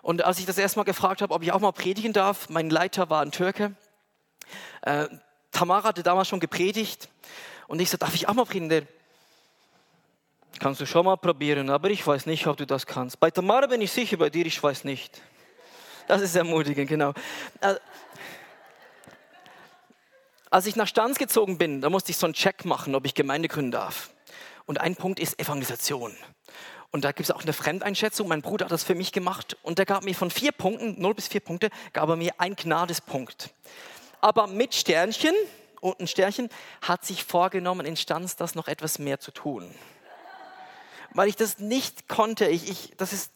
Und 0.00 0.24
als 0.24 0.38
ich 0.38 0.46
das 0.46 0.56
erstmal 0.56 0.86
gefragt 0.86 1.20
habe, 1.20 1.34
ob 1.34 1.42
ich 1.42 1.52
auch 1.52 1.60
mal 1.60 1.72
predigen 1.72 2.14
darf, 2.14 2.48
mein 2.48 2.70
Leiter 2.70 3.10
war 3.10 3.20
ein 3.20 3.30
Türke. 3.30 3.74
Äh, 4.80 5.08
Tamara 5.52 5.88
hatte 5.88 6.02
damals 6.02 6.28
schon 6.28 6.40
gepredigt 6.40 7.10
und 7.68 7.78
ich 7.78 7.90
so, 7.90 7.98
darf 7.98 8.14
ich 8.14 8.26
auch 8.26 8.32
mal 8.32 8.46
predigen? 8.46 8.88
Kannst 10.60 10.80
du 10.80 10.86
schon 10.86 11.04
mal 11.04 11.16
probieren, 11.16 11.68
aber 11.68 11.90
ich 11.90 12.06
weiß 12.06 12.24
nicht, 12.24 12.46
ob 12.46 12.56
du 12.56 12.66
das 12.66 12.86
kannst. 12.86 13.20
Bei 13.20 13.30
Tamara 13.30 13.66
bin 13.66 13.82
ich 13.82 13.92
sicher, 13.92 14.16
bei 14.16 14.30
dir, 14.30 14.46
ich 14.46 14.62
weiß 14.62 14.84
nicht. 14.84 15.20
Das 16.06 16.20
ist 16.20 16.34
ermutigend, 16.36 16.88
genau. 16.88 17.12
Äh, 17.60 17.74
als 20.50 20.66
ich 20.66 20.76
nach 20.76 20.86
Stanz 20.86 21.18
gezogen 21.18 21.58
bin, 21.58 21.80
da 21.80 21.90
musste 21.90 22.10
ich 22.10 22.16
so 22.16 22.26
einen 22.26 22.34
Check 22.34 22.64
machen, 22.64 22.94
ob 22.94 23.06
ich 23.06 23.14
Gemeinde 23.14 23.48
gründen 23.48 23.72
darf. 23.72 24.10
Und 24.66 24.80
ein 24.80 24.96
Punkt 24.96 25.18
ist 25.18 25.38
Evangelisation. 25.40 26.14
Und 26.90 27.04
da 27.04 27.10
gibt 27.10 27.28
es 27.28 27.34
auch 27.34 27.42
eine 27.42 27.52
Fremdeinschätzung. 27.52 28.28
Mein 28.28 28.40
Bruder 28.40 28.66
hat 28.66 28.72
das 28.72 28.84
für 28.84 28.94
mich 28.94 29.10
gemacht 29.10 29.56
und 29.62 29.78
der 29.78 29.84
gab 29.84 30.04
mir 30.04 30.14
von 30.14 30.30
vier 30.30 30.52
Punkten, 30.52 31.00
0 31.00 31.14
bis 31.14 31.26
vier 31.26 31.40
Punkte, 31.40 31.70
gab 31.92 32.08
er 32.08 32.16
mir 32.16 32.32
ein 32.38 32.54
Gnadespunkt. 32.54 33.52
Aber 34.20 34.46
mit 34.46 34.74
Sternchen 34.74 35.34
und 35.80 35.98
ein 35.98 36.06
Sternchen 36.06 36.48
hat 36.82 37.04
sich 37.04 37.24
vorgenommen, 37.24 37.84
in 37.84 37.96
Stanz 37.96 38.36
das 38.36 38.54
noch 38.54 38.68
etwas 38.68 39.00
mehr 39.00 39.18
zu 39.18 39.32
tun. 39.32 39.74
Weil 41.14 41.28
ich 41.28 41.36
das 41.36 41.58
nicht 41.58 42.08
konnte. 42.08 42.46
Ich, 42.46 42.70
ich, 42.70 42.92
das 42.96 43.12
ist, 43.12 43.32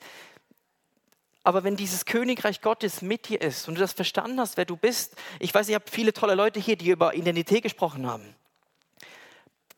aber 1.48 1.64
wenn 1.64 1.76
dieses 1.76 2.04
Königreich 2.04 2.60
Gottes 2.60 3.00
mit 3.00 3.30
dir 3.30 3.40
ist 3.40 3.68
und 3.68 3.76
du 3.76 3.80
das 3.80 3.94
verstanden 3.94 4.38
hast, 4.38 4.58
wer 4.58 4.66
du 4.66 4.76
bist, 4.76 5.16
ich 5.38 5.54
weiß, 5.54 5.70
ihr 5.70 5.76
habt 5.76 5.88
viele 5.88 6.12
tolle 6.12 6.34
Leute 6.34 6.60
hier, 6.60 6.76
die 6.76 6.90
über 6.90 7.14
Identität 7.14 7.62
gesprochen 7.62 8.06
haben. 8.06 8.34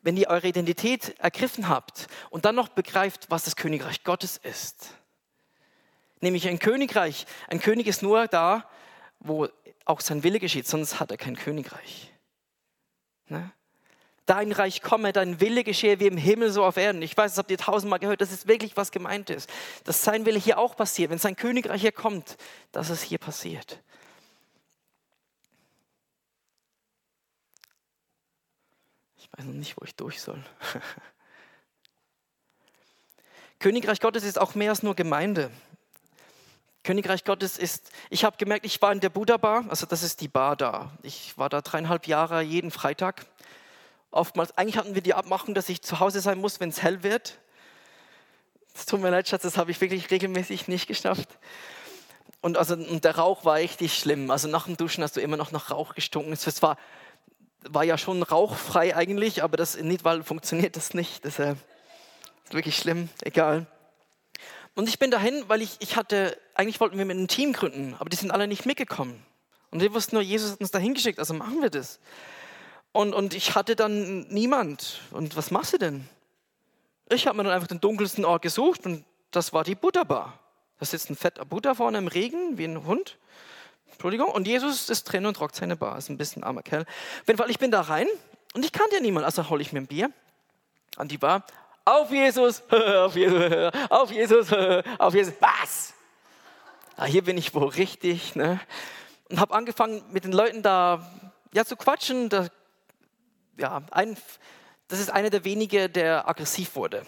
Wenn 0.02 0.16
ihr 0.16 0.30
eure 0.30 0.48
Identität 0.48 1.16
ergriffen 1.20 1.68
habt 1.68 2.09
und 2.28 2.44
dann 2.44 2.56
noch 2.56 2.70
begreift, 2.70 3.30
was 3.30 3.44
das 3.44 3.54
Königreich 3.54 4.02
Gottes 4.02 4.37
ist, 4.37 4.96
nämlich 6.18 6.48
ein 6.48 6.59
Königreich, 6.59 7.24
ein 7.46 7.61
König 7.61 7.87
ist 7.87 8.02
nur 8.02 8.26
da, 8.26 8.68
wo 9.20 9.46
auch 9.85 10.00
sein 10.00 10.24
Wille 10.24 10.40
geschieht, 10.40 10.66
sonst 10.66 10.98
hat 10.98 11.12
er 11.12 11.18
kein 11.18 11.37
Königreich. 11.37 12.12
Ne? 13.28 13.52
Dein 14.31 14.53
Reich 14.53 14.81
komme, 14.81 15.12
dein 15.12 15.40
Wille 15.40 15.64
geschehe 15.64 15.99
wie 15.99 16.07
im 16.07 16.16
Himmel 16.16 16.53
so 16.53 16.64
auf 16.64 16.77
Erden. 16.77 17.03
Ich 17.03 17.16
weiß, 17.16 17.33
das 17.33 17.38
habt 17.38 17.51
ihr 17.51 17.59
tausendmal 17.59 17.99
gehört, 17.99 18.21
das 18.21 18.31
ist 18.31 18.47
wirklich 18.47 18.77
was 18.77 18.93
gemeint 18.93 19.29
ist. 19.29 19.51
Dass 19.83 20.05
sein 20.05 20.25
Wille 20.25 20.38
hier 20.38 20.57
auch 20.57 20.77
passiert, 20.77 21.11
wenn 21.11 21.19
sein 21.19 21.35
Königreich 21.35 21.81
hier 21.81 21.90
kommt, 21.90 22.37
dass 22.71 22.90
es 22.90 23.03
hier 23.03 23.19
passiert. 23.19 23.81
Ich 29.19 29.29
weiß 29.37 29.47
noch 29.47 29.55
nicht, 29.55 29.77
wo 29.77 29.85
ich 29.85 29.97
durch 29.97 30.23
soll. 30.23 30.40
Königreich 33.59 34.01
Gottes 34.01 34.23
ist 34.23 34.40
auch 34.40 34.55
mehr 34.55 34.71
als 34.71 34.85
nur 34.85 34.95
Gemeinde. 34.95 35.51
Königreich 36.85 37.25
Gottes 37.25 37.59
ist, 37.59 37.90
ich 38.09 38.25
habe 38.25 38.37
gemerkt, 38.38 38.64
ich 38.64 38.81
war 38.81 38.93
in 38.93 39.01
der 39.01 39.11
Buddha 39.11 39.37
Bar, 39.37 39.64
also 39.69 39.87
das 39.87 40.03
ist 40.05 40.21
die 40.21 40.29
Bar 40.29 40.57
da. 40.57 40.93
Ich 41.03 41.37
war 41.37 41.49
da 41.49 41.61
dreieinhalb 41.61 42.07
Jahre 42.07 42.43
jeden 42.43 42.71
Freitag 42.71 43.27
oftmals, 44.11 44.57
eigentlich 44.57 44.77
hatten 44.77 44.94
wir 44.94 45.03
die 45.03 45.14
Abmachung, 45.14 45.55
dass 45.55 45.68
ich 45.68 45.83
zu 45.83 46.01
Hause 46.01 46.20
sein 46.20 46.38
muss, 46.38 46.61
wenn 46.61 46.70
es 46.70 46.83
hell 46.83 47.03
wird. 47.03 47.38
Es 48.75 48.87
tut 48.87 49.01
mir 49.01 49.11
leid, 49.11 49.29
Schatz, 49.29 49.42
das 49.42 49.57
habe 49.57 49.70
ich 49.70 49.81
wirklich 49.81 50.11
regelmäßig 50.11 50.68
nicht 50.68 50.87
geschafft. 50.87 51.29
Und, 52.40 52.57
also, 52.57 52.75
und 52.75 53.05
der 53.05 53.16
Rauch 53.16 53.44
war 53.44 53.57
richtig 53.57 53.99
schlimm. 53.99 54.31
Also 54.31 54.49
nach 54.49 54.64
dem 54.64 54.77
Duschen 54.77 55.05
hast 55.05 55.16
du 55.16 55.20
immer 55.20 55.37
noch 55.37 55.53
nach 55.53 55.70
Rauch 55.70 55.94
gestunken. 55.94 56.33
Es 56.33 56.62
war, 56.62 56.79
war 57.68 57.85
ja 57.85 57.99
schon 57.99 58.23
rauchfrei 58.23 58.96
eigentlich, 58.96 59.42
aber 59.42 59.57
das 59.57 59.75
in 59.75 59.88
Nidwald 59.88 60.25
funktioniert 60.25 60.77
das 60.77 60.94
nicht. 60.94 61.25
Das 61.25 61.38
äh, 61.38 61.55
ist 62.44 62.55
wirklich 62.55 62.77
schlimm, 62.77 63.11
egal. 63.23 63.66
Und 64.75 64.88
ich 64.88 64.99
bin 64.99 65.11
dahin, 65.11 65.44
weil 65.49 65.61
ich, 65.61 65.77
ich 65.81 65.96
hatte, 65.96 66.38
eigentlich 66.55 66.81
wollten 66.81 66.96
wir 66.96 67.05
mit 67.05 67.16
einem 67.16 67.29
Team 67.29 67.53
gründen, 67.53 67.96
aber 67.99 68.09
die 68.09 68.16
sind 68.16 68.31
alle 68.31 68.46
nicht 68.46 68.64
mitgekommen. 68.64 69.23
Und 69.70 69.81
wir 69.81 69.92
wussten 69.92 70.16
nur, 70.16 70.23
Jesus 70.23 70.53
hat 70.53 70.61
uns 70.61 70.70
dahin 70.70 70.94
geschickt, 70.94 71.18
also 71.18 71.35
machen 71.35 71.61
wir 71.61 71.70
das. 71.70 72.01
Und, 72.92 73.14
und 73.14 73.35
ich 73.35 73.55
hatte 73.55 73.76
dann 73.76 74.26
niemand. 74.29 75.00
Und 75.11 75.37
was 75.37 75.50
machst 75.50 75.72
du 75.72 75.79
denn? 75.79 76.09
Ich 77.09 77.26
habe 77.26 77.37
mir 77.37 77.44
dann 77.44 77.53
einfach 77.53 77.68
den 77.68 77.81
dunkelsten 77.81 78.24
Ort 78.24 78.42
gesucht 78.42 78.87
und 78.87 79.05
das 79.31 79.53
war 79.53 79.64
die 79.64 79.74
Butterbar. 79.74 80.38
Da 80.79 80.87
sitzt 80.87 81.11
ein 81.11 81.16
fetter 81.16 81.44
Butter 81.44 81.74
vorne 81.74 81.98
im 81.98 82.09
Regen, 82.09 82.57
wie 82.59 82.64
ein 82.64 82.85
Hund. 82.87 83.18
Entschuldigung. 83.92 84.29
Und 84.29 84.46
Jesus 84.46 84.88
ist 84.88 85.05
drin 85.05 85.26
und 85.26 85.38
rockt 85.40 85.55
seine 85.55 85.76
Bar. 85.76 85.98
Ist 85.98 86.09
ein 86.09 86.16
bisschen 86.16 86.42
armer 86.42 86.62
Kerl. 86.62 86.83
Auf 86.83 87.26
jeden 87.26 87.37
Fall, 87.37 87.50
ich 87.50 87.59
bin 87.59 87.70
da 87.70 87.83
rein 87.83 88.07
und 88.55 88.64
ich 88.64 88.72
kannte 88.72 88.96
ja 88.96 89.00
niemanden. 89.03 89.26
Also 89.26 89.48
hole 89.50 89.61
ich 89.61 89.72
mir 89.72 89.81
ein 89.81 89.87
Bier 89.87 90.11
an 90.96 91.07
die 91.07 91.18
Bar. 91.18 91.44
Auf 91.85 92.11
Jesus, 92.11 92.62
auf 92.70 93.14
Jesus, 93.14 93.72
auf 93.90 94.11
Jesus, 94.11 94.53
auf 94.98 95.14
Jesus. 95.14 95.35
Was? 95.40 95.94
Ah, 96.96 97.05
hier 97.05 97.22
bin 97.22 97.37
ich 97.37 97.55
wohl 97.55 97.68
richtig. 97.68 98.35
Ne? 98.37 98.59
Und 99.29 99.38
habe 99.38 99.55
angefangen, 99.55 100.03
mit 100.12 100.24
den 100.24 100.33
Leuten 100.33 100.62
da 100.62 101.07
ja, 101.53 101.64
zu 101.64 101.76
quatschen. 101.76 102.31
Da 102.31 102.48
ja, 103.61 103.83
ein, 103.90 104.16
das 104.88 104.99
ist 104.99 105.11
einer 105.11 105.31
der 105.31 105.44
wenigen, 105.44 105.92
der 105.92 106.29
aggressiv 106.29 106.75
wurde. 106.75 107.07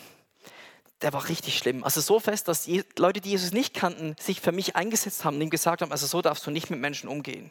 Der 1.00 1.12
war 1.12 1.28
richtig 1.28 1.58
schlimm. 1.58 1.82
Also 1.82 2.00
so 2.00 2.20
fest, 2.20 2.46
dass 2.46 2.62
die 2.62 2.84
Leute, 2.96 3.20
die 3.20 3.30
Jesus 3.30 3.52
nicht 3.52 3.74
kannten, 3.74 4.14
sich 4.20 4.40
für 4.40 4.52
mich 4.52 4.76
eingesetzt 4.76 5.24
haben 5.24 5.36
und 5.36 5.42
ihm 5.42 5.50
gesagt 5.50 5.82
haben, 5.82 5.90
also 5.90 6.06
so 6.06 6.22
darfst 6.22 6.46
du 6.46 6.50
nicht 6.50 6.70
mit 6.70 6.78
Menschen 6.78 7.08
umgehen. 7.08 7.50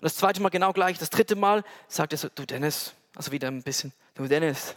Und 0.00 0.04
das 0.04 0.16
zweite 0.16 0.42
Mal 0.42 0.48
genau 0.48 0.72
gleich. 0.72 0.98
Das 0.98 1.10
dritte 1.10 1.36
Mal 1.36 1.62
sagt 1.86 2.12
er 2.12 2.18
so, 2.18 2.28
du 2.34 2.44
Dennis, 2.46 2.94
also 3.14 3.30
wieder 3.30 3.48
ein 3.48 3.62
bisschen, 3.62 3.92
du 4.14 4.26
Dennis, 4.26 4.74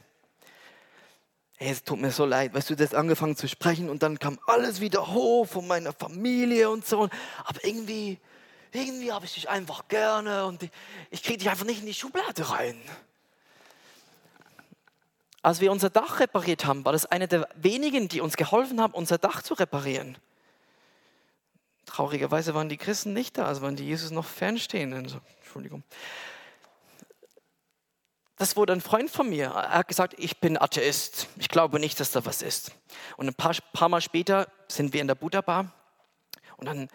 hey, 1.56 1.72
es 1.72 1.84
tut 1.84 2.00
mir 2.00 2.12
so 2.12 2.26
leid, 2.26 2.54
weißt 2.54 2.70
du, 2.70 2.76
hast 2.78 2.94
angefangen 2.94 3.36
zu 3.36 3.48
sprechen 3.48 3.90
und 3.90 4.04
dann 4.04 4.20
kam 4.20 4.38
alles 4.48 4.82
wieder 4.82 5.08
hoch 5.08 5.48
von 5.48 5.66
meiner 5.66 5.94
Familie 5.94 6.70
und 6.70 6.86
so. 6.86 7.10
Aber 7.46 7.64
irgendwie, 7.64 8.20
irgendwie 8.72 9.12
habe 9.12 9.26
ich 9.26 9.34
dich 9.34 9.50
einfach 9.50 9.88
gerne 9.88 10.46
und 10.46 10.70
ich 11.10 11.24
kriege 11.24 11.38
dich 11.38 11.50
einfach 11.50 11.66
nicht 11.66 11.80
in 11.80 11.86
die 11.86 11.94
Schublade 11.94 12.50
rein. 12.50 12.80
Als 15.44 15.60
wir 15.60 15.74
unser 15.74 15.90
Dach 15.90 16.22
repariert 16.22 16.66
haben, 16.66 16.86
war 16.86 16.94
das 16.94 17.06
eine 17.06 17.28
der 17.28 17.50
wenigen, 17.56 18.08
die 18.08 18.22
uns 18.22 18.38
geholfen 18.38 18.80
haben, 18.80 18.94
unser 18.94 19.18
Dach 19.18 19.42
zu 19.42 19.54
reparieren. 19.54 20.18
Traurigerweise 21.86 22.56
waren 22.56 22.70
die 22.70 22.78
Christen 22.78 23.12
nicht 23.12 23.38
da, 23.38 23.46
also 23.46 23.62
waren 23.62 23.76
die 23.76 23.84
Jesus 23.84 24.10
noch 24.10 24.26
fernstehenden. 24.26 25.04
Also, 25.04 25.20
Entschuldigung. 25.42 25.84
Das 28.38 28.56
wurde 28.56 28.72
ein 28.72 28.80
Freund 28.80 29.12
von 29.12 29.30
mir. 29.30 29.48
Er 29.48 29.80
hat 29.80 29.90
gesagt, 29.90 30.16
ich 30.18 30.40
bin 30.40 30.60
Atheist. 30.60 31.28
Ich 31.36 31.50
glaube 31.50 31.78
nicht, 31.78 32.00
dass 32.00 32.12
da 32.12 32.26
was 32.26 32.42
ist. 32.42 32.72
Und 33.18 33.28
ein 33.28 33.34
paar, 33.34 33.54
paar 33.74 33.90
Mal 33.90 34.02
später 34.02 34.48
sind 34.70 34.94
wir 34.94 35.02
in 35.02 35.08
der 35.08 35.16
Buddha 35.16 35.42
Bar 35.42 35.74
und 36.56 36.68
dann 36.68 36.88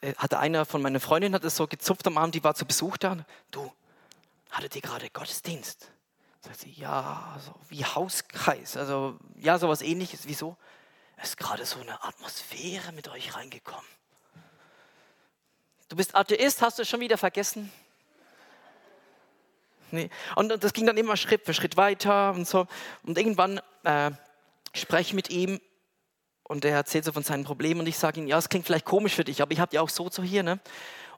äh, 0.00 0.14
hatte 0.16 0.38
einer 0.38 0.64
von 0.64 0.80
meinen 0.80 1.00
Freundinnen 1.00 1.34
hat 1.34 1.44
es 1.44 1.56
so 1.56 1.66
gezupft 1.66 2.06
am 2.06 2.16
Abend, 2.16 2.34
die 2.34 2.42
war 2.42 2.54
zu 2.54 2.64
Besuch 2.64 2.96
da. 2.96 3.26
Du, 3.50 3.70
hattet 4.50 4.74
ihr 4.74 4.82
gerade 4.82 5.10
Gottesdienst? 5.10 5.92
Sagt 6.42 6.58
sie, 6.60 6.72
ja, 6.72 7.38
so 7.38 7.54
wie 7.68 7.84
Hauskreis, 7.84 8.76
also 8.76 9.16
ja, 9.36 9.58
sowas 9.58 9.80
ähnliches. 9.80 10.22
Wieso? 10.24 10.56
Es 11.16 11.30
ist 11.30 11.36
gerade 11.36 11.64
so 11.64 11.78
eine 11.78 12.02
Atmosphäre 12.02 12.90
mit 12.92 13.08
euch 13.08 13.36
reingekommen. 13.36 13.86
Du 15.88 15.94
bist 15.94 16.16
Atheist, 16.16 16.60
hast 16.60 16.78
du 16.78 16.82
es 16.82 16.88
schon 16.88 17.00
wieder 17.00 17.16
vergessen? 17.16 17.70
Nee. 19.92 20.10
Und 20.34 20.48
das 20.64 20.72
ging 20.72 20.86
dann 20.86 20.96
immer 20.96 21.16
Schritt 21.16 21.44
für 21.44 21.54
Schritt 21.54 21.76
weiter 21.76 22.32
und 22.32 22.48
so. 22.48 22.66
Und 23.04 23.18
irgendwann 23.18 23.60
äh, 23.84 24.10
spreche 24.74 25.08
ich 25.10 25.14
mit 25.14 25.30
ihm 25.30 25.60
und 26.44 26.64
er 26.64 26.74
erzählt 26.74 27.04
so 27.04 27.12
von 27.12 27.22
seinen 27.22 27.44
Problemen 27.44 27.80
und 27.80 27.86
ich 27.86 27.98
sage 27.98 28.20
ihm, 28.20 28.26
ja, 28.26 28.38
es 28.38 28.48
klingt 28.48 28.66
vielleicht 28.66 28.86
komisch 28.86 29.14
für 29.14 29.24
dich, 29.24 29.42
aber 29.42 29.52
ich 29.52 29.60
habe 29.60 29.74
ja 29.76 29.80
auch 29.80 29.90
so 29.90 30.10
so 30.10 30.22
hier, 30.22 30.42
ne? 30.42 30.58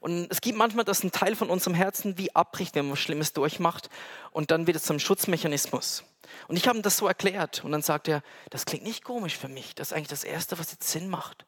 Und 0.05 0.31
es 0.31 0.43
gibt 0.43 0.59
manchmal, 0.59 0.85
dass 0.85 1.03
ein 1.03 1.13
Teil 1.13 1.35
von 1.35 1.49
unserem 1.49 1.73
Herzen 1.73 2.19
wie 2.19 2.35
abbricht, 2.35 2.75
wenn 2.75 2.85
man 2.85 2.93
was 2.93 2.99
Schlimmes 2.99 3.33
durchmacht. 3.33 3.89
Und 4.33 4.51
dann 4.51 4.67
wird 4.67 4.77
es 4.77 4.83
zum 4.83 4.99
Schutzmechanismus. 4.99 6.05
Und 6.47 6.59
ich 6.59 6.69
habe 6.69 6.79
ihm 6.79 6.83
das 6.83 6.99
so 6.99 7.09
erklärt. 7.09 7.65
Und 7.65 7.73
dann 7.73 7.81
sagt 7.81 8.09
er, 8.09 8.23
das 8.51 8.67
klingt 8.67 8.85
nicht 8.85 9.03
komisch 9.03 9.39
für 9.39 9.49
mich. 9.49 9.75
Das 9.75 9.89
ist 9.89 9.93
eigentlich 9.95 10.09
das 10.09 10.23
Erste, 10.23 10.59
was 10.59 10.73
jetzt 10.73 10.91
Sinn 10.91 11.09
macht. 11.09 11.47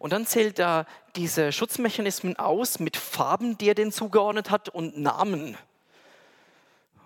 Und 0.00 0.12
dann 0.12 0.26
zählt 0.26 0.58
er 0.58 0.86
diese 1.14 1.52
Schutzmechanismen 1.52 2.36
aus 2.40 2.80
mit 2.80 2.96
Farben, 2.96 3.56
die 3.56 3.68
er 3.68 3.76
denen 3.76 3.92
zugeordnet 3.92 4.50
hat 4.50 4.68
und 4.68 4.98
Namen. 4.98 5.56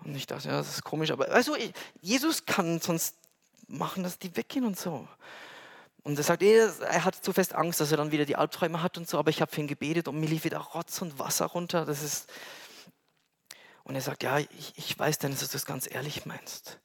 Und 0.03 0.15
ich 0.15 0.25
dachte, 0.25 0.47
ja, 0.47 0.57
das 0.57 0.69
ist 0.69 0.83
komisch. 0.83 1.11
Aber 1.11 1.29
also, 1.29 1.55
Jesus 2.01 2.47
kann 2.47 2.79
sonst 2.79 3.17
machen, 3.67 4.01
dass 4.01 4.17
die 4.17 4.35
weggehen 4.35 4.65
und 4.65 4.79
so. 4.79 5.07
Und 6.07 6.17
er 6.17 6.23
sagt, 6.23 6.41
er 6.41 7.03
hat 7.03 7.15
zu 7.15 7.33
fest 7.33 7.53
Angst, 7.53 7.81
dass 7.81 7.91
er 7.91 7.97
dann 7.97 8.13
wieder 8.13 8.23
die 8.23 8.37
Albträume 8.37 8.81
hat 8.81 8.97
und 8.97 9.09
so, 9.09 9.19
aber 9.19 9.29
ich 9.29 9.41
habe 9.41 9.51
für 9.51 9.59
ihn 9.59 9.67
gebetet 9.67 10.07
und 10.07 10.17
mir 10.17 10.27
lief 10.27 10.45
wieder 10.45 10.59
Rotz 10.59 11.01
und 11.01 11.19
Wasser 11.19 11.47
runter. 11.47 11.83
Das 11.85 12.01
ist 12.01 12.31
und 13.83 13.93
er 13.93 13.99
sagt, 13.99 14.23
ja, 14.23 14.39
ich, 14.39 14.73
ich 14.75 14.97
weiß 14.97 15.17
denn, 15.17 15.31
dass 15.31 15.41
du 15.41 15.47
das 15.47 15.65
ganz 15.65 15.85
ehrlich 15.93 16.25
meinst. 16.25 16.79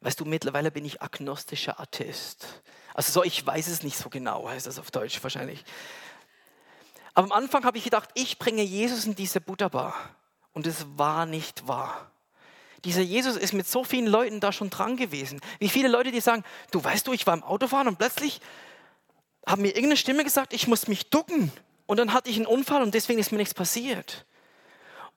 Weißt 0.00 0.18
du, 0.18 0.24
mittlerweile 0.24 0.72
bin 0.72 0.84
ich 0.84 1.00
agnostischer 1.02 1.78
Atheist. 1.78 2.62
Also 2.94 3.12
so, 3.12 3.22
ich 3.22 3.46
weiß 3.46 3.68
es 3.68 3.84
nicht 3.84 3.96
so 3.96 4.10
genau, 4.10 4.48
heißt 4.48 4.66
das 4.66 4.80
auf 4.80 4.90
Deutsch 4.90 5.22
wahrscheinlich. 5.22 5.64
Aber 7.14 7.26
am 7.26 7.32
Anfang 7.32 7.64
habe 7.64 7.78
ich 7.78 7.84
gedacht, 7.84 8.08
ich 8.14 8.40
bringe 8.40 8.62
Jesus 8.62 9.04
in 9.04 9.14
diese 9.14 9.40
Buddha-Bar. 9.40 9.94
Und 10.52 10.66
es 10.66 10.84
war 10.98 11.26
nicht 11.26 11.68
wahr. 11.68 12.10
Dieser 12.84 13.00
Jesus 13.00 13.36
ist 13.36 13.52
mit 13.52 13.66
so 13.66 13.82
vielen 13.82 14.06
Leuten 14.06 14.40
da 14.40 14.52
schon 14.52 14.70
dran 14.70 14.96
gewesen. 14.96 15.40
Wie 15.58 15.68
viele 15.68 15.88
Leute, 15.88 16.12
die 16.12 16.20
sagen, 16.20 16.44
du 16.70 16.82
weißt 16.82 17.06
du, 17.06 17.12
ich 17.12 17.26
war 17.26 17.34
im 17.34 17.42
Autofahren 17.42 17.88
und 17.88 17.98
plötzlich 17.98 18.40
haben 19.46 19.62
mir 19.62 19.68
irgendeine 19.68 19.96
Stimme 19.96 20.24
gesagt, 20.24 20.52
ich 20.52 20.68
muss 20.68 20.86
mich 20.88 21.10
ducken. 21.10 21.50
Und 21.86 21.98
dann 21.98 22.12
hatte 22.12 22.30
ich 22.30 22.36
einen 22.36 22.46
Unfall 22.46 22.82
und 22.82 22.94
deswegen 22.94 23.18
ist 23.18 23.32
mir 23.32 23.38
nichts 23.38 23.54
passiert. 23.54 24.24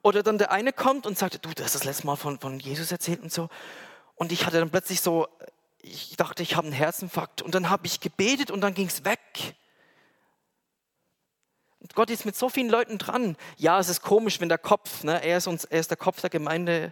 Oder 0.01 0.23
dann 0.23 0.37
der 0.37 0.51
eine 0.51 0.73
kommt 0.73 1.05
und 1.05 1.17
sagt, 1.17 1.45
du, 1.45 1.49
du 1.53 1.63
hast 1.63 1.75
das 1.75 1.83
letzte 1.83 2.05
Mal 2.05 2.15
von, 2.15 2.39
von 2.39 2.59
Jesus 2.59 2.91
erzählt 2.91 3.21
und 3.21 3.31
so. 3.31 3.49
Und 4.15 4.31
ich 4.31 4.45
hatte 4.45 4.59
dann 4.59 4.69
plötzlich 4.69 5.01
so, 5.01 5.27
ich 5.81 6.15
dachte, 6.17 6.43
ich 6.43 6.55
habe 6.55 6.67
einen 6.67 6.75
Herzinfarkt. 6.75 7.41
Und 7.41 7.55
dann 7.55 7.69
habe 7.69 7.85
ich 7.85 7.99
gebetet 7.99 8.51
und 8.51 8.61
dann 8.61 8.73
ging 8.73 8.87
es 8.87 9.05
weg. 9.05 9.19
Und 11.79 11.93
Gott 11.95 12.09
ist 12.09 12.25
mit 12.25 12.35
so 12.35 12.49
vielen 12.49 12.69
Leuten 12.69 12.97
dran. 12.97 13.37
Ja, 13.57 13.79
es 13.79 13.89
ist 13.89 14.01
komisch, 14.01 14.39
wenn 14.39 14.49
der 14.49 14.57
Kopf, 14.57 15.03
ne, 15.03 15.23
er, 15.23 15.37
ist 15.37 15.47
uns, 15.47 15.63
er 15.63 15.79
ist 15.79 15.89
der 15.89 15.97
Kopf 15.97 16.21
der 16.21 16.29
Gemeinde, 16.29 16.91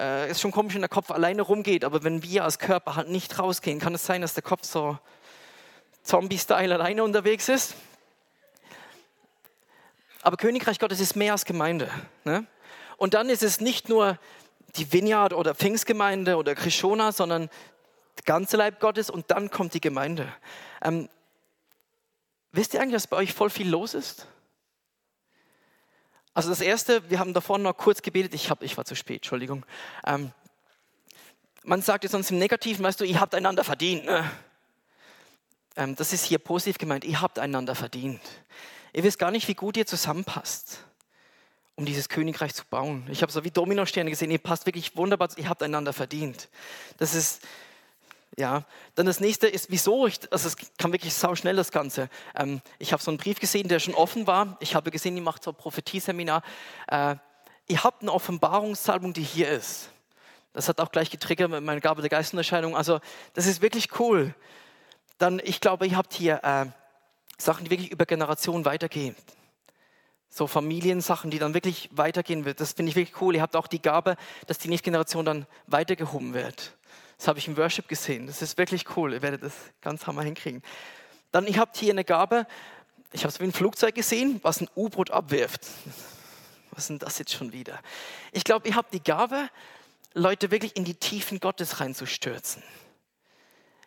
äh, 0.00 0.30
ist 0.30 0.40
schon 0.40 0.50
komisch, 0.50 0.74
wenn 0.74 0.80
der 0.80 0.88
Kopf 0.88 1.10
alleine 1.10 1.42
rumgeht, 1.42 1.84
aber 1.84 2.02
wenn 2.02 2.22
wir 2.22 2.44
als 2.44 2.58
Körper 2.58 2.96
halt 2.96 3.08
nicht 3.08 3.38
rausgehen, 3.38 3.78
kann 3.78 3.94
es 3.94 4.06
sein, 4.06 4.22
dass 4.22 4.32
der 4.32 4.42
Kopf 4.42 4.64
so 4.64 4.98
Zombie-Style 6.02 6.74
alleine 6.74 7.04
unterwegs 7.04 7.48
ist. 7.50 7.74
Aber 10.22 10.36
Königreich 10.36 10.78
Gottes 10.78 11.00
ist 11.00 11.16
mehr 11.16 11.32
als 11.32 11.44
Gemeinde. 11.44 11.90
Ne? 12.24 12.46
Und 12.96 13.14
dann 13.14 13.28
ist 13.28 13.42
es 13.42 13.60
nicht 13.60 13.88
nur 13.88 14.18
die 14.76 14.92
Vineyard 14.92 15.32
oder 15.32 15.54
Pfingstgemeinde 15.54 16.36
oder 16.36 16.54
Krishona, 16.54 17.12
sondern 17.12 17.50
der 18.16 18.24
ganze 18.24 18.56
Leib 18.56 18.80
Gottes 18.80 19.10
und 19.10 19.30
dann 19.30 19.50
kommt 19.50 19.74
die 19.74 19.80
Gemeinde. 19.80 20.32
Ähm, 20.82 21.08
wisst 22.52 22.74
ihr 22.74 22.80
eigentlich, 22.80 22.94
dass 22.94 23.06
bei 23.06 23.18
euch 23.18 23.34
voll 23.34 23.50
viel 23.50 23.68
los 23.68 23.94
ist? 23.94 24.26
Also 26.40 26.48
das 26.48 26.62
Erste, 26.62 27.02
wir 27.10 27.18
haben 27.18 27.34
davor 27.34 27.58
noch 27.58 27.76
kurz 27.76 28.00
gebetet, 28.00 28.32
ich, 28.32 28.48
hab, 28.48 28.62
ich 28.62 28.74
war 28.78 28.86
zu 28.86 28.94
spät, 28.94 29.16
Entschuldigung. 29.16 29.66
Ähm, 30.06 30.32
man 31.64 31.82
sagt 31.82 32.02
jetzt 32.04 32.12
sonst 32.12 32.30
im 32.30 32.38
Negativen, 32.38 32.82
weißt 32.82 32.98
du, 32.98 33.04
ihr 33.04 33.20
habt 33.20 33.34
einander 33.34 33.62
verdient. 33.62 34.06
Ne? 34.06 34.24
Ähm, 35.76 35.96
das 35.96 36.14
ist 36.14 36.24
hier 36.24 36.38
positiv 36.38 36.78
gemeint, 36.78 37.04
ihr 37.04 37.20
habt 37.20 37.38
einander 37.38 37.74
verdient. 37.74 38.22
Ihr 38.94 39.02
wisst 39.02 39.18
gar 39.18 39.30
nicht, 39.30 39.48
wie 39.48 39.54
gut 39.54 39.76
ihr 39.76 39.84
zusammenpasst, 39.84 40.78
um 41.76 41.84
dieses 41.84 42.08
Königreich 42.08 42.54
zu 42.54 42.64
bauen. 42.64 43.06
Ich 43.10 43.20
habe 43.20 43.30
so 43.30 43.44
wie 43.44 43.50
Dominosterne 43.50 44.08
gesehen, 44.08 44.30
ihr 44.30 44.38
passt 44.38 44.64
wirklich 44.64 44.96
wunderbar, 44.96 45.28
ihr 45.36 45.46
habt 45.46 45.62
einander 45.62 45.92
verdient. 45.92 46.48
Das 46.96 47.14
ist, 47.14 47.42
ja, 48.38 48.64
dann 48.94 49.06
das 49.06 49.20
nächste 49.20 49.48
ist, 49.48 49.70
wieso? 49.70 50.06
Ich, 50.06 50.20
also 50.32 50.48
es 50.48 50.56
kam 50.78 50.92
wirklich 50.92 51.14
sau 51.14 51.34
schnell 51.34 51.56
das 51.56 51.72
Ganze. 51.72 52.08
Ähm, 52.34 52.60
ich 52.78 52.92
habe 52.92 53.02
so 53.02 53.10
einen 53.10 53.18
Brief 53.18 53.40
gesehen, 53.40 53.68
der 53.68 53.80
schon 53.80 53.94
offen 53.94 54.26
war. 54.26 54.56
Ich 54.60 54.74
habe 54.74 54.90
gesehen, 54.90 55.16
ihr 55.16 55.22
macht 55.22 55.42
so 55.42 55.50
ein 55.50 55.56
Prophetieseminar. 55.56 56.42
Äh, 56.88 57.16
ihr 57.66 57.84
habt 57.84 58.02
eine 58.02 58.12
Offenbarungssalbung, 58.12 59.12
die 59.12 59.22
hier 59.22 59.50
ist. 59.50 59.90
Das 60.52 60.68
hat 60.68 60.80
auch 60.80 60.90
gleich 60.90 61.10
getriggert 61.10 61.50
mit 61.50 61.62
meiner 61.62 61.80
Gabe 61.80 62.02
der 62.02 62.10
Geistunterscheidung. 62.10 62.76
Also 62.76 63.00
das 63.34 63.46
ist 63.46 63.62
wirklich 63.62 64.00
cool. 64.00 64.34
Dann, 65.18 65.40
ich 65.44 65.60
glaube, 65.60 65.86
ihr 65.86 65.96
habt 65.96 66.14
hier 66.14 66.40
äh, 66.42 66.66
Sachen, 67.36 67.64
die 67.64 67.70
wirklich 67.70 67.90
über 67.90 68.06
Generationen 68.06 68.64
weitergehen. 68.64 69.14
So 70.28 70.46
Familiensachen, 70.46 71.30
die 71.30 71.38
dann 71.38 71.54
wirklich 71.54 71.90
weitergehen 71.92 72.44
wird. 72.44 72.60
Das 72.60 72.72
finde 72.72 72.90
ich 72.90 72.96
wirklich 72.96 73.20
cool. 73.20 73.34
Ihr 73.34 73.42
habt 73.42 73.56
auch 73.56 73.66
die 73.66 73.82
Gabe, 73.82 74.16
dass 74.46 74.58
die 74.58 74.68
nächste 74.68 74.84
Generation 74.84 75.24
dann 75.24 75.46
weitergehoben 75.66 76.34
wird. 76.34 76.76
Das 77.20 77.28
habe 77.28 77.38
ich 77.38 77.46
im 77.46 77.58
Worship 77.58 77.86
gesehen. 77.86 78.26
Das 78.26 78.40
ist 78.40 78.56
wirklich 78.56 78.96
cool. 78.96 79.12
Ihr 79.12 79.20
werdet 79.20 79.42
das 79.42 79.52
ganz 79.82 80.06
hammer 80.06 80.22
hinkriegen. 80.22 80.62
Dann, 81.32 81.46
ihr 81.46 81.58
habt 81.58 81.76
hier 81.76 81.92
eine 81.92 82.02
Gabe. 82.02 82.46
Ich 83.12 83.24
habe 83.24 83.28
es 83.28 83.38
wie 83.40 83.44
ein 83.44 83.52
Flugzeug 83.52 83.94
gesehen, 83.94 84.40
was 84.42 84.62
ein 84.62 84.68
U-Boot 84.74 85.10
abwirft. 85.10 85.66
Was 86.70 86.86
denn 86.86 86.98
das 86.98 87.18
jetzt 87.18 87.34
schon 87.34 87.52
wieder? 87.52 87.78
Ich 88.32 88.42
glaube, 88.42 88.66
ihr 88.68 88.74
habt 88.74 88.94
die 88.94 89.04
Gabe, 89.04 89.50
Leute 90.14 90.50
wirklich 90.50 90.78
in 90.78 90.84
die 90.84 90.94
Tiefen 90.94 91.40
Gottes 91.40 91.78
reinzustürzen. 91.78 92.62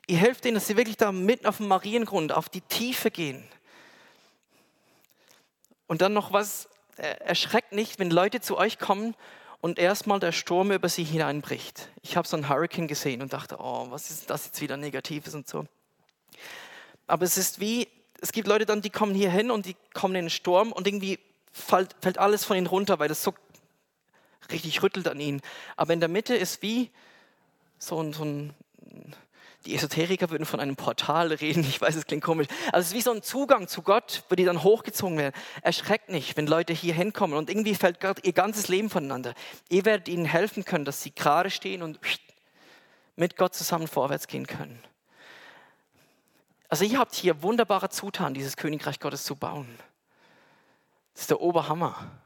Ihr 0.05 0.17
helft 0.17 0.45
ihnen, 0.45 0.53
dass 0.53 0.67
sie 0.67 0.77
wirklich 0.77 0.97
da 0.97 1.11
mitten 1.11 1.47
auf 1.47 1.57
dem 1.57 1.69
Mariengrund, 1.69 2.33
auf 2.33 2.49
die 2.49 2.61
Tiefe 2.61 3.09
gehen. 3.09 3.43
Und 5.87 6.03
dann 6.03 6.13
noch 6.13 6.33
was, 6.33 6.69
äh, 6.97 7.15
erschreckt 7.21 7.71
nicht, 7.71 7.97
wenn 7.97 8.11
Leute 8.11 8.41
zu 8.41 8.59
euch 8.59 8.77
kommen 8.77 9.15
und 9.63 9.79
erstmal 9.79 10.19
der 10.19 10.33
Sturm 10.33 10.73
über 10.73 10.89
sie 10.89 11.05
hineinbricht. 11.05 11.87
Ich 12.01 12.17
habe 12.17 12.27
so 12.27 12.35
einen 12.35 12.49
Hurricane 12.49 12.85
gesehen 12.85 13.21
und 13.21 13.31
dachte, 13.31 13.55
oh, 13.61 13.87
was 13.91 14.11
ist 14.11 14.29
das 14.29 14.47
jetzt 14.47 14.59
wieder 14.59 14.75
Negatives 14.75 15.33
und 15.35 15.47
so. 15.47 15.65
Aber 17.07 17.23
es 17.23 17.37
ist 17.37 17.61
wie, 17.61 17.87
es 18.19 18.33
gibt 18.33 18.49
Leute 18.49 18.65
dann, 18.65 18.81
die 18.81 18.89
kommen 18.89 19.15
hier 19.15 19.31
hin 19.31 19.51
und 19.51 19.65
die 19.65 19.77
kommen 19.93 20.15
in 20.15 20.25
den 20.25 20.29
Sturm 20.29 20.73
und 20.73 20.85
irgendwie 20.85 21.17
fällt, 21.53 21.95
fällt 22.01 22.17
alles 22.17 22.43
von 22.43 22.57
ihnen 22.57 22.67
runter, 22.67 22.99
weil 22.99 23.07
das 23.07 23.23
so 23.23 23.33
richtig 24.51 24.83
rüttelt 24.83 25.07
an 25.07 25.21
ihnen. 25.21 25.39
Aber 25.77 25.93
in 25.93 26.01
der 26.01 26.09
Mitte 26.09 26.35
ist 26.35 26.61
wie 26.61 26.91
so 27.79 28.03
ein, 28.03 28.11
so 28.11 28.25
ein 28.25 28.53
die 29.65 29.75
Esoteriker 29.75 30.29
würden 30.29 30.45
von 30.45 30.59
einem 30.59 30.75
Portal 30.75 31.31
reden. 31.31 31.61
Ich 31.61 31.79
weiß, 31.79 31.95
es 31.95 32.05
klingt 32.05 32.23
komisch. 32.23 32.47
Also 32.71 32.81
es 32.81 32.87
ist 32.87 32.93
wie 32.93 33.01
so 33.01 33.11
ein 33.11 33.21
Zugang 33.21 33.67
zu 33.67 33.81
Gott, 33.81 34.23
wo 34.29 34.35
die 34.35 34.45
dann 34.45 34.63
hochgezogen 34.63 35.17
werden. 35.17 35.35
Erschreckt 35.61 36.09
nicht, 36.09 36.35
wenn 36.37 36.47
Leute 36.47 36.73
hier 36.73 36.93
hinkommen 36.93 37.37
und 37.37 37.49
irgendwie 37.49 37.75
fällt 37.75 37.99
gerade 37.99 38.21
ihr 38.23 38.33
ganzes 38.33 38.67
Leben 38.67 38.89
voneinander. 38.89 39.33
Ihr 39.69 39.85
werdet 39.85 40.07
ihnen 40.07 40.25
helfen 40.25 40.65
können, 40.65 40.85
dass 40.85 41.01
sie 41.01 41.13
gerade 41.13 41.49
stehen 41.49 41.81
und 41.81 41.99
mit 43.15 43.37
Gott 43.37 43.53
zusammen 43.53 43.87
vorwärts 43.87 44.27
gehen 44.27 44.47
können. 44.47 44.79
Also 46.67 46.85
ihr 46.85 46.97
habt 46.97 47.13
hier 47.13 47.43
wunderbare 47.43 47.89
Zutaten, 47.89 48.33
dieses 48.33 48.57
Königreich 48.57 48.99
Gottes 48.99 49.23
zu 49.23 49.35
bauen. 49.35 49.67
Das 51.13 51.21
ist 51.21 51.29
der 51.29 51.39
Oberhammer. 51.39 52.22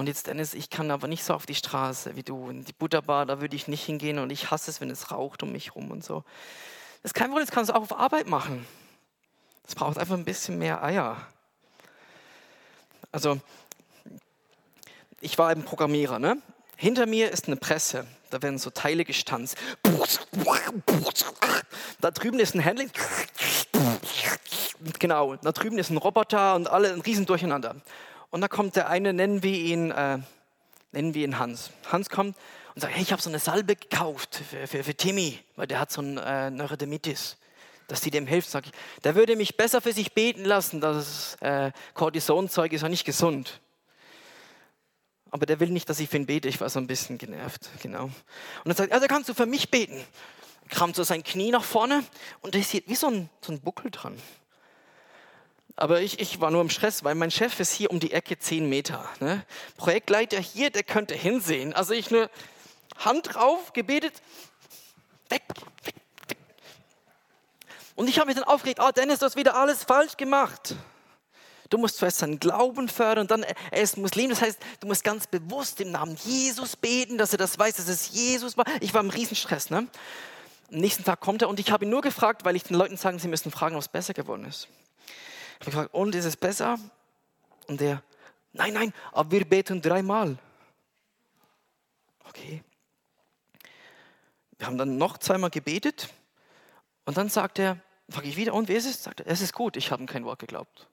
Und 0.00 0.06
jetzt, 0.06 0.28
Dennis, 0.28 0.54
ich 0.54 0.70
kann 0.70 0.90
aber 0.90 1.08
nicht 1.08 1.22
so 1.22 1.34
auf 1.34 1.44
die 1.44 1.54
Straße 1.54 2.16
wie 2.16 2.22
du. 2.22 2.48
In 2.48 2.64
die 2.64 2.72
Butterbar, 2.72 3.26
da 3.26 3.42
würde 3.42 3.54
ich 3.54 3.68
nicht 3.68 3.84
hingehen 3.84 4.18
und 4.18 4.30
ich 4.30 4.50
hasse 4.50 4.70
es, 4.70 4.80
wenn 4.80 4.88
es 4.88 5.10
raucht 5.10 5.42
um 5.42 5.52
mich 5.52 5.74
rum 5.74 5.90
und 5.90 6.02
so. 6.02 6.24
Das 7.02 7.10
ist 7.10 7.14
kein 7.14 7.26
Problem, 7.26 7.44
das 7.44 7.54
kannst 7.54 7.68
du 7.68 7.74
auch 7.74 7.82
auf 7.82 7.92
Arbeit 7.92 8.26
machen. 8.26 8.66
Es 9.68 9.74
braucht 9.74 9.98
einfach 9.98 10.14
ein 10.14 10.24
bisschen 10.24 10.58
mehr 10.58 10.82
Eier. 10.82 11.18
Also, 13.12 13.40
ich 15.20 15.36
war 15.36 15.50
eben 15.50 15.64
Programmierer, 15.64 16.18
ne? 16.18 16.38
Hinter 16.76 17.04
mir 17.04 17.30
ist 17.30 17.48
eine 17.48 17.56
Presse, 17.56 18.06
da 18.30 18.40
werden 18.40 18.56
so 18.56 18.70
Teile 18.70 19.04
gestanzt. 19.04 19.58
Da 22.00 22.10
drüben 22.10 22.38
ist 22.38 22.54
ein 22.54 22.64
Handling. 22.64 22.90
Genau, 24.98 25.36
da 25.36 25.52
drüben 25.52 25.76
ist 25.76 25.90
ein 25.90 25.98
Roboter 25.98 26.54
und 26.54 26.70
alle 26.70 26.90
ein 26.90 27.02
riesen 27.02 27.26
Durcheinander. 27.26 27.76
Und 28.30 28.40
da 28.40 28.48
kommt 28.48 28.76
der 28.76 28.88
eine, 28.88 29.12
nennen 29.12 29.42
wir 29.42 29.58
ihn, 29.58 29.90
äh, 29.90 30.18
nennen 30.92 31.14
wir 31.14 31.24
ihn 31.24 31.38
Hans. 31.38 31.70
Hans 31.90 32.08
kommt 32.08 32.36
und 32.74 32.80
sagt, 32.80 32.94
hey, 32.94 33.02
ich 33.02 33.12
habe 33.12 33.20
so 33.20 33.28
eine 33.28 33.38
Salbe 33.38 33.76
gekauft 33.76 34.40
für, 34.48 34.66
für, 34.66 34.84
für 34.84 34.94
Timmy, 34.94 35.38
weil 35.56 35.66
der 35.66 35.80
hat 35.80 35.90
so 35.90 36.00
ein 36.00 36.16
äh, 36.18 36.50
Neurodermitis 36.50 37.36
dass 37.90 38.00
die 38.00 38.10
dem 38.10 38.26
hilft, 38.26 38.48
sage 38.48 38.68
ich, 38.68 39.02
der 39.02 39.14
würde 39.16 39.36
mich 39.36 39.56
besser 39.56 39.80
für 39.80 39.92
sich 39.92 40.12
beten 40.12 40.44
lassen, 40.44 40.80
das 40.80 41.36
äh, 41.40 41.72
ist 42.14 42.28
ja 42.28 42.88
nicht 42.88 43.04
gesund. 43.04 43.60
Aber 45.30 45.46
der 45.46 45.60
will 45.60 45.70
nicht, 45.70 45.88
dass 45.88 46.00
ich 46.00 46.08
für 46.08 46.16
ihn 46.16 46.26
bete, 46.26 46.48
ich 46.48 46.60
war 46.60 46.68
so 46.68 46.78
ein 46.78 46.86
bisschen 46.86 47.18
genervt, 47.18 47.68
genau. 47.82 48.04
Und 48.04 48.12
dann 48.64 48.76
sagt 48.76 48.92
also 48.92 49.06
kannst 49.06 49.28
du 49.28 49.34
für 49.34 49.46
mich 49.46 49.70
beten. 49.70 50.02
Kramt 50.68 50.94
so 50.94 51.02
sein 51.02 51.24
Knie 51.24 51.50
nach 51.50 51.64
vorne 51.64 52.04
und 52.42 52.54
da 52.54 52.58
ist 52.58 52.70
hier 52.70 52.82
wie 52.86 52.94
so 52.94 53.08
ein, 53.08 53.28
so 53.40 53.52
ein 53.52 53.60
Buckel 53.60 53.90
dran. 53.90 54.16
Aber 55.80 56.02
ich, 56.02 56.20
ich 56.20 56.40
war 56.40 56.50
nur 56.50 56.60
im 56.60 56.70
Stress, 56.70 57.04
weil 57.04 57.14
mein 57.14 57.30
Chef 57.30 57.58
ist 57.58 57.72
hier 57.72 57.90
um 57.90 58.00
die 58.00 58.12
Ecke 58.12 58.38
10 58.38 58.68
Meter. 58.68 59.08
Ne? 59.18 59.44
Projektleiter 59.76 60.38
hier, 60.38 60.70
der 60.70 60.82
könnte 60.82 61.14
hinsehen. 61.14 61.72
Also 61.72 61.94
ich 61.94 62.10
nur 62.10 62.30
Hand 62.98 63.34
drauf, 63.34 63.72
gebetet, 63.72 64.12
weg, 65.30 65.42
weg, 65.84 65.94
und 68.00 68.08
ich 68.08 68.18
habe 68.18 68.28
mich 68.28 68.36
dann 68.36 68.44
aufgeregt, 68.44 68.80
oh 68.82 68.90
Dennis, 68.96 69.18
du 69.18 69.26
hast 69.26 69.36
wieder 69.36 69.56
alles 69.56 69.84
falsch 69.84 70.16
gemacht. 70.16 70.74
Du 71.68 71.76
musst 71.76 71.98
zuerst 71.98 72.18
seinen 72.18 72.40
Glauben 72.40 72.88
fördern 72.88 73.24
und 73.24 73.30
dann, 73.30 73.42
er 73.42 73.82
ist 73.82 73.96
Muslim, 73.96 74.30
das 74.30 74.40
heißt, 74.40 74.58
du 74.80 74.86
musst 74.86 75.04
ganz 75.04 75.26
bewusst 75.26 75.80
im 75.80 75.92
Namen 75.92 76.16
Jesus 76.24 76.76
beten, 76.76 77.18
dass 77.18 77.32
er 77.32 77.38
das 77.38 77.58
weiß, 77.58 77.76
dass 77.76 77.88
es 77.88 78.10
Jesus 78.10 78.56
war. 78.56 78.64
Ich 78.80 78.92
war 78.92 79.02
im 79.02 79.10
Riesenstress. 79.10 79.70
Ne? 79.70 79.86
Am 80.72 80.78
nächsten 80.78 81.04
Tag 81.04 81.20
kommt 81.20 81.42
er 81.42 81.48
und 81.48 81.60
ich 81.60 81.70
habe 81.70 81.84
ihn 81.84 81.90
nur 81.90 82.00
gefragt, 82.00 82.44
weil 82.44 82.56
ich 82.56 82.64
den 82.64 82.76
Leuten 82.76 82.96
sagen, 82.96 83.18
sie 83.18 83.28
müssen 83.28 83.50
fragen, 83.50 83.76
ob 83.76 83.82
es 83.82 83.88
besser 83.88 84.14
geworden 84.14 84.44
ist. 84.44 84.68
Ich 85.60 85.66
habe 85.66 85.70
gefragt, 85.70 85.94
und 85.94 86.14
ist 86.14 86.24
es 86.24 86.36
besser? 86.36 86.78
Und 87.68 87.80
der, 87.80 88.02
nein, 88.52 88.72
nein, 88.72 88.92
aber 89.12 89.30
wir 89.30 89.44
beten 89.44 89.80
dreimal. 89.80 90.38
Okay. 92.24 92.64
Wir 94.58 94.66
haben 94.66 94.78
dann 94.78 94.98
noch 94.98 95.18
zweimal 95.18 95.50
gebetet 95.50 96.08
und 97.04 97.16
dann 97.16 97.28
sagt 97.28 97.58
er, 97.58 97.78
Frage 98.10 98.28
ich 98.28 98.36
wieder, 98.36 98.54
und 98.54 98.68
wie 98.68 98.74
ist 98.74 98.86
es? 98.86 99.02
Sagt 99.02 99.20
er, 99.20 99.26
es 99.28 99.40
ist 99.40 99.52
gut, 99.52 99.76
ich 99.76 99.92
habe 99.92 100.04
kein 100.06 100.24
Wort 100.24 100.40
geglaubt. 100.40 100.88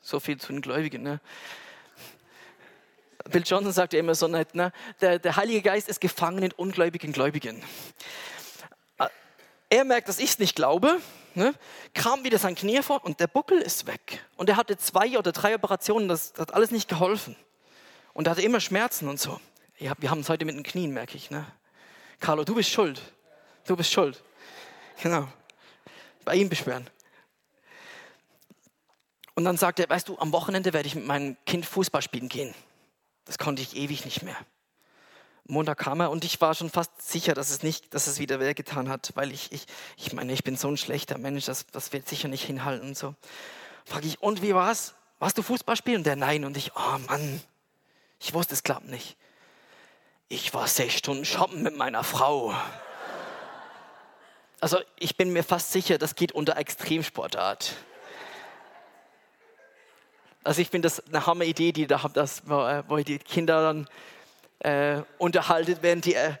So 0.00 0.18
viel 0.18 0.40
zu 0.40 0.52
den 0.52 0.62
Gläubigen. 0.62 1.02
Ne? 1.02 1.20
Bill 3.28 3.42
Johnson 3.44 3.72
sagt 3.72 3.92
ja 3.92 4.00
immer 4.00 4.14
so 4.14 4.26
nett, 4.26 4.54
ne? 4.54 4.72
der, 5.02 5.18
der 5.18 5.36
Heilige 5.36 5.60
Geist 5.60 5.88
ist 5.88 6.00
gefangen 6.00 6.42
in 6.42 6.52
ungläubigen 6.52 7.12
Gläubigen. 7.12 7.62
Er 9.68 9.84
merkt, 9.84 10.08
dass 10.08 10.18
ich 10.18 10.30
es 10.30 10.38
nicht 10.38 10.56
glaube, 10.56 11.00
ne? 11.34 11.54
kam 11.94 12.24
wieder 12.24 12.38
sein 12.38 12.54
Knie 12.54 12.82
vor 12.82 13.04
und 13.04 13.20
der 13.20 13.26
Buckel 13.26 13.60
ist 13.60 13.86
weg. 13.86 14.24
Und 14.36 14.48
er 14.48 14.56
hatte 14.56 14.76
zwei 14.76 15.18
oder 15.18 15.32
drei 15.32 15.54
Operationen, 15.54 16.08
das 16.08 16.32
hat 16.38 16.54
alles 16.54 16.70
nicht 16.70 16.88
geholfen. 16.88 17.36
Und 18.12 18.26
er 18.26 18.32
hatte 18.32 18.42
immer 18.42 18.60
Schmerzen 18.60 19.08
und 19.08 19.20
so. 19.20 19.40
Ja, 19.78 19.92
wir 19.98 20.10
haben 20.10 20.20
es 20.20 20.28
heute 20.28 20.44
mit 20.44 20.54
den 20.54 20.62
Knien, 20.62 20.92
merke 20.92 21.16
ich. 21.16 21.30
Ne? 21.30 21.46
Carlo, 22.18 22.44
du 22.44 22.54
bist 22.54 22.70
schuld. 22.70 23.00
Du 23.66 23.76
bist 23.76 23.92
schuld. 23.92 24.22
Genau 25.02 25.28
bei 26.24 26.36
ihm 26.36 26.48
beschweren. 26.48 26.88
Und 29.34 29.44
dann 29.44 29.56
sagt 29.56 29.80
er, 29.80 29.88
weißt 29.88 30.08
du, 30.08 30.18
am 30.18 30.32
Wochenende 30.32 30.72
werde 30.72 30.86
ich 30.86 30.94
mit 30.94 31.06
meinem 31.06 31.36
Kind 31.46 31.66
Fußball 31.66 32.02
spielen 32.02 32.28
gehen. 32.28 32.54
Das 33.24 33.38
konnte 33.38 33.62
ich 33.62 33.76
ewig 33.76 34.04
nicht 34.04 34.22
mehr. 34.22 34.36
Montag 35.50 35.78
kam 35.78 36.00
er 36.00 36.10
und 36.10 36.24
ich 36.24 36.40
war 36.40 36.54
schon 36.54 36.70
fast 36.70 37.02
sicher, 37.02 37.34
dass 37.34 37.50
es 37.50 37.62
nicht, 37.62 37.92
dass 37.92 38.06
es 38.06 38.18
wieder 38.18 38.40
wer 38.40 38.54
getan 38.54 38.88
hat, 38.88 39.12
weil 39.14 39.32
ich, 39.32 39.52
ich, 39.52 39.66
ich 39.96 40.12
meine, 40.12 40.32
ich 40.32 40.44
bin 40.44 40.56
so 40.56 40.68
ein 40.68 40.76
schlechter 40.76 41.18
Mensch, 41.18 41.44
das, 41.44 41.66
das 41.72 41.92
wird 41.92 42.08
sicher 42.08 42.28
nicht 42.28 42.44
hinhalten 42.44 42.88
und 42.88 42.96
so. 42.96 43.14
Frage 43.84 44.06
ich, 44.06 44.22
und 44.22 44.42
wie 44.42 44.54
war's? 44.54 44.94
Warst 45.18 45.36
du 45.36 45.42
Fußball 45.42 45.76
spielen? 45.76 45.98
Und 45.98 46.06
der 46.06 46.16
nein. 46.16 46.44
Und 46.44 46.56
ich, 46.56 46.72
oh 46.74 46.98
Mann, 47.08 47.40
ich 48.18 48.32
wusste, 48.32 48.54
es 48.54 48.62
klappt 48.62 48.88
nicht. 48.88 49.16
Ich 50.28 50.54
war 50.54 50.66
sechs 50.66 50.94
Stunden 50.94 51.24
shoppen 51.24 51.62
mit 51.62 51.76
meiner 51.76 52.04
Frau. 52.04 52.54
Also 54.60 54.78
ich 54.98 55.16
bin 55.16 55.32
mir 55.32 55.42
fast 55.42 55.72
sicher, 55.72 55.98
das 55.98 56.14
geht 56.14 56.32
unter 56.32 56.56
Extremsportart. 56.56 57.74
Also 60.44 60.62
ich 60.62 60.70
finde 60.70 60.86
das 60.86 61.06
eine 61.06 61.26
Hammer-Idee, 61.26 61.72
die 61.72 61.86
da 61.86 62.02
habt, 62.02 62.16
dass, 62.16 62.48
wo 62.48 62.96
die 62.96 63.18
Kinder 63.18 63.62
dann 63.62 63.88
äh, 64.60 65.02
unterhalten, 65.18 65.76
während 65.80 66.04
die 66.04 66.14
äh, 66.14 66.34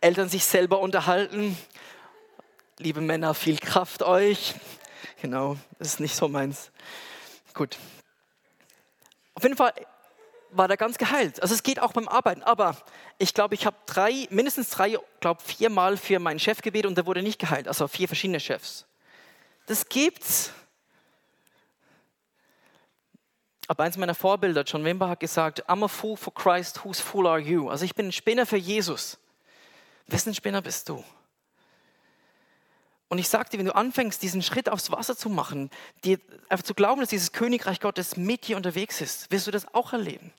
Eltern 0.00 0.28
sich 0.28 0.44
selber 0.44 0.80
unterhalten. 0.80 1.56
Liebe 2.78 3.00
Männer, 3.00 3.34
viel 3.34 3.58
Kraft 3.58 4.02
euch. 4.02 4.54
Genau, 5.20 5.56
das 5.78 5.88
ist 5.88 6.00
nicht 6.00 6.14
so 6.14 6.28
meins. 6.28 6.70
Gut. 7.54 7.78
Auf 9.34 9.42
jeden 9.42 9.56
Fall, 9.56 9.72
war 10.50 10.68
der 10.68 10.76
ganz 10.76 10.98
geheilt. 10.98 11.42
Also 11.42 11.54
es 11.54 11.62
geht 11.62 11.80
auch 11.80 11.92
beim 11.92 12.08
Arbeiten. 12.08 12.42
Aber 12.42 12.76
ich 13.18 13.34
glaube, 13.34 13.54
ich 13.54 13.66
habe 13.66 13.76
drei, 13.86 14.26
mindestens 14.30 14.70
drei, 14.70 14.98
glaube 15.20 15.42
viermal 15.42 15.96
für 15.96 16.18
meinen 16.18 16.38
Chef 16.38 16.62
gebetet 16.62 16.86
und 16.86 16.96
der 16.96 17.06
wurde 17.06 17.22
nicht 17.22 17.38
geheilt. 17.38 17.68
Also 17.68 17.88
vier 17.88 18.08
verschiedene 18.08 18.40
Chefs. 18.40 18.86
Das 19.66 19.88
gibt's. 19.88 20.52
Aber 23.66 23.84
eins 23.84 23.96
meiner 23.96 24.14
Vorbilder, 24.14 24.62
John 24.62 24.84
Wimber, 24.84 25.08
hat 25.08 25.20
gesagt, 25.20 25.68
I'm 25.68 25.84
a 25.84 25.88
fool 25.88 26.16
for 26.16 26.34
Christ, 26.34 26.84
whose 26.84 27.02
fool 27.02 27.26
are 27.26 27.38
you? 27.38 27.70
Also 27.70 27.84
ich 27.84 27.94
bin 27.94 28.08
ein 28.08 28.12
Spinner 28.12 28.46
für 28.46 28.56
Jesus. 28.56 29.18
Wessen 30.06 30.34
Spinner 30.34 30.60
bist 30.60 30.88
du? 30.88 31.02
Und 33.08 33.18
ich 33.18 33.28
sage 33.28 33.50
dir, 33.50 33.58
wenn 33.58 33.66
du 33.66 33.74
anfängst, 33.74 34.22
diesen 34.22 34.42
Schritt 34.42 34.68
aufs 34.68 34.90
Wasser 34.90 35.16
zu 35.16 35.28
machen, 35.28 35.70
dir 36.04 36.18
einfach 36.48 36.64
zu 36.64 36.74
glauben, 36.74 37.00
dass 37.00 37.10
dieses 37.10 37.32
Königreich 37.32 37.80
Gottes 37.80 38.16
mit 38.16 38.48
dir 38.48 38.56
unterwegs 38.56 39.00
ist, 39.00 39.30
wirst 39.30 39.46
du 39.46 39.50
das 39.50 39.72
auch 39.72 39.92
erleben. 39.92 40.32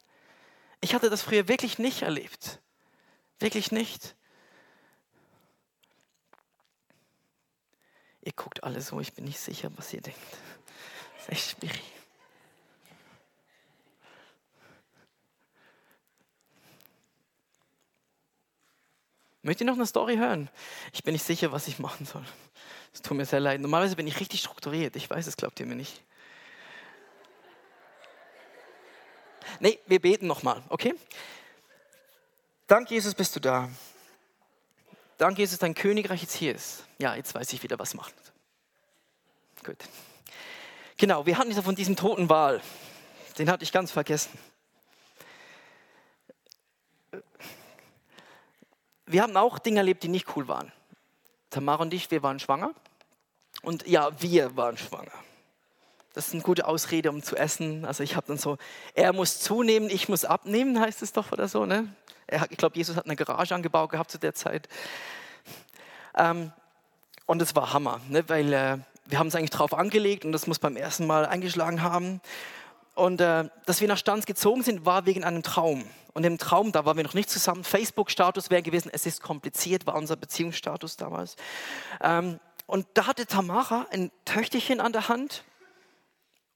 Ich 0.81 0.93
hatte 0.93 1.09
das 1.09 1.21
früher 1.21 1.47
wirklich 1.47 1.79
nicht 1.79 2.01
erlebt. 2.01 2.59
Wirklich 3.39 3.71
nicht. 3.71 4.15
Ihr 8.21 8.33
guckt 8.33 8.63
alle 8.63 8.81
so, 8.81 8.99
ich 8.99 9.13
bin 9.13 9.25
nicht 9.25 9.39
sicher, 9.39 9.71
was 9.77 9.93
ihr 9.93 10.01
denkt. 10.01 10.19
Das 11.13 11.23
ist 11.23 11.31
echt 11.31 11.59
schwierig. 11.59 11.94
Möchtet 19.45 19.61
ihr 19.61 19.67
noch 19.67 19.75
eine 19.75 19.85
Story 19.85 20.17
hören? 20.17 20.49
Ich 20.91 21.03
bin 21.03 21.13
nicht 21.13 21.23
sicher, 21.23 21.51
was 21.51 21.67
ich 21.67 21.77
machen 21.77 22.07
soll. 22.07 22.25
Es 22.91 23.03
tut 23.03 23.15
mir 23.15 23.25
sehr 23.25 23.39
leid. 23.39 23.61
Normalerweise 23.61 23.95
bin 23.95 24.07
ich 24.07 24.19
richtig 24.19 24.39
strukturiert. 24.39 24.95
Ich 24.95 25.07
weiß, 25.07 25.27
es 25.27 25.37
glaubt 25.37 25.59
ihr 25.59 25.67
mir 25.67 25.75
nicht. 25.75 26.01
Nee, 29.59 29.77
wir 29.85 30.01
beten 30.01 30.25
nochmal, 30.25 30.63
okay? 30.69 30.95
Dank 32.65 32.89
Jesus 32.89 33.13
bist 33.13 33.35
du 33.35 33.39
da. 33.39 33.69
Dank 35.19 35.37
Jesus, 35.37 35.59
dein 35.59 35.75
Königreich 35.75 36.23
jetzt 36.23 36.33
hier 36.33 36.55
ist. 36.55 36.83
Ja, 36.97 37.13
jetzt 37.13 37.35
weiß 37.35 37.53
ich 37.53 37.61
wieder, 37.61 37.77
was 37.77 37.93
macht. 37.93 38.15
Gut. 39.63 39.77
Genau, 40.97 41.27
wir 41.27 41.37
hatten 41.37 41.51
ja 41.51 41.61
von 41.61 41.75
diesem 41.75 41.95
toten 41.95 42.29
Wal. 42.29 42.63
Den 43.37 43.51
hatte 43.51 43.63
ich 43.63 43.71
ganz 43.71 43.91
vergessen. 43.91 44.39
Wir 49.05 49.21
haben 49.21 49.37
auch 49.37 49.59
Dinge 49.59 49.79
erlebt, 49.79 50.03
die 50.03 50.07
nicht 50.07 50.35
cool 50.35 50.47
waren. 50.47 50.71
Tamara 51.49 51.83
und 51.83 51.93
ich, 51.93 52.09
wir 52.11 52.23
waren 52.23 52.39
schwanger. 52.39 52.71
Und 53.61 53.87
ja, 53.87 54.09
wir 54.21 54.55
waren 54.57 54.77
schwanger. 54.77 55.11
Das 56.13 56.27
ist 56.27 56.33
eine 56.33 56.43
gute 56.43 56.65
Ausrede, 56.65 57.09
um 57.09 57.21
zu 57.21 57.35
essen. 57.35 57.85
Also 57.85 58.01
ich 58.01 58.15
habe 58.15 58.27
dann 58.27 58.37
so, 58.37 58.57
er 58.93 59.11
muss 59.13 59.39
zunehmen, 59.39 59.89
ich 59.89 60.07
muss 60.07 60.23
abnehmen, 60.23 60.79
heißt 60.79 61.01
es 61.01 61.11
doch 61.11 61.31
oder 61.31 61.47
so. 61.47 61.65
Ne? 61.65 61.93
Er, 62.25 62.47
ich 62.49 62.57
glaube, 62.57 62.77
Jesus 62.77 62.95
hat 62.95 63.05
eine 63.05 63.15
Garage 63.15 63.53
angebaut 63.53 63.89
gehabt 63.89 64.11
zu 64.11 64.17
der 64.17 64.33
Zeit. 64.33 64.69
Ähm, 66.17 66.51
und 67.25 67.41
es 67.41 67.55
war 67.55 67.73
Hammer, 67.73 67.99
ne? 68.09 68.23
weil 68.29 68.53
äh, 68.53 68.77
wir 69.05 69.19
haben 69.19 69.27
es 69.27 69.35
eigentlich 69.35 69.49
drauf 69.49 69.73
angelegt 69.73 70.25
und 70.25 70.31
das 70.31 70.47
muss 70.47 70.59
beim 70.59 70.77
ersten 70.77 71.05
Mal 71.05 71.25
eingeschlagen 71.25 71.81
haben. 71.81 72.21
Und 72.95 73.21
äh, 73.21 73.49
dass 73.65 73.81
wir 73.81 73.87
nach 73.87 73.97
Stanz 73.97 74.25
gezogen 74.25 74.63
sind, 74.63 74.85
war 74.85 75.05
wegen 75.05 75.23
einem 75.23 75.43
Traum. 75.43 75.85
Und 76.13 76.23
im 76.23 76.37
Traum, 76.37 76.71
da 76.71 76.85
waren 76.85 76.95
wir 76.95 77.03
noch 77.03 77.13
nicht 77.13 77.29
zusammen. 77.29 77.65
Facebook-Status 77.65 78.49
wäre 78.49 78.63
gewesen, 78.63 78.89
es 78.91 79.05
ist 79.05 79.21
kompliziert, 79.21 79.85
war 79.85 79.95
unser 79.95 80.15
Beziehungsstatus 80.15 80.95
damals. 80.95 81.35
Ähm, 82.01 82.39
und 82.65 82.87
da 82.93 83.07
hatte 83.07 83.27
Tamara 83.27 83.85
ein 83.91 84.11
Töchterchen 84.23 84.79
an 84.79 84.93
der 84.93 85.09
Hand 85.09 85.43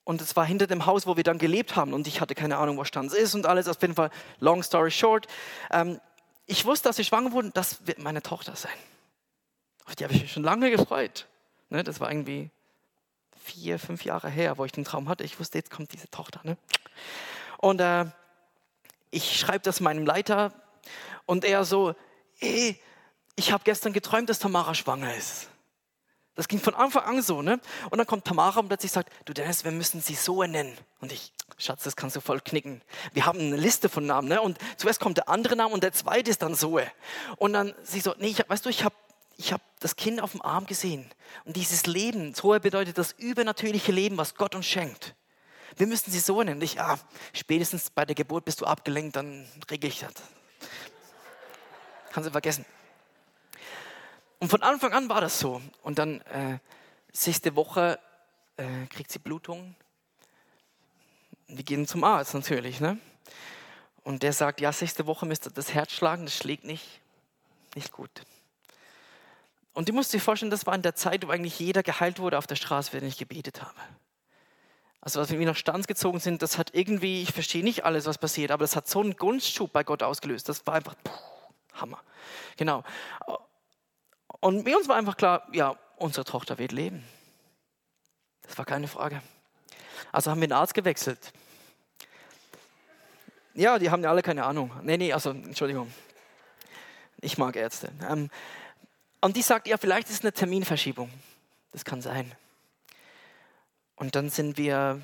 Und 0.09 0.21
es 0.21 0.35
war 0.35 0.43
hinter 0.43 0.65
dem 0.65 0.87
Haus, 0.87 1.05
wo 1.05 1.17
wir 1.17 1.23
dann 1.23 1.37
gelebt 1.37 1.75
haben. 1.75 1.93
Und 1.93 2.07
ich 2.07 2.19
hatte 2.19 2.33
keine 2.33 2.57
Ahnung, 2.57 2.77
wo 2.77 2.83
Stanz 2.83 3.13
ist 3.13 3.35
und 3.35 3.45
alles. 3.45 3.67
Auf 3.67 3.79
jeden 3.81 3.93
Fall, 3.93 4.09
long 4.39 4.63
story 4.63 4.89
short. 4.89 5.27
Ähm, 5.69 6.01
ich 6.47 6.65
wusste, 6.65 6.89
dass 6.89 6.95
sie 6.95 7.03
schwanger 7.03 7.31
wurden, 7.31 7.51
das 7.53 7.85
wird 7.85 7.99
meine 7.99 8.23
Tochter 8.23 8.55
sein. 8.55 8.71
Auf 9.85 9.95
die 9.95 10.03
habe 10.05 10.15
ich 10.15 10.23
mich 10.23 10.31
schon 10.31 10.41
lange 10.41 10.71
gefreut. 10.71 11.27
Ne, 11.69 11.83
das 11.83 11.99
war 11.99 12.09
irgendwie 12.09 12.49
vier, 13.49 13.79
fünf 13.79 14.05
Jahre 14.05 14.29
her, 14.29 14.57
wo 14.57 14.65
ich 14.65 14.71
den 14.71 14.85
Traum 14.85 15.09
hatte. 15.09 15.23
Ich 15.23 15.39
wusste, 15.39 15.57
jetzt 15.57 15.71
kommt 15.71 15.91
diese 15.93 16.09
Tochter. 16.09 16.41
Ne? 16.43 16.57
Und 17.57 17.81
äh, 17.81 18.05
ich 19.11 19.39
schreibe 19.39 19.59
das 19.59 19.79
meinem 19.79 20.05
Leiter 20.05 20.53
und 21.25 21.43
er 21.43 21.65
so, 21.65 21.95
hey, 22.37 22.79
ich 23.35 23.51
habe 23.51 23.63
gestern 23.63 23.93
geträumt, 23.93 24.29
dass 24.29 24.39
Tamara 24.39 24.75
schwanger 24.75 25.15
ist. 25.15 25.47
Das 26.35 26.47
ging 26.47 26.59
von 26.59 26.75
Anfang 26.75 27.03
an 27.03 27.21
so, 27.21 27.41
ne? 27.41 27.59
Und 27.89 27.97
dann 27.97 28.07
kommt 28.07 28.23
Tamara 28.23 28.61
und 28.61 28.69
plötzlich 28.69 28.93
sagt, 28.93 29.11
du 29.25 29.33
Dennis, 29.33 29.65
wir 29.65 29.71
müssen 29.71 29.99
sie 29.99 30.15
so 30.15 30.41
nennen. 30.43 30.77
Und 31.01 31.11
ich, 31.11 31.33
Schatz, 31.57 31.83
das 31.83 31.97
kannst 31.97 32.15
du 32.15 32.21
voll 32.21 32.39
knicken. 32.39 32.81
Wir 33.11 33.25
haben 33.25 33.39
eine 33.39 33.57
Liste 33.57 33.89
von 33.89 34.05
Namen, 34.05 34.29
ne? 34.29 34.41
Und 34.41 34.57
zuerst 34.77 35.01
kommt 35.01 35.17
der 35.17 35.27
andere 35.27 35.57
Name 35.57 35.73
und 35.73 35.83
der 35.83 35.91
zweite 35.91 36.31
ist 36.31 36.41
dann 36.41 36.55
Zoe. 36.55 36.89
Und 37.35 37.53
dann 37.53 37.73
sie 37.83 37.99
so, 37.99 38.15
nee, 38.19 38.27
ich, 38.27 38.47
weißt 38.47 38.65
du, 38.65 38.69
ich 38.69 38.85
habe 38.85 38.95
ich 39.39 39.53
hab 39.53 39.61
das 39.79 39.95
Kind 39.95 40.21
auf 40.21 40.33
dem 40.33 40.41
Arm 40.41 40.65
gesehen. 40.65 41.09
Und 41.45 41.55
dieses 41.55 41.85
Leben, 41.85 42.35
Zoe 42.35 42.59
bedeutet 42.59 42.97
das 42.97 43.13
übernatürliche 43.13 43.93
Leben, 43.93 44.17
was 44.17 44.35
Gott 44.35 44.53
uns 44.53 44.65
schenkt. 44.65 45.15
Wir 45.77 45.87
müssen 45.87 46.11
sie 46.11 46.19
so 46.19 46.43
nennen. 46.43 46.61
Ich, 46.61 46.81
ah, 46.81 46.99
spätestens 47.31 47.89
bei 47.89 48.03
der 48.03 48.15
Geburt 48.15 48.43
bist 48.43 48.59
du 48.59 48.65
abgelenkt, 48.65 49.15
dann 49.15 49.47
regel 49.71 49.89
ich 49.89 49.99
das. 49.99 50.11
Kannst 52.11 52.27
du 52.27 52.31
vergessen. 52.31 52.65
Und 54.39 54.49
von 54.49 54.61
Anfang 54.61 54.91
an 54.91 55.07
war 55.07 55.21
das 55.21 55.39
so. 55.39 55.61
Und 55.83 55.99
dann, 55.99 56.19
äh, 56.21 56.59
sechste 57.13 57.55
Woche, 57.55 57.97
äh, 58.57 58.87
kriegt 58.87 59.09
sie 59.09 59.19
Blutung. 59.19 59.73
Wir 61.47 61.63
gehen 61.63 61.87
zum 61.87 62.03
Arzt 62.03 62.33
natürlich. 62.33 62.81
Ne? 62.81 62.99
Und 64.03 64.21
der 64.21 64.33
sagt, 64.33 64.59
ja, 64.59 64.73
sechste 64.73 65.05
Woche 65.05 65.25
müsste 65.25 65.49
das 65.49 65.73
Herz 65.73 65.93
schlagen, 65.93 66.25
das 66.25 66.35
schlägt 66.35 66.65
nicht. 66.65 66.99
Nicht 67.73 67.93
gut. 67.93 68.25
Und 69.79 69.87
du 69.87 69.93
musst 69.93 70.11
dir 70.11 70.19
vorstellen, 70.19 70.51
das 70.51 70.65
war 70.65 70.75
in 70.75 70.81
der 70.81 70.93
Zeit, 70.93 71.25
wo 71.25 71.31
eigentlich 71.31 71.57
jeder 71.57 71.83
geheilt 71.83 72.19
wurde 72.19 72.37
auf 72.37 72.45
der 72.45 72.57
Straße, 72.57 72.91
wenn 72.91 73.05
ich 73.05 73.17
gebetet 73.17 73.61
habe. 73.61 73.79
Also 74.99 75.21
als 75.21 75.31
wir 75.31 75.39
nach 75.45 75.55
Stanz 75.55 75.87
gezogen 75.87 76.19
sind, 76.19 76.41
das 76.41 76.57
hat 76.57 76.71
irgendwie, 76.73 77.21
ich 77.21 77.31
verstehe 77.31 77.63
nicht 77.63 77.85
alles, 77.85 78.05
was 78.05 78.17
passiert, 78.17 78.51
aber 78.51 78.65
das 78.65 78.75
hat 78.75 78.89
so 78.89 78.99
einen 78.99 79.15
Gunstschub 79.15 79.71
bei 79.71 79.85
Gott 79.85 80.03
ausgelöst. 80.03 80.49
Das 80.49 80.67
war 80.67 80.73
einfach 80.73 80.95
puh, 81.01 81.13
Hammer. 81.75 82.01
Genau. 82.57 82.83
Und 84.41 84.65
mir 84.65 84.77
uns 84.77 84.89
war 84.89 84.97
einfach 84.97 85.15
klar, 85.15 85.47
ja, 85.53 85.77
unsere 85.95 86.25
Tochter 86.25 86.57
wird 86.57 86.73
leben. 86.73 87.01
Das 88.41 88.57
war 88.57 88.65
keine 88.65 88.89
Frage. 88.89 89.21
Also 90.11 90.29
haben 90.29 90.41
wir 90.41 90.49
den 90.49 90.57
Arzt 90.57 90.73
gewechselt. 90.73 91.31
Ja, 93.53 93.79
die 93.79 93.89
haben 93.89 94.03
ja 94.03 94.09
alle 94.09 94.23
keine 94.23 94.43
Ahnung. 94.43 94.73
Nee, 94.83 94.97
nee, 94.97 95.13
also 95.13 95.29
Entschuldigung. 95.29 95.89
Ich 97.21 97.37
mag 97.37 97.55
Ärzte. 97.55 97.93
Ähm, 98.09 98.29
und 99.21 99.35
die 99.35 99.41
sagt, 99.41 99.67
ja, 99.67 99.77
vielleicht 99.77 100.09
ist 100.09 100.15
es 100.15 100.21
eine 100.21 100.33
Terminverschiebung. 100.33 101.09
Das 101.71 101.85
kann 101.85 102.01
sein. 102.01 102.33
Und 103.95 104.15
dann 104.15 104.29
sind 104.29 104.57
wir 104.57 105.01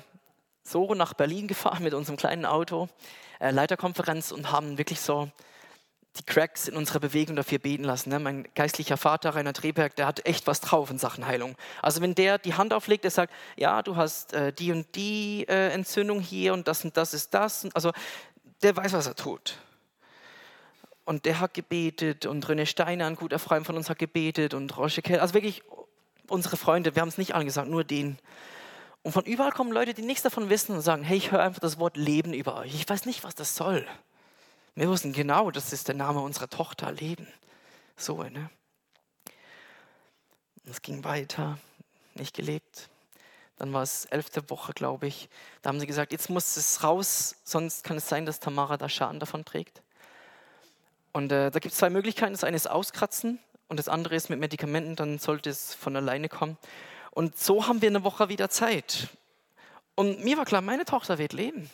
so 0.64 0.94
nach 0.94 1.14
Berlin 1.14 1.46
gefahren 1.48 1.82
mit 1.82 1.94
unserem 1.94 2.16
kleinen 2.16 2.44
Auto, 2.44 2.88
äh, 3.38 3.50
Leiterkonferenz 3.50 4.32
und 4.32 4.50
haben 4.50 4.78
wirklich 4.78 5.00
so 5.00 5.30
die 6.18 6.24
Cracks 6.24 6.66
in 6.66 6.76
unserer 6.76 7.00
Bewegung 7.00 7.36
dafür 7.36 7.58
beten 7.58 7.84
lassen. 7.84 8.08
Ne? 8.08 8.18
Mein 8.18 8.48
geistlicher 8.54 8.96
Vater, 8.96 9.34
Rainer 9.34 9.52
Dreberg, 9.52 9.94
der 9.96 10.06
hat 10.06 10.24
echt 10.26 10.46
was 10.46 10.60
drauf 10.60 10.90
in 10.90 10.98
Sachen 10.98 11.26
Heilung. 11.26 11.56
Also 11.82 12.00
wenn 12.00 12.14
der 12.14 12.38
die 12.38 12.54
Hand 12.54 12.72
auflegt, 12.72 13.04
der 13.04 13.10
sagt, 13.10 13.32
ja, 13.56 13.82
du 13.82 13.96
hast 13.96 14.32
äh, 14.32 14.52
die 14.52 14.72
und 14.72 14.94
die 14.94 15.44
äh, 15.48 15.72
Entzündung 15.72 16.20
hier 16.20 16.54
und 16.54 16.68
das 16.68 16.84
und 16.84 16.96
das 16.96 17.12
ist 17.12 17.34
das. 17.34 17.66
Also 17.74 17.92
der 18.62 18.76
weiß, 18.76 18.94
was 18.94 19.06
er 19.06 19.14
tut. 19.14 19.58
Und 21.06 21.24
der 21.24 21.38
hat 21.38 21.54
gebetet 21.54 22.26
und 22.26 22.44
René 22.46 22.66
Steiner, 22.66 23.06
ein 23.06 23.14
guter 23.14 23.38
Freund 23.38 23.64
von 23.64 23.76
uns, 23.76 23.88
hat 23.88 23.98
gebetet 23.98 24.54
und 24.54 24.76
Roche 24.76 25.02
Kell. 25.02 25.20
Also 25.20 25.34
wirklich 25.34 25.62
unsere 26.28 26.56
Freunde, 26.56 26.96
wir 26.96 27.00
haben 27.00 27.08
es 27.08 27.16
nicht 27.16 27.34
angesagt, 27.34 27.68
nur 27.68 27.84
den. 27.84 28.18
Und 29.02 29.12
von 29.12 29.24
überall 29.24 29.52
kommen 29.52 29.70
Leute, 29.70 29.94
die 29.94 30.02
nichts 30.02 30.24
davon 30.24 30.50
wissen 30.50 30.74
und 30.74 30.82
sagen, 30.82 31.04
hey, 31.04 31.16
ich 31.16 31.30
höre 31.30 31.40
einfach 31.40 31.60
das 31.60 31.78
Wort 31.78 31.96
Leben 31.96 32.34
über 32.34 32.56
euch. 32.56 32.74
Ich 32.74 32.88
weiß 32.88 33.06
nicht, 33.06 33.22
was 33.22 33.36
das 33.36 33.54
soll. 33.54 33.86
Wir 34.74 34.88
wussten 34.88 35.12
genau, 35.12 35.52
das 35.52 35.72
ist 35.72 35.86
der 35.86 35.94
Name 35.94 36.18
unserer 36.20 36.50
Tochter, 36.50 36.90
Leben. 36.90 37.28
So, 37.96 38.24
ne? 38.24 38.50
Es 40.68 40.82
ging 40.82 41.04
weiter, 41.04 41.56
nicht 42.14 42.34
gelebt. 42.34 42.90
Dann 43.58 43.72
war 43.72 43.84
es 43.84 44.06
elfte 44.06 44.50
Woche, 44.50 44.72
glaube 44.72 45.06
ich. 45.06 45.28
Da 45.62 45.68
haben 45.68 45.78
sie 45.78 45.86
gesagt, 45.86 46.10
jetzt 46.10 46.28
muss 46.28 46.56
es 46.56 46.82
raus, 46.82 47.36
sonst 47.44 47.84
kann 47.84 47.96
es 47.96 48.08
sein, 48.08 48.26
dass 48.26 48.40
Tamara 48.40 48.76
da 48.76 48.88
Schaden 48.88 49.20
davon 49.20 49.44
trägt. 49.44 49.82
Und 51.16 51.32
äh, 51.32 51.50
da 51.50 51.60
gibt 51.60 51.72
es 51.72 51.78
zwei 51.78 51.88
Möglichkeiten. 51.88 52.34
Das 52.34 52.44
eine 52.44 52.56
ist 52.56 52.68
auskratzen 52.68 53.38
und 53.68 53.78
das 53.78 53.88
andere 53.88 54.14
ist 54.14 54.28
mit 54.28 54.38
Medikamenten, 54.38 54.96
dann 54.96 55.18
sollte 55.18 55.48
es 55.48 55.72
von 55.72 55.96
alleine 55.96 56.28
kommen. 56.28 56.58
Und 57.10 57.38
so 57.38 57.66
haben 57.66 57.80
wir 57.80 57.88
eine 57.88 58.04
Woche 58.04 58.28
wieder 58.28 58.50
Zeit. 58.50 59.08
Und 59.94 60.22
mir 60.22 60.36
war 60.36 60.44
klar, 60.44 60.60
meine 60.60 60.84
Tochter 60.84 61.16
wird 61.16 61.32
leben. 61.32 61.70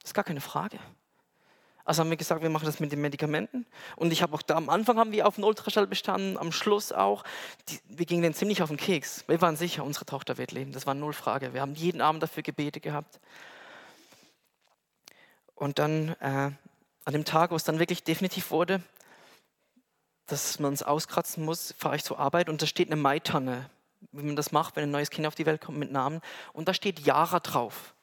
Das 0.00 0.10
ist 0.10 0.14
gar 0.14 0.24
keine 0.24 0.40
Frage. 0.40 0.80
Also 1.84 2.00
haben 2.00 2.10
wir 2.10 2.16
gesagt, 2.16 2.42
wir 2.42 2.50
machen 2.50 2.64
das 2.64 2.80
mit 2.80 2.90
den 2.90 3.00
Medikamenten. 3.00 3.66
Und 3.94 4.12
ich 4.12 4.20
habe 4.20 4.34
auch 4.34 4.42
da 4.42 4.56
am 4.56 4.68
Anfang 4.68 4.98
haben 4.98 5.12
wir 5.12 5.28
auf 5.28 5.36
den 5.36 5.44
Ultraschall 5.44 5.86
bestanden, 5.86 6.36
am 6.36 6.50
Schluss 6.50 6.90
auch. 6.90 7.22
Die, 7.68 7.78
wir 7.86 8.04
gingen 8.04 8.22
denen 8.22 8.34
ziemlich 8.34 8.64
auf 8.64 8.68
den 8.68 8.78
Keks. 8.78 9.22
Wir 9.28 9.40
waren 9.40 9.54
sicher, 9.54 9.84
unsere 9.84 10.06
Tochter 10.06 10.38
wird 10.38 10.50
leben. 10.50 10.72
Das 10.72 10.88
war 10.88 10.94
null 10.94 11.12
Frage. 11.12 11.54
Wir 11.54 11.60
haben 11.60 11.76
jeden 11.76 12.00
Abend 12.00 12.20
dafür 12.20 12.42
Gebete 12.42 12.80
gehabt. 12.80 13.20
Und 15.54 15.78
dann 15.78 16.16
äh, 16.18 16.50
an 17.04 17.12
dem 17.12 17.24
Tag, 17.24 17.50
wo 17.50 17.56
es 17.56 17.64
dann 17.64 17.78
wirklich 17.78 18.04
definitiv 18.04 18.50
wurde, 18.50 18.82
dass 20.26 20.58
man 20.58 20.72
es 20.72 20.82
auskratzen 20.82 21.44
muss, 21.44 21.74
fahre 21.76 21.96
ich 21.96 22.04
zur 22.04 22.18
Arbeit 22.18 22.48
und 22.48 22.62
da 22.62 22.66
steht 22.66 22.88
eine 22.88 23.00
Maitanne, 23.00 23.68
wie 24.12 24.22
man 24.22 24.36
das 24.36 24.52
macht, 24.52 24.76
wenn 24.76 24.84
ein 24.84 24.90
neues 24.90 25.10
Kind 25.10 25.26
auf 25.26 25.34
die 25.34 25.46
Welt 25.46 25.60
kommt 25.60 25.78
mit 25.78 25.92
Namen. 25.92 26.20
Und 26.52 26.68
da 26.68 26.74
steht 26.74 27.00
Jara 27.00 27.40
drauf. 27.40 27.94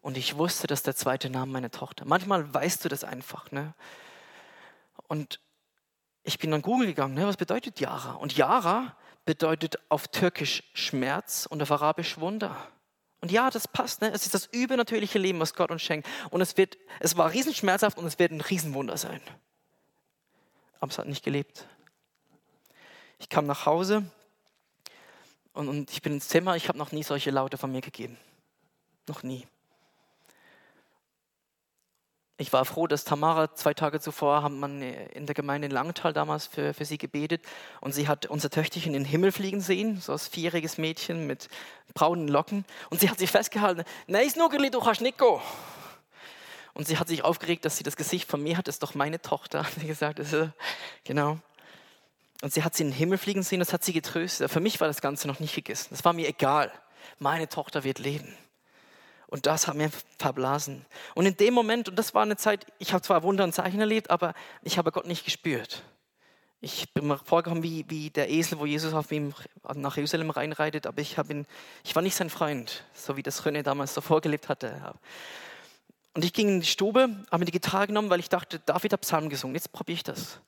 Und 0.00 0.16
ich 0.16 0.36
wusste, 0.36 0.66
dass 0.66 0.82
der 0.82 0.96
zweite 0.96 1.28
Name 1.30 1.52
meine 1.52 1.70
Tochter. 1.70 2.04
Manchmal 2.06 2.52
weißt 2.52 2.84
du 2.84 2.88
das 2.88 3.04
einfach. 3.04 3.50
Ne? 3.50 3.74
Und 5.08 5.40
ich 6.22 6.38
bin 6.38 6.50
dann 6.50 6.62
Google 6.62 6.86
gegangen, 6.86 7.14
ne? 7.14 7.26
was 7.26 7.36
bedeutet 7.36 7.80
Yara? 7.80 8.12
Und 8.12 8.36
Yara 8.36 8.96
bedeutet 9.24 9.78
auf 9.88 10.08
Türkisch 10.08 10.62
Schmerz 10.74 11.46
und 11.46 11.62
auf 11.62 11.70
Arabisch 11.70 12.18
Wunder. 12.18 12.56
Und 13.20 13.30
ja, 13.30 13.50
das 13.50 13.68
passt. 13.68 14.00
Ne? 14.00 14.10
Es 14.12 14.24
ist 14.24 14.34
das 14.34 14.46
übernatürliche 14.46 15.18
Leben, 15.18 15.40
was 15.40 15.54
Gott 15.54 15.70
uns 15.70 15.82
schenkt. 15.82 16.08
Und 16.30 16.40
es, 16.40 16.56
wird, 16.56 16.78
es 17.00 17.16
war 17.16 17.32
riesenschmerzhaft 17.32 17.98
und 17.98 18.06
es 18.06 18.18
wird 18.18 18.32
ein 18.32 18.40
Riesenwunder 18.40 18.96
sein. 18.96 19.20
Aber 20.80 20.90
es 20.90 20.98
hat 20.98 21.06
nicht 21.06 21.24
gelebt. 21.24 21.66
Ich 23.18 23.28
kam 23.28 23.46
nach 23.46 23.66
Hause 23.66 24.04
und, 25.52 25.68
und 25.68 25.90
ich 25.90 26.00
bin 26.00 26.14
ins 26.14 26.28
Zimmer. 26.28 26.56
Ich 26.56 26.68
habe 26.68 26.78
noch 26.78 26.92
nie 26.92 27.02
solche 27.02 27.30
Laute 27.30 27.58
von 27.58 27.70
mir 27.70 27.82
gegeben. 27.82 28.16
Noch 29.06 29.22
nie. 29.22 29.46
Ich 32.40 32.54
war 32.54 32.64
froh, 32.64 32.86
dass 32.86 33.04
Tamara 33.04 33.54
zwei 33.54 33.74
Tage 33.74 34.00
zuvor 34.00 34.42
haben 34.42 34.58
man 34.60 34.80
in 34.80 35.26
der 35.26 35.34
Gemeinde 35.34 35.66
in 35.66 35.72
Langenthal 35.72 36.14
damals 36.14 36.46
für, 36.46 36.72
für 36.72 36.86
sie 36.86 36.96
gebetet 36.96 37.44
und 37.82 37.92
sie 37.92 38.08
hat 38.08 38.24
unser 38.24 38.48
Töchterchen 38.48 38.94
in 38.94 39.02
den 39.02 39.04
Himmel 39.04 39.30
fliegen 39.30 39.60
sehen, 39.60 40.00
so 40.00 40.12
ein 40.12 40.18
vierjähriges 40.18 40.78
Mädchen 40.78 41.26
mit 41.26 41.50
braunen 41.92 42.28
Locken 42.28 42.64
und 42.88 42.98
sie 42.98 43.10
hat 43.10 43.18
sich 43.18 43.30
festgehalten, 43.30 43.84
nein, 44.06 44.30
Snuggeli, 44.30 44.70
du 44.70 44.80
kannst 44.80 45.02
nicht. 45.02 45.20
Und 46.72 46.88
sie 46.88 46.96
hat 46.96 47.08
sich 47.08 47.24
aufgeregt, 47.24 47.66
dass 47.66 47.76
sie 47.76 47.84
das 47.84 47.94
Gesicht 47.94 48.26
von 48.26 48.42
mir 48.42 48.56
hat, 48.56 48.68
das 48.68 48.76
ist 48.76 48.82
doch 48.82 48.94
meine 48.94 49.20
Tochter, 49.20 49.64
hat 49.66 49.74
sie 49.78 49.86
gesagt, 49.86 50.18
ist, 50.18 50.34
genau. 51.04 51.38
Und 52.40 52.54
sie 52.54 52.64
hat 52.64 52.74
sie 52.74 52.84
in 52.84 52.88
den 52.88 52.96
Himmel 52.96 53.18
fliegen 53.18 53.42
sehen, 53.42 53.58
das 53.58 53.74
hat 53.74 53.84
sie 53.84 53.92
getröstet. 53.92 54.50
Für 54.50 54.60
mich 54.60 54.80
war 54.80 54.88
das 54.88 55.02
Ganze 55.02 55.28
noch 55.28 55.40
nicht 55.40 55.54
gegessen, 55.54 55.88
das 55.90 56.06
war 56.06 56.14
mir 56.14 56.26
egal. 56.26 56.72
Meine 57.18 57.50
Tochter 57.50 57.84
wird 57.84 57.98
leben. 57.98 58.34
Und 59.30 59.46
das 59.46 59.68
hat 59.68 59.76
mir 59.76 59.90
verblasen. 60.18 60.84
Und 61.14 61.24
in 61.24 61.36
dem 61.36 61.54
Moment, 61.54 61.88
und 61.88 61.96
das 61.96 62.14
war 62.14 62.22
eine 62.22 62.36
Zeit, 62.36 62.66
ich 62.78 62.92
habe 62.92 63.02
zwar 63.02 63.22
Wunder 63.22 63.44
und 63.44 63.54
Zeichen 63.54 63.80
erlebt, 63.80 64.10
aber 64.10 64.34
ich 64.62 64.76
habe 64.76 64.90
Gott 64.90 65.06
nicht 65.06 65.24
gespürt. 65.24 65.82
Ich 66.60 66.92
bin 66.92 67.06
mir 67.06 67.16
vorgekommen 67.16 67.62
wie, 67.62 67.86
wie 67.88 68.10
der 68.10 68.28
Esel, 68.28 68.58
wo 68.58 68.66
Jesus 68.66 68.92
auf 68.92 69.10
ihm 69.12 69.32
nach 69.74 69.96
Jerusalem 69.96 70.30
reinreitet, 70.30 70.86
aber 70.86 71.00
ich, 71.00 71.16
ihn, 71.16 71.46
ich 71.84 71.94
war 71.94 72.02
nicht 72.02 72.16
sein 72.16 72.28
Freund, 72.28 72.84
so 72.92 73.16
wie 73.16 73.22
das 73.22 73.42
René 73.44 73.62
damals 73.62 73.94
so 73.94 74.00
vorgelebt 74.00 74.48
hatte. 74.48 74.94
Und 76.12 76.24
ich 76.24 76.32
ging 76.32 76.48
in 76.48 76.60
die 76.60 76.66
Stube, 76.66 77.08
habe 77.30 77.38
mir 77.38 77.46
die 77.46 77.52
Gitarre 77.52 77.86
genommen, 77.86 78.10
weil 78.10 78.20
ich 78.20 78.28
dachte, 78.28 78.58
David 78.58 78.92
hat 78.92 79.00
Psalm 79.02 79.30
gesungen, 79.30 79.54
jetzt 79.54 79.72
probiere 79.72 79.94
ich 79.94 80.02
das 80.02 80.40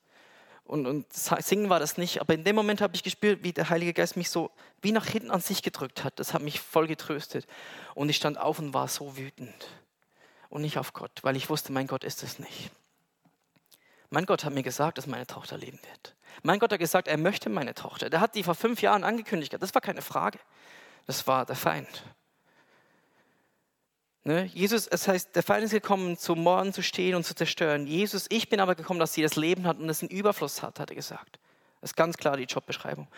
und, 0.72 0.86
und 0.86 1.12
singen 1.12 1.68
war 1.68 1.80
das 1.80 1.98
nicht, 1.98 2.22
aber 2.22 2.32
in 2.32 2.44
dem 2.44 2.56
Moment 2.56 2.80
habe 2.80 2.94
ich 2.94 3.02
gespürt, 3.02 3.44
wie 3.44 3.52
der 3.52 3.68
Heilige 3.68 3.92
Geist 3.92 4.16
mich 4.16 4.30
so 4.30 4.50
wie 4.80 4.90
nach 4.90 5.04
hinten 5.06 5.30
an 5.30 5.42
sich 5.42 5.62
gedrückt 5.62 6.02
hat. 6.02 6.18
Das 6.18 6.32
hat 6.32 6.40
mich 6.40 6.60
voll 6.60 6.86
getröstet. 6.86 7.46
Und 7.94 8.08
ich 8.08 8.16
stand 8.16 8.38
auf 8.38 8.58
und 8.58 8.72
war 8.72 8.88
so 8.88 9.18
wütend. 9.18 9.68
Und 10.48 10.62
nicht 10.62 10.78
auf 10.78 10.94
Gott, 10.94 11.12
weil 11.20 11.36
ich 11.36 11.50
wusste, 11.50 11.72
mein 11.72 11.86
Gott 11.86 12.04
ist 12.04 12.22
es 12.22 12.38
nicht. 12.38 12.70
Mein 14.08 14.24
Gott 14.24 14.44
hat 14.44 14.54
mir 14.54 14.62
gesagt, 14.62 14.96
dass 14.96 15.06
meine 15.06 15.26
Tochter 15.26 15.58
leben 15.58 15.78
wird. 15.90 16.14
Mein 16.42 16.58
Gott 16.58 16.72
hat 16.72 16.78
gesagt, 16.78 17.06
er 17.06 17.18
möchte 17.18 17.50
meine 17.50 17.74
Tochter. 17.74 18.08
Der 18.08 18.20
hat 18.20 18.34
die 18.34 18.42
vor 18.42 18.54
fünf 18.54 18.80
Jahren 18.80 19.04
angekündigt. 19.04 19.54
Das 19.60 19.74
war 19.74 19.82
keine 19.82 20.00
Frage. 20.00 20.38
Das 21.06 21.26
war 21.26 21.44
der 21.44 21.56
Feind. 21.56 22.02
Ne? 24.24 24.44
Jesus, 24.54 24.86
es 24.86 25.08
heißt, 25.08 25.34
der 25.34 25.42
Feind 25.42 25.64
ist 25.64 25.72
gekommen, 25.72 26.16
zum 26.16 26.42
Morden 26.42 26.72
zu 26.72 26.82
stehen 26.82 27.16
und 27.16 27.24
zu 27.24 27.34
zerstören. 27.34 27.86
Jesus, 27.86 28.26
ich 28.28 28.48
bin 28.48 28.60
aber 28.60 28.74
gekommen, 28.74 29.00
dass 29.00 29.14
sie 29.14 29.22
das 29.22 29.34
Leben 29.34 29.66
hat 29.66 29.78
und 29.78 29.88
es 29.88 30.00
einen 30.00 30.10
Überfluss 30.10 30.62
hat, 30.62 30.78
hat 30.78 30.90
er 30.90 30.96
gesagt. 30.96 31.40
Das 31.80 31.90
ist 31.90 31.96
ganz 31.96 32.16
klar 32.16 32.36
die 32.36 32.44
Jobbeschreibung. 32.44 33.08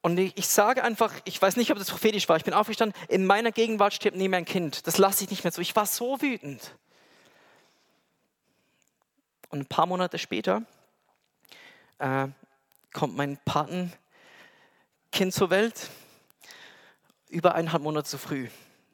Und 0.00 0.18
ich, 0.18 0.48
sage 0.48 0.82
einfach, 0.82 1.14
ich 1.24 1.40
weiß 1.40 1.54
nicht, 1.56 1.70
ob 1.70 1.78
das 1.78 1.88
prophetisch 1.88 2.28
war, 2.28 2.36
ich 2.36 2.42
bin 2.42 2.54
aufgestanden, 2.54 3.00
in 3.08 3.24
meiner 3.24 3.52
Gegenwart 3.52 3.94
stirbt 3.94 4.16
neben 4.16 4.34
ein 4.34 4.44
Kind. 4.44 4.88
Das 4.88 4.98
lasse 4.98 5.22
ich 5.22 5.30
nicht 5.30 5.44
mehr 5.44 5.52
zu. 5.52 5.60
Ich 5.60 5.76
war 5.76 5.86
so 5.86 6.20
wütend. 6.20 6.74
Und 9.50 9.60
ein 9.60 9.66
paar 9.66 9.86
Monate 9.86 10.18
später 10.18 10.62
äh, 11.98 12.26
kommt 12.92 13.16
mein 13.16 13.38
Patenkind 13.44 13.92
zur 15.30 15.50
Welt, 15.50 15.88
über 17.28 17.54
eineinhalb 17.54 17.84
Monate 17.84 18.08
zu 18.08 18.18
früh. 18.18 18.48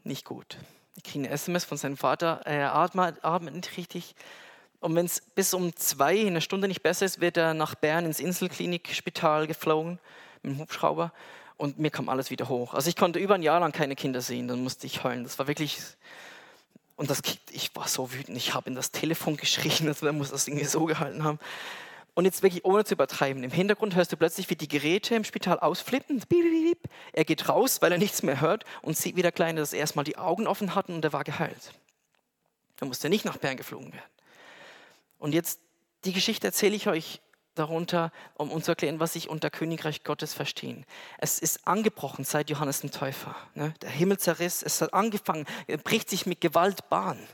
Nicht 0.04 0.26
gut. 0.26 0.58
Ich 0.98 1.04
kriege 1.04 1.26
eine 1.26 1.30
SMS 1.32 1.64
von 1.64 1.78
seinem 1.78 1.96
Vater, 1.96 2.40
er 2.44 2.74
atmet, 2.74 3.24
atmet 3.24 3.54
nicht 3.54 3.76
richtig. 3.76 4.16
Und 4.80 4.96
wenn 4.96 5.06
es 5.06 5.20
bis 5.20 5.54
um 5.54 5.74
zwei 5.76 6.16
in 6.16 6.26
einer 6.26 6.40
Stunde 6.40 6.66
nicht 6.66 6.82
besser 6.82 7.06
ist, 7.06 7.20
wird 7.20 7.36
er 7.36 7.54
nach 7.54 7.76
Bern 7.76 8.04
ins 8.04 8.18
Inselklinikspital 8.18 9.46
geflogen 9.46 10.00
mit 10.42 10.54
dem 10.54 10.58
Hubschrauber 10.58 11.12
und 11.56 11.78
mir 11.78 11.92
kam 11.92 12.08
alles 12.08 12.32
wieder 12.32 12.48
hoch. 12.48 12.74
Also 12.74 12.88
ich 12.88 12.96
konnte 12.96 13.20
über 13.20 13.36
ein 13.36 13.44
Jahr 13.44 13.60
lang 13.60 13.70
keine 13.70 13.94
Kinder 13.94 14.20
sehen, 14.20 14.48
dann 14.48 14.60
musste 14.64 14.88
ich 14.88 15.04
heulen. 15.04 15.22
Das 15.22 15.38
war 15.38 15.46
wirklich, 15.46 15.78
und 16.96 17.08
das, 17.08 17.22
ich 17.52 17.70
war 17.76 17.86
so 17.86 18.12
wütend, 18.12 18.36
ich 18.36 18.54
habe 18.54 18.68
in 18.68 18.74
das 18.74 18.90
Telefon 18.90 19.36
geschrien, 19.36 19.86
also 19.86 20.04
er 20.04 20.12
muss 20.12 20.32
das 20.32 20.48
irgendwie 20.48 20.66
so 20.66 20.84
gehalten 20.84 21.22
haben. 21.22 21.38
Und 22.18 22.24
jetzt 22.24 22.42
wirklich 22.42 22.64
ohne 22.64 22.84
zu 22.84 22.94
übertreiben. 22.94 23.44
Im 23.44 23.52
Hintergrund 23.52 23.94
hörst 23.94 24.10
du 24.10 24.16
plötzlich, 24.16 24.50
wie 24.50 24.56
die 24.56 24.66
Geräte 24.66 25.14
im 25.14 25.22
Spital 25.22 25.60
ausflippen. 25.60 26.20
Er 27.12 27.24
geht 27.24 27.48
raus, 27.48 27.80
weil 27.80 27.92
er 27.92 27.98
nichts 27.98 28.24
mehr 28.24 28.40
hört 28.40 28.64
und 28.82 28.96
sieht, 28.96 29.14
wie 29.14 29.22
der 29.22 29.30
Kleine 29.30 29.60
das 29.60 29.72
erstmal 29.72 30.04
die 30.04 30.18
Augen 30.18 30.48
offen 30.48 30.74
hatten 30.74 30.94
und 30.94 31.04
er 31.04 31.12
war 31.12 31.22
geheilt. 31.22 31.74
Da 32.74 32.86
musste 32.86 33.08
nicht 33.08 33.24
nach 33.24 33.36
Bern 33.36 33.56
geflogen 33.56 33.92
werden. 33.92 34.10
Und 35.18 35.32
jetzt, 35.32 35.60
die 36.04 36.12
Geschichte 36.12 36.48
erzähle 36.48 36.74
ich 36.74 36.88
euch 36.88 37.20
darunter, 37.54 38.10
um 38.34 38.50
uns 38.50 38.64
zu 38.64 38.72
erklären, 38.72 38.98
was 38.98 39.14
ich 39.14 39.28
unter 39.28 39.48
Königreich 39.48 40.02
Gottes 40.02 40.34
verstehen. 40.34 40.86
Es 41.18 41.38
ist 41.38 41.68
angebrochen 41.68 42.24
seit 42.24 42.50
Johannes 42.50 42.80
dem 42.80 42.90
Täufer. 42.90 43.36
Ne? 43.54 43.74
Der 43.80 43.90
Himmel 43.90 44.18
zerriss, 44.18 44.64
es 44.64 44.82
hat 44.82 44.92
angefangen, 44.92 45.46
er 45.68 45.78
bricht 45.78 46.10
sich 46.10 46.26
mit 46.26 46.40
Gewalt 46.40 46.88
Bahn. 46.88 47.28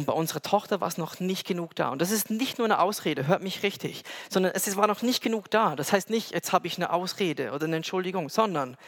Und 0.00 0.06
bei 0.06 0.14
unserer 0.14 0.40
Tochter 0.40 0.80
war 0.80 0.88
es 0.88 0.96
noch 0.96 1.20
nicht 1.20 1.46
genug 1.46 1.76
da. 1.76 1.90
Und 1.90 2.00
das 2.00 2.10
ist 2.10 2.30
nicht 2.30 2.56
nur 2.56 2.64
eine 2.64 2.78
Ausrede, 2.78 3.26
hört 3.26 3.42
mich 3.42 3.62
richtig, 3.62 4.02
sondern 4.30 4.52
es 4.54 4.74
war 4.76 4.86
noch 4.86 5.02
nicht 5.02 5.22
genug 5.22 5.50
da. 5.50 5.76
Das 5.76 5.92
heißt 5.92 6.08
nicht, 6.08 6.30
jetzt 6.32 6.54
habe 6.54 6.66
ich 6.66 6.78
eine 6.78 6.90
Ausrede 6.90 7.52
oder 7.52 7.66
eine 7.66 7.76
Entschuldigung, 7.76 8.30
sondern 8.30 8.78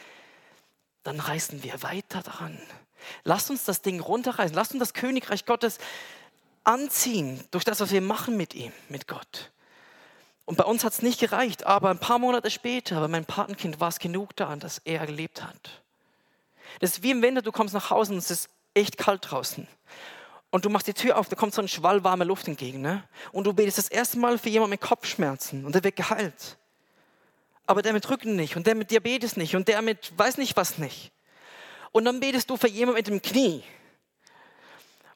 dann 1.03 1.19
reißen 1.19 1.61
wir 1.61 1.83
weiter 1.83 2.23
dran. 2.23 2.59
Lasst 3.25 3.51
uns 3.51 3.63
das 3.63 3.83
Ding 3.83 3.99
runterreißen. 3.99 4.55
Lasst 4.55 4.71
uns 4.71 4.79
das 4.79 4.95
Königreich 4.95 5.45
Gottes 5.45 5.77
anziehen 6.63 7.43
durch 7.51 7.63
das, 7.63 7.79
was 7.79 7.91
wir 7.91 8.01
machen 8.01 8.35
mit 8.35 8.55
ihm, 8.55 8.71
mit 8.89 9.07
Gott. 9.07 9.51
Und 10.45 10.57
bei 10.57 10.63
uns 10.63 10.83
hat 10.83 10.93
es 10.93 11.03
nicht 11.03 11.19
gereicht, 11.19 11.67
aber 11.67 11.91
ein 11.91 11.99
paar 11.99 12.17
Monate 12.17 12.49
später, 12.49 12.99
bei 12.99 13.07
meinem 13.07 13.25
Patenkind, 13.25 13.79
war 13.79 13.89
es 13.89 13.99
genug 13.99 14.35
da, 14.35 14.55
dass 14.55 14.79
er 14.79 15.05
gelebt 15.05 15.43
hat. 15.43 15.83
Das 16.79 16.89
ist 16.89 17.03
wie 17.03 17.11
im 17.11 17.21
Winter, 17.21 17.43
du 17.43 17.51
kommst 17.51 17.75
nach 17.75 17.91
Hause 17.91 18.13
und 18.13 18.17
es 18.17 18.31
ist 18.31 18.49
echt 18.73 18.97
kalt 18.97 19.29
draußen 19.29 19.67
und 20.53 20.65
du 20.65 20.69
machst 20.69 20.85
die 20.85 20.93
Tür 20.93 21.17
auf, 21.17 21.29
da 21.29 21.35
kommt 21.35 21.55
so 21.55 21.63
ein 21.63 21.67
Schwall 21.67 22.03
warme 22.03 22.25
Luft 22.25 22.47
entgegen. 22.47 22.79
Ne? 22.79 23.03
Und 23.31 23.45
du 23.45 23.53
betest 23.53 23.79
das 23.79 23.87
erste 23.87 24.19
Mal 24.19 24.37
für 24.37 24.49
jemanden 24.49 24.69
mit 24.69 24.81
Kopfschmerzen 24.81 25.65
und 25.65 25.73
der 25.73 25.83
wird 25.83 25.95
geheilt. 25.95 26.59
Aber 27.65 27.81
der 27.81 27.91
mit 27.91 28.07
Rücken 28.07 28.35
nicht 28.35 28.55
und 28.55 28.67
der 28.67 28.75
mit 28.75 28.91
Diabetes 28.91 29.35
nicht 29.35 29.55
und 29.55 29.67
der 29.67 29.81
mit 29.81 30.13
weiß 30.15 30.37
nicht 30.37 30.55
was 30.55 30.77
nicht. 30.77 31.11
Und 31.91 32.05
dann 32.05 32.19
betest 32.19 32.51
du 32.51 32.57
für 32.57 32.67
jemanden 32.67 32.99
mit 32.99 33.07
dem 33.07 33.21
Knie 33.23 33.63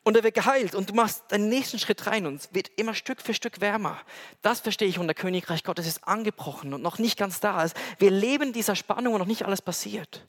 und 0.01 0.15
der 0.15 0.23
wird 0.23 0.33
geheilt 0.33 0.73
und 0.73 0.89
du 0.89 0.95
machst 0.95 1.25
deinen 1.27 1.49
nächsten 1.49 1.77
Schritt 1.77 2.07
rein 2.07 2.25
und 2.25 2.41
es 2.41 2.49
wird 2.55 2.71
immer 2.75 2.95
Stück 2.95 3.21
für 3.21 3.35
Stück 3.35 3.61
wärmer. 3.61 4.01
Das 4.41 4.61
verstehe 4.61 4.87
ich 4.87 4.97
unter 4.97 5.13
Königreich 5.13 5.63
Gottes 5.63 5.85
ist 5.85 6.07
angebrochen 6.07 6.73
und 6.73 6.81
noch 6.81 6.97
nicht 6.97 7.15
ganz 7.15 7.39
da. 7.39 7.63
Wir 7.99 8.09
leben 8.09 8.53
dieser 8.53 8.75
Spannung 8.75 9.13
und 9.13 9.19
noch 9.19 9.27
nicht 9.27 9.45
alles 9.45 9.61
passiert. 9.61 10.25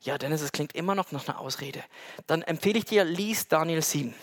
Ja, 0.00 0.16
Dennis, 0.16 0.40
es 0.40 0.52
klingt 0.52 0.74
immer 0.74 0.94
noch 0.94 1.12
nach 1.12 1.28
einer 1.28 1.38
Ausrede. 1.38 1.84
Dann 2.26 2.40
empfehle 2.40 2.78
ich 2.78 2.86
dir, 2.86 3.04
lies 3.04 3.48
Daniel 3.48 3.82
7. 3.82 4.14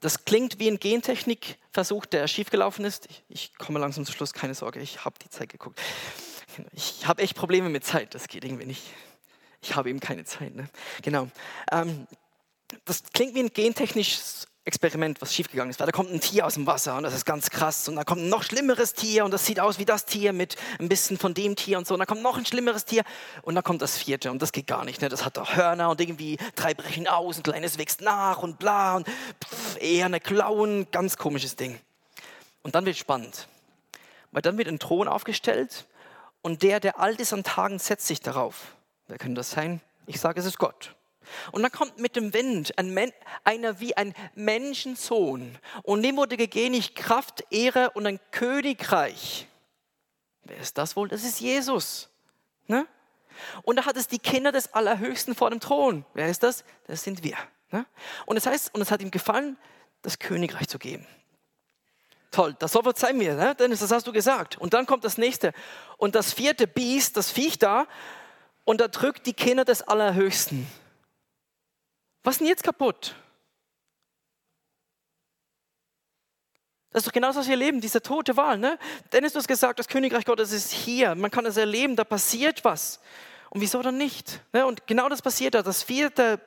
Das 0.00 0.24
klingt 0.24 0.58
wie 0.58 0.68
ein 0.68 0.78
Gentechnikversuch, 0.78 2.06
der 2.06 2.28
schiefgelaufen 2.28 2.84
ist. 2.84 3.08
Ich, 3.28 3.52
komme 3.58 3.78
langsam 3.78 4.04
zum 4.04 4.14
Schluss, 4.14 4.32
keine 4.32 4.54
Sorge, 4.54 4.80
ich 4.80 5.04
habe 5.04 5.16
die 5.22 5.28
Zeit 5.28 5.48
geguckt. 5.48 5.80
Ich 6.72 7.06
habe 7.06 7.22
echt 7.22 7.36
Probleme 7.36 7.68
mit 7.68 7.84
Zeit, 7.84 8.14
das 8.14 8.28
geht 8.28 8.44
irgendwie 8.44 8.66
nicht. 8.66 8.82
Ich 9.62 9.76
habe 9.76 9.90
eben 9.90 10.00
keine 10.00 10.24
Zeit. 10.24 10.54
Ne? 10.54 10.68
Genau. 11.02 11.28
Ähm, 11.70 12.06
das 12.84 13.02
klingt 13.12 13.34
wie 13.34 13.40
ein 13.40 13.52
gentechnisches 13.52 14.46
Experiment, 14.68 15.20
was 15.20 15.34
schiefgegangen 15.34 15.70
ist. 15.70 15.80
Weil 15.80 15.86
da 15.86 15.92
kommt 15.92 16.12
ein 16.12 16.20
Tier 16.20 16.46
aus 16.46 16.54
dem 16.54 16.66
Wasser 16.66 16.96
und 16.96 17.02
das 17.02 17.14
ist 17.14 17.24
ganz 17.24 17.50
krass. 17.50 17.88
Und 17.88 17.96
dann 17.96 18.04
kommt 18.04 18.22
ein 18.22 18.28
noch 18.28 18.42
schlimmeres 18.42 18.94
Tier 18.94 19.24
und 19.24 19.32
das 19.32 19.44
sieht 19.44 19.58
aus 19.58 19.78
wie 19.78 19.84
das 19.84 20.04
Tier 20.04 20.32
mit 20.32 20.56
ein 20.78 20.88
bisschen 20.88 21.18
von 21.18 21.34
dem 21.34 21.56
Tier 21.56 21.78
und 21.78 21.86
so. 21.86 21.94
Und 21.94 22.00
dann 22.00 22.06
kommt 22.06 22.22
noch 22.22 22.38
ein 22.38 22.46
schlimmeres 22.46 22.84
Tier 22.84 23.02
und 23.42 23.54
dann 23.54 23.64
kommt 23.64 23.82
das 23.82 23.96
vierte 23.96 24.30
und 24.30 24.40
das 24.40 24.52
geht 24.52 24.66
gar 24.66 24.84
nicht. 24.84 25.00
Ne? 25.00 25.08
Das 25.08 25.24
hat 25.24 25.36
doch 25.36 25.56
Hörner 25.56 25.90
und 25.90 26.00
irgendwie 26.00 26.38
drei 26.54 26.74
brechen 26.74 27.08
aus, 27.08 27.38
ein 27.38 27.42
kleines 27.42 27.78
wächst 27.78 28.02
nach 28.02 28.42
und 28.42 28.58
bla 28.58 28.96
und 28.96 29.08
pff, 29.08 29.80
eher 29.80 30.06
eine 30.06 30.20
Klauen. 30.20 30.86
Ganz 30.92 31.16
komisches 31.16 31.56
Ding. 31.56 31.80
Und 32.62 32.74
dann 32.74 32.86
wird 32.86 32.96
spannend. 32.96 33.48
Weil 34.30 34.42
dann 34.42 34.58
wird 34.58 34.68
ein 34.68 34.78
Thron 34.78 35.08
aufgestellt 35.08 35.86
und 36.42 36.62
der, 36.62 36.78
der 36.80 37.00
alt 37.00 37.20
ist 37.20 37.32
an 37.32 37.42
Tagen, 37.42 37.78
setzt 37.78 38.06
sich 38.06 38.20
darauf. 38.20 38.76
Wer 39.06 39.18
könnte 39.18 39.36
das 39.36 39.50
sein? 39.50 39.80
Ich 40.06 40.20
sage, 40.20 40.38
es 40.38 40.46
ist 40.46 40.58
Gott. 40.58 40.94
Und 41.52 41.62
dann 41.62 41.72
kommt 41.72 41.98
mit 41.98 42.16
dem 42.16 42.32
Wind 42.32 42.78
ein 42.78 43.12
einer 43.44 43.80
wie 43.80 43.96
ein 43.96 44.14
Menschensohn. 44.34 45.58
Und 45.82 46.02
dem 46.02 46.16
wurde 46.16 46.36
gegeben 46.36 46.82
Kraft, 46.94 47.44
Ehre 47.50 47.90
und 47.90 48.06
ein 48.06 48.20
Königreich. 48.30 49.46
Wer 50.44 50.58
ist 50.58 50.78
das 50.78 50.96
wohl? 50.96 51.08
Das 51.08 51.24
ist 51.24 51.40
Jesus. 51.40 52.08
Ne? 52.66 52.86
Und 53.62 53.76
da 53.76 53.84
hat 53.84 53.96
es 53.96 54.08
die 54.08 54.18
Kinder 54.18 54.52
des 54.52 54.72
Allerhöchsten 54.74 55.34
vor 55.34 55.50
dem 55.50 55.60
Thron. 55.60 56.04
Wer 56.14 56.28
ist 56.28 56.42
das? 56.42 56.64
Das 56.86 57.02
sind 57.02 57.22
wir. 57.22 57.36
Ne? 57.70 57.86
Und 58.26 58.36
es 58.36 58.44
das 58.44 58.52
heißt, 58.52 58.74
und 58.74 58.80
es 58.80 58.90
hat 58.90 59.02
ihm 59.02 59.10
gefallen, 59.10 59.56
das 60.02 60.18
Königreich 60.18 60.68
zu 60.68 60.78
geben. 60.78 61.06
Toll, 62.30 62.54
das 62.58 62.72
soll 62.72 62.82
sein 62.96 63.16
mir, 63.16 63.34
ne? 63.34 63.54
Dennis, 63.54 63.80
das 63.80 63.90
hast 63.90 64.06
du 64.06 64.12
gesagt. 64.12 64.58
Und 64.58 64.74
dann 64.74 64.84
kommt 64.84 65.02
das 65.04 65.16
nächste. 65.16 65.52
Und 65.96 66.14
das 66.14 66.32
vierte 66.32 66.66
Biest, 66.66 67.16
das 67.16 67.30
Viech 67.30 67.58
da, 67.58 67.86
unterdrückt 68.64 69.26
die 69.26 69.32
Kinder 69.32 69.64
des 69.64 69.82
Allerhöchsten. 69.82 70.66
Was 72.22 72.34
ist 72.34 72.40
denn 72.40 72.48
jetzt 72.48 72.64
kaputt? 72.64 73.14
Das 76.90 77.02
ist 77.02 77.08
doch 77.08 77.12
genau 77.12 77.28
das, 77.28 77.36
was 77.36 77.46
wir 77.46 77.52
erleben, 77.52 77.80
diese 77.80 78.02
tote 78.02 78.36
Wahl. 78.36 78.58
Ne? 78.58 78.78
Dennis, 79.12 79.32
du 79.32 79.38
hast 79.38 79.48
gesagt, 79.48 79.78
das 79.78 79.88
Königreich 79.88 80.24
Gottes 80.24 80.52
ist 80.52 80.72
hier. 80.72 81.14
Man 81.14 81.30
kann 81.30 81.46
es 81.46 81.56
erleben, 81.56 81.96
da 81.96 82.04
passiert 82.04 82.64
was. 82.64 83.00
Und 83.50 83.60
wieso 83.60 83.82
dann 83.82 83.98
nicht? 83.98 84.40
Ne? 84.52 84.66
Und 84.66 84.86
genau 84.86 85.08
das 85.08 85.22
passiert 85.22 85.54
da. 85.54 85.62
Das 85.62 85.82
vierte 85.82 86.40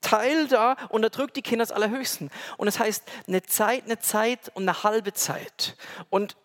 Teil 0.00 0.46
da 0.46 0.76
unterdrückt 0.90 1.36
die 1.36 1.42
Kinder 1.42 1.64
des 1.64 1.72
Allerhöchsten. 1.72 2.30
Und 2.56 2.68
es 2.68 2.78
heißt 2.78 3.02
eine 3.26 3.42
Zeit, 3.42 3.84
eine 3.84 3.98
Zeit 3.98 4.50
und 4.54 4.62
eine 4.68 4.84
halbe 4.84 5.12
Zeit. 5.12 5.76
Und 6.08 6.36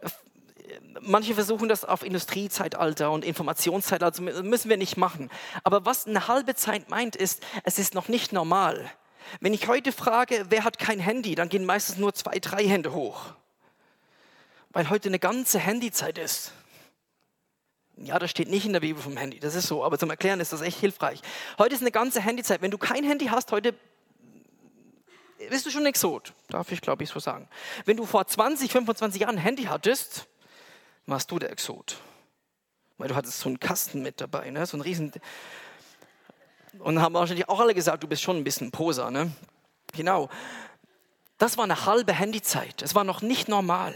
manche 1.01 1.33
versuchen 1.33 1.69
das 1.69 1.85
auf 1.85 2.03
Industriezeitalter 2.03 3.11
und 3.11 3.25
Informationszeitalter, 3.25 4.21
müssen 4.21 4.69
wir 4.69 4.77
nicht 4.77 4.97
machen. 4.97 5.29
Aber 5.63 5.85
was 5.85 6.07
eine 6.07 6.27
halbe 6.27 6.55
Zeit 6.55 6.89
meint, 6.89 7.15
ist, 7.15 7.43
es 7.63 7.79
ist 7.79 7.93
noch 7.93 8.07
nicht 8.07 8.33
normal. 8.33 8.89
Wenn 9.39 9.53
ich 9.53 9.67
heute 9.67 9.91
frage, 9.91 10.45
wer 10.49 10.63
hat 10.63 10.79
kein 10.79 10.99
Handy, 10.99 11.35
dann 11.35 11.49
gehen 11.49 11.65
meistens 11.65 11.97
nur 11.97 12.13
zwei, 12.13 12.39
drei 12.39 12.65
Hände 12.67 12.93
hoch. 12.93 13.33
Weil 14.71 14.89
heute 14.89 15.09
eine 15.09 15.19
ganze 15.19 15.59
Handyzeit 15.59 16.17
ist. 16.17 16.51
Ja, 17.95 18.17
das 18.17 18.31
steht 18.31 18.49
nicht 18.49 18.65
in 18.65 18.73
der 18.73 18.79
Bibel 18.79 19.01
vom 19.01 19.17
Handy, 19.17 19.39
das 19.39 19.53
ist 19.53 19.67
so, 19.67 19.83
aber 19.83 19.99
zum 19.99 20.09
Erklären 20.09 20.39
ist 20.39 20.51
das 20.51 20.61
echt 20.61 20.79
hilfreich. 20.79 21.21
Heute 21.59 21.75
ist 21.75 21.81
eine 21.81 21.91
ganze 21.91 22.21
Handyzeit. 22.21 22.61
Wenn 22.61 22.71
du 22.71 22.79
kein 22.79 23.03
Handy 23.03 23.27
hast, 23.27 23.51
heute 23.51 23.75
bist 25.49 25.65
du 25.65 25.69
schon 25.69 25.83
ein 25.83 25.87
Exot, 25.87 26.33
darf 26.49 26.71
ich 26.71 26.81
glaube 26.81 27.03
ich 27.03 27.09
so 27.09 27.19
sagen. 27.19 27.47
Wenn 27.85 27.97
du 27.97 28.05
vor 28.05 28.25
20, 28.25 28.71
25 28.71 29.21
Jahren 29.21 29.35
ein 29.35 29.41
Handy 29.41 29.65
hattest, 29.65 30.27
warst 31.05 31.31
du 31.31 31.39
der 31.39 31.51
Exot. 31.51 31.97
Weil 32.97 33.09
du 33.09 33.15
hattest 33.15 33.39
so 33.39 33.49
einen 33.49 33.59
Kasten 33.59 34.01
mit 34.01 34.21
dabei, 34.21 34.49
ne? 34.49 34.65
so 34.65 34.77
einen 34.77 34.81
riesen... 34.81 35.11
Und 36.79 36.99
haben 36.99 37.13
wahrscheinlich 37.13 37.49
auch 37.49 37.59
alle 37.59 37.75
gesagt, 37.75 38.01
du 38.01 38.07
bist 38.07 38.23
schon 38.23 38.37
ein 38.37 38.43
bisschen 38.43 38.71
Poser. 38.71 39.11
Ne? 39.11 39.31
Genau. 39.95 40.29
Das 41.37 41.55
war 41.57 41.65
eine 41.65 41.85
halbe 41.85 42.13
Handyzeit. 42.13 42.81
Es 42.81 42.95
war 42.95 43.03
noch 43.03 43.21
nicht 43.21 43.47
normal. 43.47 43.93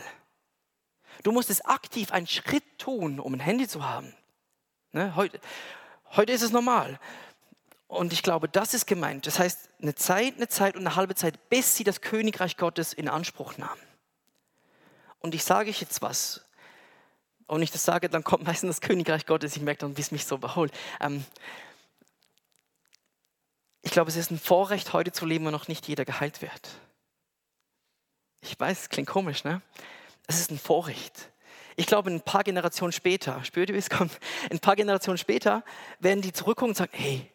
Du 1.23 1.31
musstest 1.31 1.65
aktiv 1.65 2.11
einen 2.11 2.27
Schritt 2.27 2.63
tun, 2.77 3.19
um 3.19 3.33
ein 3.33 3.39
Handy 3.39 3.67
zu 3.67 3.83
haben. 3.83 4.13
Ne? 4.91 5.15
Heute, 5.15 5.39
heute 6.11 6.31
ist 6.31 6.43
es 6.43 6.51
normal. 6.51 6.99
Und 7.87 8.13
ich 8.13 8.21
glaube, 8.21 8.47
das 8.47 8.73
ist 8.73 8.85
gemeint. 8.85 9.25
Das 9.25 9.39
heißt, 9.39 9.69
eine 9.81 9.95
Zeit, 9.95 10.35
eine 10.35 10.47
Zeit 10.47 10.75
und 10.75 10.85
eine 10.85 10.95
halbe 10.95 11.15
Zeit, 11.15 11.49
bis 11.49 11.75
sie 11.75 11.83
das 11.83 12.01
Königreich 12.01 12.57
Gottes 12.57 12.93
in 12.93 13.07
Anspruch 13.07 13.57
nahmen. 13.57 13.81
Und 15.19 15.33
ich 15.33 15.43
sage 15.43 15.69
euch 15.69 15.81
jetzt 15.81 16.01
was 16.01 16.46
und 17.47 17.61
ich 17.61 17.71
das 17.71 17.83
sage, 17.83 18.09
dann 18.09 18.23
kommt 18.23 18.45
meistens 18.45 18.77
das 18.77 18.81
Königreich 18.81 19.25
Gottes. 19.25 19.55
Ich 19.55 19.61
merke 19.61 19.79
dann, 19.79 19.97
wie 19.97 20.01
es 20.01 20.11
mich 20.11 20.25
so 20.25 20.35
überholt. 20.35 20.71
Ähm, 20.99 21.25
glaube, 23.97 24.11
es 24.11 24.15
ist 24.15 24.29
ein 24.29 24.37
Vorrecht, 24.37 24.93
heute 24.93 25.11
zu 25.11 25.25
leben, 25.25 25.45
wo 25.45 25.49
noch 25.49 25.67
nicht 25.67 25.87
jeder 25.87 26.05
geheilt 26.05 26.43
wird. 26.43 26.69
Ich 28.41 28.59
weiß, 28.59 28.81
es 28.81 28.89
klingt 28.89 29.07
komisch, 29.07 29.43
ne? 29.43 29.63
Es 30.27 30.39
ist 30.39 30.51
ein 30.51 30.59
Vorrecht. 30.59 31.31
Ich 31.77 31.87
glaube, 31.87 32.11
ein 32.11 32.21
paar 32.21 32.43
Generationen 32.43 32.91
später, 32.91 33.43
spürt 33.43 33.69
ihr, 33.69 33.73
wie 33.73 33.79
es 33.79 33.89
kommt? 33.89 34.11
Ein 34.51 34.59
paar 34.59 34.75
Generationen 34.75 35.17
später 35.17 35.63
werden 35.97 36.21
die 36.21 36.31
zurückkommen 36.31 36.73
und 36.73 36.77
sagen, 36.77 36.91
hey, 36.93 37.27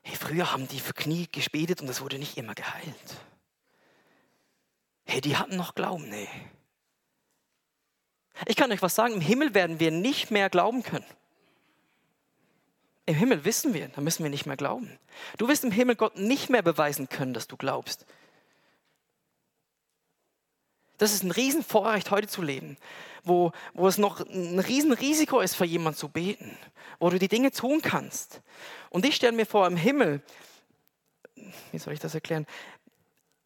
hey, 0.00 0.16
früher 0.16 0.50
haben 0.52 0.66
die 0.68 0.80
für 0.80 0.94
Knie 0.94 1.28
gespätet 1.30 1.82
und 1.82 1.86
das 1.86 2.00
wurde 2.00 2.18
nicht 2.18 2.38
immer 2.38 2.54
geheilt. 2.54 3.16
Hey, 5.04 5.20
die 5.20 5.36
hatten 5.36 5.56
noch 5.56 5.74
Glauben, 5.74 6.08
nee. 6.08 6.30
Ich 8.44 8.56
kann 8.56 8.70
euch 8.70 8.82
was 8.82 8.94
sagen, 8.94 9.14
im 9.14 9.20
Himmel 9.20 9.54
werden 9.54 9.80
wir 9.80 9.90
nicht 9.90 10.30
mehr 10.30 10.50
glauben 10.50 10.82
können. 10.82 11.06
Im 13.06 13.14
Himmel 13.14 13.44
wissen 13.44 13.72
wir, 13.72 13.88
da 13.88 14.00
müssen 14.00 14.24
wir 14.24 14.30
nicht 14.30 14.46
mehr 14.46 14.56
glauben. 14.56 14.98
Du 15.38 15.48
wirst 15.48 15.64
im 15.64 15.70
Himmel 15.70 15.94
Gott 15.96 16.18
nicht 16.18 16.50
mehr 16.50 16.62
beweisen 16.62 17.08
können, 17.08 17.32
dass 17.32 17.46
du 17.46 17.56
glaubst. 17.56 18.04
Das 20.98 21.12
ist 21.12 21.22
ein 21.22 21.30
Riesenvorrecht, 21.30 22.10
heute 22.10 22.26
zu 22.26 22.42
leben, 22.42 22.76
wo, 23.22 23.52
wo 23.74 23.86
es 23.86 23.98
noch 23.98 24.20
ein 24.20 24.58
Riesenrisiko 24.58 25.40
ist, 25.40 25.54
für 25.54 25.64
jemanden 25.64 25.98
zu 25.98 26.08
beten, 26.08 26.56
wo 26.98 27.10
du 27.10 27.18
die 27.18 27.28
Dinge 27.28 27.52
tun 27.52 27.80
kannst. 27.82 28.40
Und 28.90 29.04
ich 29.04 29.16
stelle 29.16 29.36
mir 29.36 29.46
vor, 29.46 29.66
im 29.66 29.76
Himmel, 29.76 30.22
wie 31.70 31.78
soll 31.78 31.92
ich 31.92 32.00
das 32.00 32.14
erklären? 32.14 32.46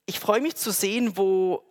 Ich 0.07 0.21
freue 0.21 0.41
mich 0.41 0.57
zu 0.57 0.71
sehen, 0.71 1.17
wo 1.17 1.63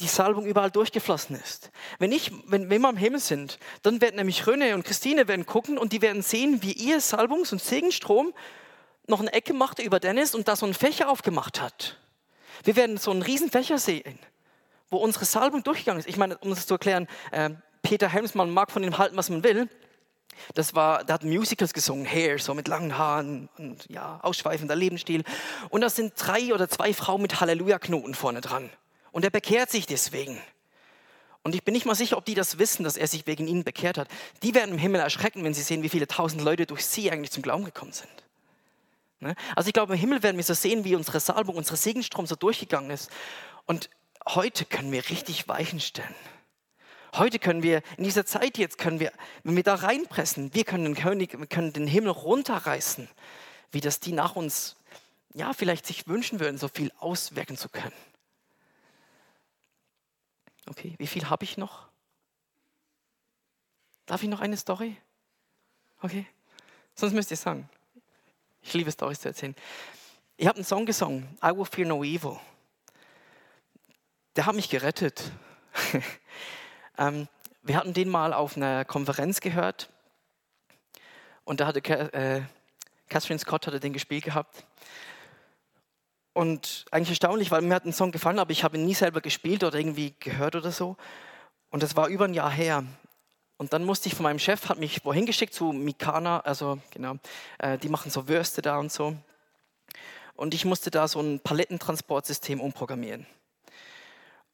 die 0.00 0.08
Salbung 0.08 0.46
überall 0.46 0.70
durchgeflossen 0.70 1.36
ist. 1.36 1.70
Wenn, 1.98 2.12
ich, 2.12 2.32
wenn, 2.46 2.70
wenn 2.70 2.80
wir 2.80 2.88
im 2.88 2.96
Himmel 2.96 3.20
sind, 3.20 3.58
dann 3.82 4.00
werden 4.00 4.16
nämlich 4.16 4.46
Röne 4.46 4.74
und 4.74 4.84
Christine 4.84 5.28
werden 5.28 5.46
gucken 5.46 5.78
und 5.78 5.92
die 5.92 6.02
werden 6.02 6.22
sehen, 6.22 6.62
wie 6.62 6.72
ihr 6.72 7.00
Salbungs- 7.00 7.52
und 7.52 7.62
Segenstrom 7.62 8.32
noch 9.06 9.20
eine 9.20 9.32
Ecke 9.32 9.52
machte 9.52 9.82
über 9.82 10.00
Dennis 10.00 10.34
und 10.34 10.48
da 10.48 10.56
so 10.56 10.66
einen 10.66 10.74
Fächer 10.74 11.08
aufgemacht 11.08 11.60
hat. 11.60 11.98
Wir 12.64 12.76
werden 12.76 12.98
so 12.98 13.10
einen 13.10 13.22
riesen 13.22 13.50
Fächer 13.50 13.78
sehen, 13.78 14.18
wo 14.90 14.98
unsere 14.98 15.24
Salbung 15.24 15.62
durchgegangen 15.62 16.00
ist. 16.00 16.08
Ich 16.08 16.16
meine, 16.16 16.38
um 16.38 16.50
das 16.50 16.66
zu 16.66 16.74
erklären, 16.74 17.06
äh, 17.30 17.50
Peter 17.82 18.08
Helmsmann 18.08 18.50
mag 18.50 18.70
von 18.70 18.82
ihm 18.82 18.98
halten, 18.98 19.16
was 19.16 19.30
man 19.30 19.44
will. 19.44 19.68
Das 20.54 20.74
war, 20.74 21.04
der 21.04 21.14
hat 21.14 21.24
Musicals 21.24 21.72
gesungen, 21.72 22.06
Hair, 22.06 22.38
so 22.38 22.54
mit 22.54 22.68
langen 22.68 22.96
Haaren 22.96 23.48
und 23.58 23.86
ja, 23.90 24.20
ausschweifender 24.22 24.76
Lebensstil. 24.76 25.24
Und 25.68 25.82
da 25.82 25.90
sind 25.90 26.14
drei 26.16 26.54
oder 26.54 26.68
zwei 26.68 26.94
Frauen 26.94 27.22
mit 27.22 27.40
Halleluja-Knoten 27.40 28.14
vorne 28.14 28.40
dran. 28.40 28.70
Und 29.12 29.24
er 29.24 29.30
bekehrt 29.30 29.70
sich 29.70 29.86
deswegen. 29.86 30.40
Und 31.42 31.54
ich 31.54 31.64
bin 31.64 31.72
nicht 31.72 31.86
mal 31.86 31.94
sicher, 31.94 32.18
ob 32.18 32.24
die 32.24 32.34
das 32.34 32.58
wissen, 32.58 32.84
dass 32.84 32.96
er 32.96 33.06
sich 33.06 33.26
wegen 33.26 33.46
ihnen 33.48 33.64
bekehrt 33.64 33.96
hat. 33.96 34.08
Die 34.42 34.54
werden 34.54 34.72
im 34.72 34.78
Himmel 34.78 35.00
erschrecken, 35.00 35.42
wenn 35.42 35.54
sie 35.54 35.62
sehen, 35.62 35.82
wie 35.82 35.88
viele 35.88 36.06
tausend 36.06 36.42
Leute 36.42 36.66
durch 36.66 36.84
sie 36.84 37.10
eigentlich 37.10 37.30
zum 37.30 37.42
Glauben 37.42 37.64
gekommen 37.64 37.92
sind. 37.92 38.10
Ne? 39.20 39.34
Also 39.56 39.68
ich 39.68 39.72
glaube, 39.72 39.94
im 39.94 39.98
Himmel 39.98 40.22
werden 40.22 40.36
wir 40.36 40.44
so 40.44 40.54
sehen, 40.54 40.84
wie 40.84 40.94
unsere 40.94 41.20
Salbung, 41.20 41.56
unser 41.56 41.76
Segenstrom 41.76 42.26
so 42.26 42.36
durchgegangen 42.36 42.90
ist. 42.90 43.10
Und 43.66 43.88
heute 44.28 44.66
können 44.66 44.92
wir 44.92 45.08
richtig 45.08 45.48
Weichen 45.48 45.80
stellen. 45.80 46.14
Heute 47.16 47.38
können 47.38 47.62
wir, 47.62 47.82
in 47.96 48.04
dieser 48.04 48.24
Zeit 48.24 48.56
jetzt 48.56 48.78
können 48.78 49.00
wir, 49.00 49.12
wenn 49.42 49.56
wir 49.56 49.62
da 49.62 49.74
reinpressen, 49.74 50.54
wir 50.54 50.64
können 50.64 50.84
den, 50.84 50.94
König, 50.94 51.36
wir 51.38 51.46
können 51.46 51.72
den 51.72 51.86
Himmel 51.86 52.12
runterreißen, 52.12 53.08
wie 53.72 53.80
das 53.80 53.98
die 53.98 54.12
nach 54.12 54.36
uns, 54.36 54.76
ja, 55.34 55.52
vielleicht 55.52 55.86
sich 55.86 56.06
wünschen 56.06 56.38
würden, 56.38 56.58
so 56.58 56.68
viel 56.68 56.92
auswirken 57.00 57.56
zu 57.56 57.68
können. 57.68 57.92
Okay, 60.70 60.94
wie 60.98 61.08
viel 61.08 61.28
habe 61.28 61.42
ich 61.42 61.56
noch? 61.56 61.88
Darf 64.06 64.22
ich 64.22 64.28
noch 64.28 64.38
eine 64.38 64.56
Story? 64.56 64.96
Okay, 66.00 66.26
sonst 66.94 67.12
müsst 67.12 67.32
ihr 67.32 67.36
sagen. 67.36 67.68
Ich 68.62 68.72
liebe 68.74 68.92
Storys 68.92 69.18
zu 69.18 69.26
erzählen. 69.26 69.56
Ich 70.36 70.46
habe 70.46 70.58
einen 70.58 70.64
Song 70.64 70.86
gesungen, 70.86 71.36
I 71.42 71.48
Will 71.48 71.64
Fear 71.64 71.88
No 71.88 72.04
Evil. 72.04 72.38
Der 74.36 74.46
hat 74.46 74.54
mich 74.54 74.70
gerettet. 74.70 75.32
ähm, 76.98 77.26
wir 77.62 77.76
hatten 77.76 77.92
den 77.92 78.08
mal 78.08 78.32
auf 78.32 78.56
einer 78.56 78.84
Konferenz 78.84 79.40
gehört 79.40 79.90
und 81.42 81.58
da 81.58 81.66
hatte 81.66 81.80
äh, 82.14 82.42
Catherine 83.08 83.40
Scott 83.40 83.66
hatte 83.66 83.80
den 83.80 83.92
gespielt 83.92 84.22
gehabt. 84.22 84.64
Und 86.32 86.84
eigentlich 86.90 87.10
erstaunlich, 87.10 87.50
weil 87.50 87.62
mir 87.62 87.74
hat 87.74 87.84
ein 87.84 87.92
Song 87.92 88.12
gefallen, 88.12 88.38
aber 88.38 88.52
ich 88.52 88.62
habe 88.62 88.76
ihn 88.76 88.84
nie 88.84 88.94
selber 88.94 89.20
gespielt 89.20 89.64
oder 89.64 89.78
irgendwie 89.78 90.14
gehört 90.20 90.54
oder 90.54 90.70
so. 90.70 90.96
Und 91.70 91.82
das 91.82 91.96
war 91.96 92.08
über 92.08 92.26
ein 92.26 92.34
Jahr 92.34 92.50
her. 92.50 92.84
Und 93.56 93.72
dann 93.72 93.84
musste 93.84 94.08
ich 94.08 94.14
von 94.14 94.22
meinem 94.22 94.38
Chef, 94.38 94.68
hat 94.68 94.78
mich 94.78 95.04
wohin 95.04 95.26
geschickt 95.26 95.52
zu 95.52 95.72
Mikana, 95.72 96.40
also 96.40 96.78
genau, 96.92 97.16
äh, 97.58 97.76
die 97.78 97.88
machen 97.88 98.10
so 98.10 98.26
Würste 98.26 98.62
da 98.62 98.78
und 98.78 98.90
so. 98.90 99.16
Und 100.34 100.54
ich 100.54 100.64
musste 100.64 100.90
da 100.90 101.06
so 101.06 101.20
ein 101.20 101.40
Palettentransportsystem 101.40 102.60
umprogrammieren. 102.60 103.26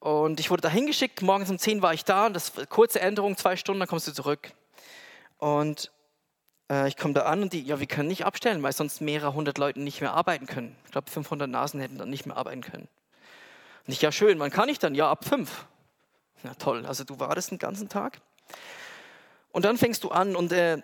Und 0.00 0.40
ich 0.40 0.50
wurde 0.50 0.62
da 0.62 0.68
hingeschickt, 0.68 1.22
morgens 1.22 1.50
um 1.50 1.58
10 1.58 1.82
war 1.82 1.94
ich 1.94 2.04
da, 2.04 2.28
das 2.28 2.52
kurze 2.68 3.00
Änderung, 3.00 3.36
zwei 3.36 3.56
Stunden, 3.56 3.80
dann 3.80 3.88
kommst 3.88 4.08
du 4.08 4.12
zurück. 4.12 4.52
Und 5.38 5.92
äh, 6.70 6.88
ich 6.88 6.96
komme 6.96 7.14
da 7.14 7.22
an 7.22 7.42
und 7.42 7.52
die, 7.52 7.62
ja, 7.62 7.80
wir 7.80 7.86
können 7.86 8.08
nicht 8.08 8.24
abstellen, 8.24 8.62
weil 8.62 8.72
sonst 8.72 9.00
mehrere 9.00 9.34
hundert 9.34 9.58
Leute 9.58 9.80
nicht 9.80 10.00
mehr 10.00 10.14
arbeiten 10.14 10.46
können. 10.46 10.76
Ich 10.86 10.92
glaube, 10.92 11.10
500 11.10 11.48
Nasen 11.48 11.80
hätten 11.80 11.98
dann 11.98 12.10
nicht 12.10 12.26
mehr 12.26 12.36
arbeiten 12.36 12.62
können. 12.62 12.88
Und 13.86 13.92
ich, 13.92 14.02
ja 14.02 14.12
schön, 14.12 14.38
wann 14.38 14.50
kann 14.50 14.68
ich 14.68 14.78
dann? 14.78 14.94
Ja, 14.94 15.10
ab 15.10 15.24
fünf. 15.24 15.66
Na 16.42 16.54
toll, 16.54 16.84
also 16.86 17.04
du 17.04 17.18
wartest 17.18 17.50
den 17.50 17.58
ganzen 17.58 17.88
Tag. 17.88 18.20
Und 19.52 19.64
dann 19.64 19.78
fängst 19.78 20.04
du 20.04 20.10
an 20.10 20.36
und 20.36 20.52
äh, 20.52 20.82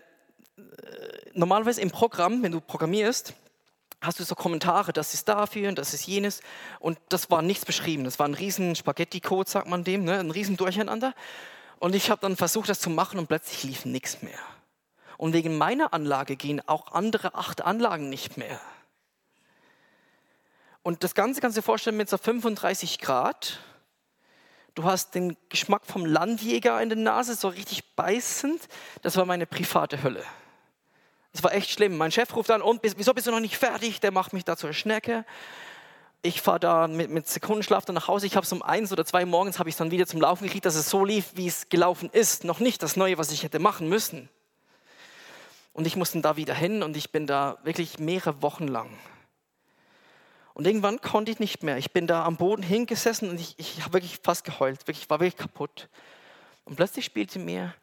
normalerweise 1.35 1.81
im 1.81 1.91
Programm, 1.91 2.43
wenn 2.43 2.53
du 2.53 2.61
programmierst, 2.61 3.35
hast 4.01 4.19
du 4.19 4.25
so 4.25 4.35
Kommentare, 4.35 4.93
das 4.93 5.15
ist 5.15 5.29
dafür 5.29 5.69
und 5.69 5.79
das 5.79 5.95
ist 5.95 6.07
jenes. 6.07 6.41
Und 6.81 6.99
das 7.09 7.31
war 7.31 7.43
nichts 7.43 7.65
beschrieben. 7.65 8.05
Das 8.05 8.19
war 8.19 8.27
ein 8.27 8.35
riesen 8.35 8.75
Spaghetti-Code, 8.75 9.49
sagt 9.49 9.69
man 9.69 9.85
dem, 9.85 10.05
ne? 10.05 10.19
ein 10.19 10.31
riesen 10.31 10.57
Durcheinander. 10.57 11.15
Und 11.79 11.95
ich 11.95 12.11
habe 12.11 12.21
dann 12.21 12.37
versucht, 12.37 12.69
das 12.69 12.81
zu 12.81 12.91
machen 12.91 13.19
und 13.19 13.29
plötzlich 13.29 13.63
lief 13.65 13.85
nichts 13.85 14.23
mehr. 14.23 14.39
Und 15.23 15.35
wegen 15.35 15.57
meiner 15.57 15.95
Anlage 15.95 16.35
gehen 16.35 16.61
auch 16.67 16.91
andere 16.91 17.37
acht 17.37 17.63
Anlagen 17.63 18.09
nicht 18.09 18.39
mehr. 18.39 18.61
Und 20.83 21.05
das 21.05 21.15
Ganze 21.15 21.41
kannst 21.41 21.57
du 21.57 21.61
dir 21.61 21.65
vorstellen 21.65 21.97
mit 21.97 22.11
so 22.11 22.19
35 22.19 22.99
Grad. 22.99 23.61
Du 24.75 24.83
hast 24.83 25.15
den 25.15 25.37
Geschmack 25.49 25.83
vom 25.87 26.05
Landjäger 26.05 26.83
in 26.83 26.89
der 26.89 26.99
Nase, 26.99 27.37
so 27.37 27.47
richtig 27.47 27.95
beißend. 27.95 28.67
Das 29.03 29.17
war 29.17 29.25
meine 29.25 29.47
private 29.47 30.03
Hölle. 30.03 30.25
Das 31.31 31.45
war 31.45 31.55
echt 31.55 31.71
schlimm. 31.71 31.97
Mein 31.97 32.11
Chef 32.11 32.35
ruft 32.35 32.51
an, 32.51 32.61
und 32.61 32.81
wieso 32.83 33.15
bist 33.15 33.29
du 33.29 33.31
noch 33.31 33.39
nicht 33.39 33.57
fertig? 33.57 34.01
Der 34.01 34.11
macht 34.11 34.33
mich 34.33 34.45
da 34.45 34.57
zur 34.57 34.73
Schnecke. 34.73 35.25
Ich 36.23 36.43
fahre 36.43 36.59
da 36.59 36.89
mit, 36.89 37.11
mit 37.11 37.29
Sekundenschlaf 37.29 37.85
dann 37.85 37.95
nach 37.95 38.09
Hause. 38.09 38.27
Ich 38.27 38.35
habe 38.35 38.45
es 38.45 38.53
um 38.53 38.63
eins 38.63 38.91
oder 38.91 39.05
zwei 39.05 39.25
morgens 39.25 39.61
habe 39.61 39.69
ich 39.69 39.77
dann 39.77 39.93
wieder 39.93 40.09
zum 40.09 40.21
Laufen 40.21 40.47
gekriegt, 40.47 40.67
dass 40.67 40.75
es 40.75 40.91
so 40.91 41.05
lief, 41.05 41.27
wie 41.37 41.47
es 41.47 41.69
gelaufen 41.69 42.11
ist. 42.13 42.43
Noch 42.43 42.59
nicht 42.59 42.83
das 42.83 42.97
Neue, 42.97 43.19
was 43.19 43.31
ich 43.31 43.45
hätte 43.45 43.61
machen 43.61 43.89
müssen. 43.89 44.29
Und 45.73 45.87
ich 45.87 45.97
musste 45.97 46.21
da 46.21 46.37
wieder 46.37 46.55
hin 46.55 46.83
und 46.83 46.97
ich 46.97 47.13
bin 47.13 47.27
da 47.27 47.59
wirklich 47.65 47.99
mehrere 47.99 48.43
Wochen 48.43 48.69
lang. 48.69 48.91
Und 50.55 50.67
irgendwann 50.67 51.01
konnte 51.01 51.33
ich 51.33 51.39
nicht 51.39 51.63
mehr. 51.63 51.79
Ich 51.79 51.93
bin 51.93 52.07
da 52.07 52.25
am 52.25 52.37
Boden 52.37 52.63
hingesessen 52.63 53.31
und 53.31 53.41
ich, 53.41 53.55
ich 53.59 53.83
habe 53.83 53.95
wirklich 53.95 54.19
fast 54.23 54.45
geheult. 54.45 54.87
Wirklich, 54.87 55.09
war 55.09 55.19
wirklich 55.21 55.39
kaputt. 55.39 55.89
Und 56.65 56.77
plötzlich 56.77 57.07
spielte 57.07 57.39
mir 57.39 57.75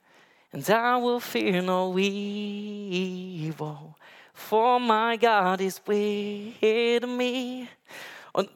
And 0.51 0.67
I 0.67 0.97
will 0.99 1.19
fear 1.19 1.61
no 1.61 1.95
evil, 1.95 3.93
for 4.33 4.79
my 4.79 5.15
God 5.15 5.61
is 5.61 5.79
with 5.85 7.05
me. 7.05 7.67
Und 8.33 8.49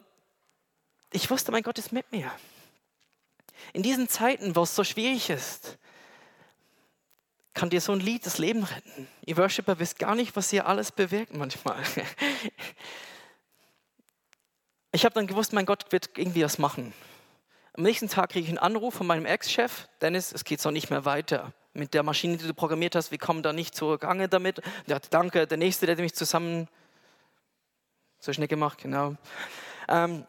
ich 1.12 1.30
wusste, 1.30 1.52
mein 1.52 1.62
Gott 1.62 1.78
ist 1.78 1.92
mit 1.92 2.10
mir. 2.10 2.32
In 3.72 3.82
diesen 3.84 4.08
Zeiten, 4.08 4.56
wo 4.56 4.62
es 4.62 4.74
so 4.74 4.82
schwierig 4.82 5.30
ist, 5.30 5.78
kann 7.54 7.70
dir 7.70 7.80
so 7.80 7.92
ein 7.92 8.00
Lied 8.00 8.26
das 8.26 8.38
Leben 8.38 8.64
retten. 8.64 9.08
Ihr 9.24 9.36
Worshipper 9.36 9.78
wisst 9.78 9.98
gar 9.98 10.14
nicht, 10.14 10.34
was 10.36 10.52
ihr 10.52 10.66
alles 10.66 10.92
bewirkt 10.92 11.34
manchmal. 11.34 11.76
Ich 14.92 15.04
habe 15.04 15.14
dann 15.14 15.26
gewusst, 15.26 15.52
mein 15.52 15.66
Gott 15.66 15.90
wird 15.90 16.16
irgendwie 16.16 16.44
was 16.44 16.58
machen. 16.58 16.92
Am 17.72 17.82
nächsten 17.82 18.08
Tag 18.08 18.30
kriege 18.30 18.44
ich 18.44 18.48
einen 18.48 18.58
Anruf 18.58 18.94
von 18.94 19.08
meinem 19.08 19.26
Ex-Chef, 19.26 19.88
Dennis, 20.00 20.30
es 20.30 20.44
geht 20.44 20.60
so 20.60 20.70
nicht 20.70 20.90
mehr 20.90 21.04
weiter. 21.04 21.52
Mit 21.72 21.94
der 21.94 22.04
Maschine, 22.04 22.36
die 22.36 22.46
du 22.46 22.54
programmiert 22.54 22.94
hast, 22.94 23.10
wir 23.10 23.18
kommen 23.18 23.42
da 23.42 23.52
nicht 23.52 23.74
zur 23.74 23.98
Gange 23.98 24.28
damit. 24.28 24.62
Der 24.86 24.96
hat, 24.96 25.12
danke, 25.12 25.48
der 25.48 25.58
Nächste, 25.58 25.86
der 25.86 25.96
mich 25.96 26.14
zusammen 26.14 26.68
so 28.20 28.32
schnell 28.32 28.46
gemacht, 28.46 28.78
genau. 28.78 29.16
Ähm, 29.88 30.24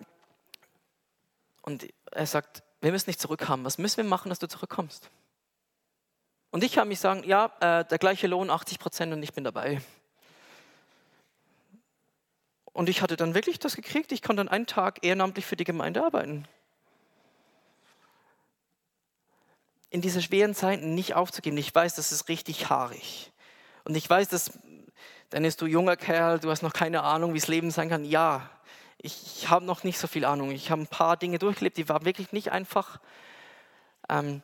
und 1.62 1.88
er 2.12 2.26
sagt, 2.26 2.64
wir 2.82 2.92
müssen 2.92 3.10
nicht 3.10 3.22
zurückkommen. 3.22 3.64
Was 3.66 3.78
müssen 3.78 3.98
wir 3.98 4.04
machen, 4.04 4.30
dass 4.30 4.40
du 4.40 4.48
zurückkommst? 4.48 5.12
Und 6.56 6.64
ich 6.64 6.72
kann 6.72 6.88
mich 6.88 7.01
sagen, 7.01 7.22
ja, 7.26 7.51
äh, 7.60 7.84
der 7.84 7.97
gleiche 7.97 8.28
Lohn, 8.28 8.49
80 8.49 8.80
Prozent 8.80 9.12
und 9.12 9.22
ich 9.22 9.34
bin 9.34 9.43
dabei. 9.43 9.82
Und 12.72 12.88
ich 12.88 13.01
hatte 13.01 13.18
dann 13.18 13.36
wirklich 13.36 13.60
das 13.60 13.76
gekriegt, 13.76 14.14
ich 14.14 14.22
konnte 14.22 14.39
dann 14.39 14.47
einen 14.47 14.66
Tag 14.66 15.03
ehrenamtlich 15.03 15.45
für 15.45 15.58
die 15.58 15.66
Gemeinde 15.66 16.01
arbeiten. 16.01 16.47
In 19.89 19.99
diese 19.99 20.22
schweren 20.22 20.56
Zeiten 20.56 20.95
nicht 20.95 21.14
aufzugeben. 21.14 21.58
Ich 21.58 21.76
weiß, 21.76 21.95
das 21.95 22.14
ist 22.14 22.30
richtig 22.30 22.70
haarig. 22.70 23.34
Und 23.84 23.95
ich 23.95 24.10
weiß, 24.10 24.30
dass 24.30 24.58
Dennis, 25.34 25.58
du 25.58 25.66
junger 25.66 25.97
Kerl, 25.97 26.39
du 26.39 26.49
hast 26.49 26.62
noch 26.62 26.72
keine 26.72 27.03
Ahnung, 27.03 27.34
wie 27.34 27.39
das 27.39 27.49
Leben 27.49 27.70
sein 27.70 27.89
kann. 27.89 28.06
Ja, 28.06 28.49
ich, 28.97 29.22
ich 29.39 29.49
habe 29.49 29.66
noch 29.66 29.84
nicht 29.84 29.99
so 29.99 30.08
viel 30.08 30.24
Ahnung. 30.24 30.51
Ich 30.51 30.72
habe 30.72 30.84
ein 30.84 30.88
paar 30.88 31.18
Dinge 31.18 31.38
durchgelebt, 31.38 31.76
die 31.76 31.89
waren 31.89 32.06
wirklich 32.06 32.32
nicht 32.32 32.53
einfach. 32.53 33.01
Ähm, 34.08 34.41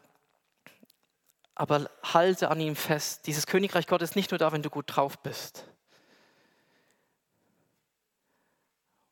aber 1.55 1.89
halte 2.03 2.49
an 2.49 2.59
ihm 2.59 2.75
fest. 2.75 3.27
Dieses 3.27 3.45
Königreich 3.47 3.87
Gottes 3.87 4.11
ist 4.11 4.15
nicht 4.15 4.31
nur 4.31 4.37
da, 4.37 4.51
wenn 4.51 4.63
du 4.63 4.69
gut 4.69 4.85
drauf 4.87 5.19
bist. 5.19 5.65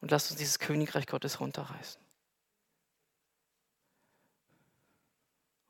Und 0.01 0.11
lass 0.11 0.29
uns 0.31 0.39
dieses 0.39 0.59
Königreich 0.59 1.07
Gottes 1.07 1.39
runterreißen. 1.39 2.01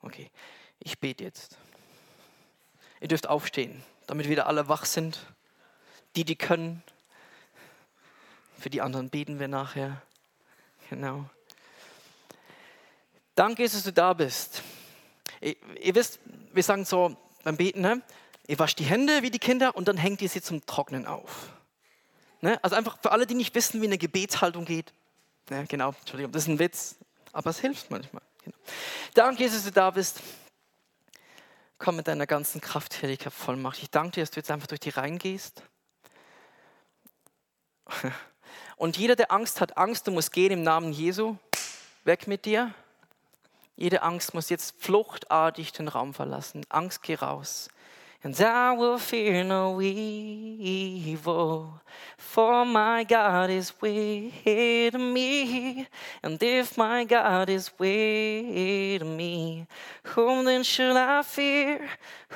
Okay, 0.01 0.32
ich 0.80 0.99
bete 0.99 1.24
jetzt. 1.24 1.57
Ihr 3.01 3.07
dürft 3.07 3.28
aufstehen, 3.28 3.84
damit 4.07 4.30
wieder 4.30 4.47
alle 4.47 4.67
wach 4.67 4.86
sind. 4.86 5.20
Die, 6.15 6.24
die 6.24 6.36
können. 6.36 6.84
Für 8.57 8.70
die 8.70 8.82
anderen 8.82 9.09
beten 9.09 9.39
wir 9.39 9.47
nachher. 9.47 10.01
Genau. 10.89 11.30
Danke, 13.36 13.63
dass 13.63 13.84
du 13.84 13.93
da 13.93 14.13
bist. 14.13 14.63
Ihr, 15.41 15.55
ihr 15.81 15.95
wisst, 15.95 16.19
wir 16.53 16.63
sagen 16.63 16.85
so 16.85 17.15
beim 17.43 17.57
Beten, 17.57 17.81
ne? 17.81 18.01
ihr 18.47 18.59
wascht 18.59 18.79
die 18.79 18.83
Hände 18.83 19.21
wie 19.21 19.31
die 19.31 19.39
Kinder 19.39 19.75
und 19.75 19.87
dann 19.87 19.97
hängt 19.97 20.21
ihr 20.21 20.29
sie 20.29 20.41
zum 20.41 20.65
Trocknen 20.65 21.05
auf. 21.05 21.49
Ne? 22.41 22.61
Also 22.63 22.75
einfach 22.75 22.97
für 23.01 23.11
alle, 23.11 23.27
die 23.27 23.35
nicht 23.35 23.53
wissen, 23.55 23.81
wie 23.81 23.85
eine 23.85 23.97
Gebetshaltung 23.97 24.65
geht. 24.65 24.93
Ja, 25.49 25.63
genau, 25.63 25.93
Entschuldigung, 25.99 26.31
das 26.31 26.43
ist 26.43 26.49
ein 26.49 26.59
Witz, 26.59 26.95
aber 27.31 27.49
es 27.49 27.59
hilft 27.59 27.91
manchmal. 27.91 28.21
Genau. 28.43 28.57
Danke, 29.13 29.43
Jesus, 29.43 29.57
dass 29.57 29.65
du 29.65 29.71
da 29.71 29.91
bist. 29.91 30.21
Komm 31.77 31.97
mit 31.97 32.07
deiner 32.07 32.27
ganzen 32.27 32.59
Kraft, 32.59 33.01
Herrlichkeit, 33.01 33.33
Vollmacht. 33.33 33.81
Ich 33.81 33.89
danke 33.89 34.15
dir, 34.15 34.21
dass 34.21 34.31
du 34.31 34.39
jetzt 34.39 34.51
einfach 34.51 34.67
durch 34.67 34.81
die 34.81 34.89
Reihen 34.89 35.17
gehst. 35.17 35.63
Und 38.77 38.97
jeder, 38.97 39.15
der 39.15 39.31
Angst 39.31 39.61
hat, 39.61 39.77
Angst, 39.77 40.07
du 40.07 40.11
musst 40.11 40.31
gehen 40.31 40.51
im 40.51 40.63
Namen 40.63 40.91
Jesu. 40.91 41.37
Weg 42.03 42.27
mit 42.27 42.45
dir. 42.45 42.73
Jede 43.80 44.01
Angst 44.01 44.34
muss 44.34 44.49
jetzt 44.49 44.75
fluchtartig 44.77 45.71
den 45.71 45.88
Raum 45.88 46.13
verlassen. 46.13 46.65
Angst, 46.67 47.01
geh 47.01 47.15
raus. 47.15 47.69
And 48.21 48.38
I 48.38 48.77
will 48.77 48.99
fear 48.99 49.45
no 49.45 49.80
evil, 49.80 51.69
for 52.17 52.65
my 52.65 53.05
God 53.05 53.49
is 53.49 53.73
with 53.80 54.93
me. 54.93 55.88
And 56.21 56.43
if 56.43 56.75
my 56.75 57.05
God 57.05 57.47
is 57.47 57.71
with 57.80 59.01
me, 59.05 59.65
whom 60.13 60.43
then 60.43 60.65
shall 60.65 60.97
I 60.97 61.23
fear? 61.23 61.80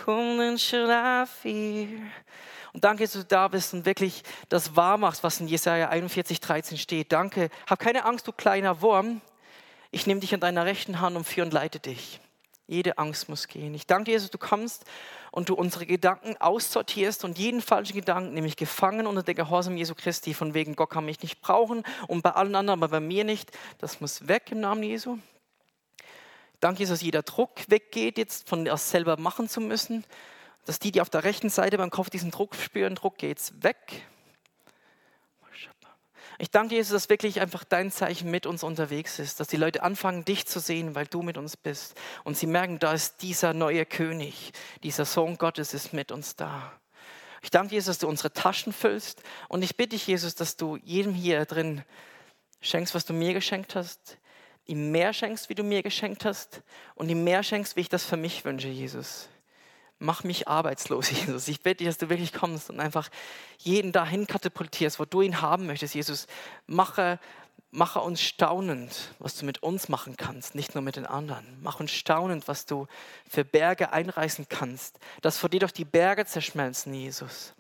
Whom 0.06 0.38
then 0.38 0.58
shall 0.58 0.90
I 0.90 1.26
fear? 1.26 2.00
Und 2.72 2.86
danke, 2.86 3.04
dass 3.04 3.12
du 3.12 3.26
da 3.26 3.50
bist 3.50 3.74
und 3.74 3.86
wirklich 3.86 4.24
das 4.48 4.74
wahr 4.78 4.98
machst, 4.98 5.22
was 5.22 5.42
in 5.42 5.50
Jesaja 5.50 5.90
41, 5.90 6.40
13 6.40 6.78
steht. 6.78 7.12
Danke. 7.12 7.50
Hab 7.70 7.80
keine 7.80 8.06
Angst, 8.06 8.26
du 8.26 8.32
kleiner 8.32 8.82
Wurm. 8.82 9.20
Ich 9.94 10.08
nehme 10.08 10.22
dich 10.22 10.34
an 10.34 10.40
deiner 10.40 10.66
rechten 10.66 11.02
Hand 11.02 11.16
und 11.16 11.24
führe 11.24 11.46
und 11.46 11.54
leite 11.54 11.80
dich. 11.80 12.20
Jede 12.66 12.98
Angst 12.98 13.30
muss 13.30 13.48
gehen. 13.48 13.76
Ich 13.76 13.86
danke 13.86 14.10
dir, 14.10 14.18
dass 14.18 14.32
du 14.32 14.40
kommst 14.40 14.86
und 15.32 15.50
du 15.50 15.54
unsere 15.54 15.86
Gedanken 15.86 16.36
aussortierst 16.38 17.24
und 17.24 17.38
jeden 17.38 17.62
falschen 17.62 17.94
Gedanken, 17.94 18.34
nämlich 18.34 18.58
gefangen 18.58 19.06
unter 19.06 19.22
der 19.22 19.36
Gehorsam 19.36 19.78
Jesu 19.78 19.94
Christi, 19.94 20.34
von 20.34 20.56
wegen 20.56 20.76
Gott 20.76 20.90
kann 20.90 21.06
mich 21.06 21.22
nicht 21.22 21.42
brauchen 21.42 21.84
und 22.08 22.24
bei 22.24 22.32
allen 22.32 22.56
anderen, 22.56 22.82
aber 22.82 22.90
bei 22.90 23.00
mir 23.02 23.24
nicht, 23.24 23.52
das 23.78 24.02
muss 24.02 24.28
weg 24.28 24.46
im 24.50 24.62
Namen 24.62 24.82
Jesu. 24.82 25.20
Ich 26.00 26.60
danke 26.60 26.80
dir, 26.80 26.88
dass 26.88 27.04
jeder 27.04 27.22
Druck 27.22 27.52
weggeht, 27.68 28.18
jetzt 28.18 28.50
von 28.50 28.66
das 28.66 28.90
selber 28.90 29.18
machen 29.18 29.48
zu 29.48 29.62
müssen, 29.62 30.06
dass 30.66 30.80
die, 30.80 30.92
die 30.92 31.02
auf 31.02 31.12
der 31.12 31.24
rechten 31.24 31.50
Seite 31.50 31.78
beim 31.78 31.92
Kopf 31.92 32.10
diesen 32.10 32.32
Druck 32.32 32.56
spüren, 32.56 32.96
Druck 32.96 33.20
geht's 33.20 33.54
weg. 33.62 34.08
Ich 36.40 36.50
danke 36.50 36.76
Jesus, 36.76 36.92
dass 36.92 37.10
wirklich 37.10 37.42
einfach 37.42 37.64
dein 37.64 37.92
Zeichen 37.92 38.32
mit 38.32 38.46
uns 38.46 38.64
unterwegs 38.64 39.20
ist, 39.20 39.40
dass 39.40 39.48
die 39.48 39.58
Leute 39.58 39.84
anfangen, 39.84 40.26
dich 40.26 40.46
zu 40.46 40.60
sehen, 40.60 40.96
weil 40.96 41.06
du 41.06 41.22
mit 41.22 41.38
uns 41.38 41.58
bist. 41.58 41.96
Und 42.24 42.38
sie 42.38 42.48
merken, 42.48 42.80
da 42.80 42.94
ist 42.94 43.22
dieser 43.22 43.54
neue 43.54 43.86
König, 43.86 44.52
dieser 44.82 45.06
Sohn 45.06 45.38
Gottes 45.38 45.74
ist 45.74 45.94
mit 45.94 46.12
uns 46.12 46.36
da. 46.36 46.74
Ich 47.42 47.52
danke 47.52 47.76
Jesus, 47.76 47.88
dass 47.88 48.00
du 48.00 48.08
unsere 48.08 48.34
Taschen 48.34 48.74
füllst. 48.74 49.22
Und 49.50 49.64
ich 49.64 49.76
bitte 49.76 49.90
dich, 49.90 50.08
Jesus, 50.08 50.36
dass 50.36 50.58
du 50.58 50.78
jedem 50.78 51.14
hier 51.14 51.46
drin 51.46 51.84
schenkst, 52.62 52.96
was 52.96 53.06
du 53.06 53.14
mir 53.14 53.34
geschenkt 53.34 53.76
hast, 53.76 54.18
ihm 54.66 54.92
mehr 54.92 55.14
schenkst, 55.14 55.50
wie 55.50 55.56
du 55.56 55.64
mir 55.64 55.84
geschenkt 55.84 56.26
hast, 56.26 56.62
und 56.96 57.10
ihm 57.10 57.24
mehr 57.24 57.44
schenkst, 57.44 57.76
wie 57.76 57.82
ich 57.82 57.90
das 57.90 58.06
für 58.06 58.18
mich 58.18 58.46
wünsche, 58.46 58.70
Jesus 58.70 59.28
mach 60.04 60.24
mich 60.24 60.48
arbeitslos, 60.48 61.10
Jesus. 61.12 61.48
Ich 61.48 61.62
bitte 61.62 61.78
dich, 61.78 61.88
dass 61.88 61.98
du 61.98 62.10
wirklich 62.10 62.34
kommst 62.34 62.70
und 62.70 62.80
einfach 62.80 63.10
jeden 63.58 63.92
dahin 63.92 64.28
katapultierst, 64.28 65.00
wo 65.00 65.06
du 65.06 65.22
ihn 65.22 65.42
haben 65.42 65.66
möchtest, 65.66 65.96
Jesus. 65.96 66.28
Mache, 66.68 67.20
mache 67.72 68.00
uns 68.02 68.22
staunend, 68.22 69.14
was 69.20 69.36
du 69.38 69.46
mit 69.46 69.64
uns 69.64 69.90
machen 69.90 70.16
kannst, 70.18 70.56
nicht 70.56 70.76
nur 70.76 70.84
mit 70.84 70.98
den 70.98 71.06
anderen. 71.06 71.46
Mach 71.62 71.80
uns 71.80 71.92
staunend, 71.92 72.48
was 72.48 72.66
du 72.66 72.88
für 73.28 73.46
Berge 73.46 73.92
einreißen 73.92 74.48
kannst, 74.50 75.00
dass 75.22 75.38
vor 75.38 75.50
dir 75.50 75.62
doch 75.62 75.72
die 75.72 75.86
Berge 75.86 76.26
zerschmelzen, 76.26 76.94
Jesus. 76.94 77.54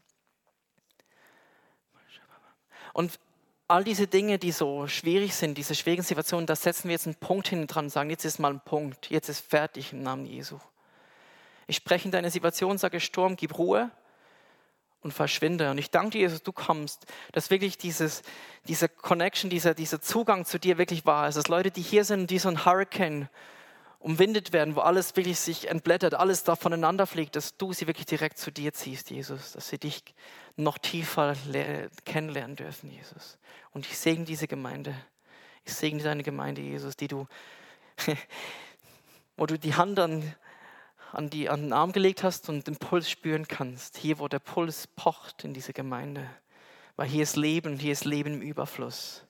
Und 2.93 3.19
all 3.67 3.83
diese 3.83 4.05
Dinge, 4.05 4.37
die 4.37 4.51
so 4.51 4.87
schwierig 4.87 5.33
sind, 5.33 5.57
diese 5.57 5.73
schwierigen 5.73 6.03
Situationen, 6.03 6.45
da 6.45 6.55
setzen 6.55 6.89
wir 6.89 6.91
jetzt 6.91 7.07
einen 7.07 7.15
Punkt 7.15 7.47
hinten 7.47 7.65
dran 7.65 7.85
und 7.85 7.89
sagen, 7.89 8.11
jetzt 8.11 8.25
ist 8.25 8.37
mal 8.37 8.53
ein 8.53 8.61
Punkt, 8.63 9.09
jetzt 9.09 9.29
ist 9.29 9.39
fertig 9.39 9.93
im 9.93 10.03
Namen 10.03 10.25
Jesu. 10.25 10.59
Ich 11.67 11.77
spreche 11.77 12.05
in 12.05 12.11
deine 12.11 12.31
Situation, 12.31 12.77
sage 12.77 12.99
Sturm, 12.99 13.35
gib 13.35 13.57
Ruhe 13.57 13.91
und 15.01 15.13
verschwinde. 15.13 15.71
Und 15.71 15.77
ich 15.77 15.91
danke 15.91 16.11
dir, 16.11 16.21
Jesus, 16.21 16.43
du 16.43 16.51
kommst, 16.51 17.05
dass 17.31 17.49
wirklich 17.49 17.77
dieses, 17.77 18.23
diese 18.67 18.89
Connection, 18.89 19.49
dieser, 19.49 19.73
dieser 19.73 20.01
Zugang 20.01 20.45
zu 20.45 20.59
dir 20.59 20.77
wirklich 20.77 21.05
wahr 21.05 21.27
ist. 21.27 21.35
Dass 21.35 21.47
Leute, 21.47 21.71
die 21.71 21.81
hier 21.81 22.05
sind, 22.05 22.29
die 22.29 22.39
so 22.39 22.49
ein 22.49 22.65
Hurricane 22.65 23.29
umwindet 23.99 24.51
werden, 24.51 24.75
wo 24.75 24.81
alles 24.81 25.15
wirklich 25.15 25.39
sich 25.39 25.69
entblättert, 25.69 26.13
alles 26.13 26.43
da 26.43 26.55
voneinander 26.57 27.07
fliegt, 27.07 27.37
dass 27.37 27.55
du 27.55 27.71
sie 27.71 27.87
wirklich 27.87 28.05
direkt 28.05 28.37
zu 28.37 28.51
dir 28.51 28.73
ziehst, 28.73 29.09
Jesus, 29.09 29.53
dass 29.53 29.69
sie 29.69 29.77
dich 29.77 30.03
noch 30.57 30.77
tiefer 30.77 31.35
kennenlernen 32.03 32.57
dürfen, 32.57 32.91
Jesus. 32.91 33.37
Und 33.71 33.85
ich 33.85 33.97
segne 33.97 34.25
diese 34.25 34.47
Gemeinde. 34.47 34.93
Ich 35.63 35.73
segne 35.73 36.03
deine 36.03 36.23
Gemeinde, 36.23 36.61
Jesus, 36.61 36.97
die 36.97 37.07
du, 37.07 37.27
wo 39.37 39.45
du 39.45 39.57
die 39.57 39.75
Hand 39.75 39.97
an 39.99 40.35
an, 41.13 41.29
die, 41.29 41.49
an 41.49 41.61
den 41.61 41.73
Arm 41.73 41.91
gelegt 41.91 42.23
hast 42.23 42.49
und 42.49 42.67
den 42.67 42.75
Puls 42.75 43.09
spüren 43.09 43.47
kannst. 43.47 43.97
Hier, 43.97 44.19
wo 44.19 44.27
der 44.27 44.39
Puls 44.39 44.87
pocht 44.87 45.43
in 45.43 45.53
dieser 45.53 45.73
Gemeinde. 45.73 46.29
Weil 46.95 47.07
hier 47.07 47.23
ist 47.23 47.35
Leben, 47.35 47.77
hier 47.77 47.91
ist 47.91 48.05
Leben 48.05 48.35
im 48.35 48.41
Überfluss. 48.41 49.23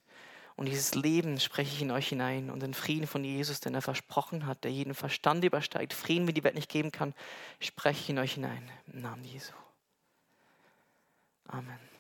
Und 0.56 0.68
dieses 0.68 0.96
Leben 0.96 1.40
spreche 1.40 1.74
ich 1.74 1.82
in 1.82 1.92
euch 1.92 2.10
hinein 2.10 2.50
und 2.50 2.62
den 2.62 2.74
Frieden 2.74 3.08
von 3.08 3.24
Jesus, 3.24 3.60
den 3.60 3.74
er 3.74 3.82
versprochen 3.82 4.46
hat, 4.46 4.64
der 4.64 4.72
jeden 4.72 4.94
Verstand 4.94 5.44
übersteigt, 5.44 5.94
Frieden, 5.94 6.28
wie 6.28 6.34
die 6.34 6.44
Welt 6.44 6.56
nicht 6.56 6.70
geben 6.70 6.92
kann, 6.92 7.14
spreche 7.60 8.02
ich 8.02 8.10
in 8.10 8.20
euch 8.20 8.34
hinein. 8.34 8.70
Im 8.92 9.02
Namen 9.02 9.24
Jesu. 9.24 9.54
Amen. 11.48 11.93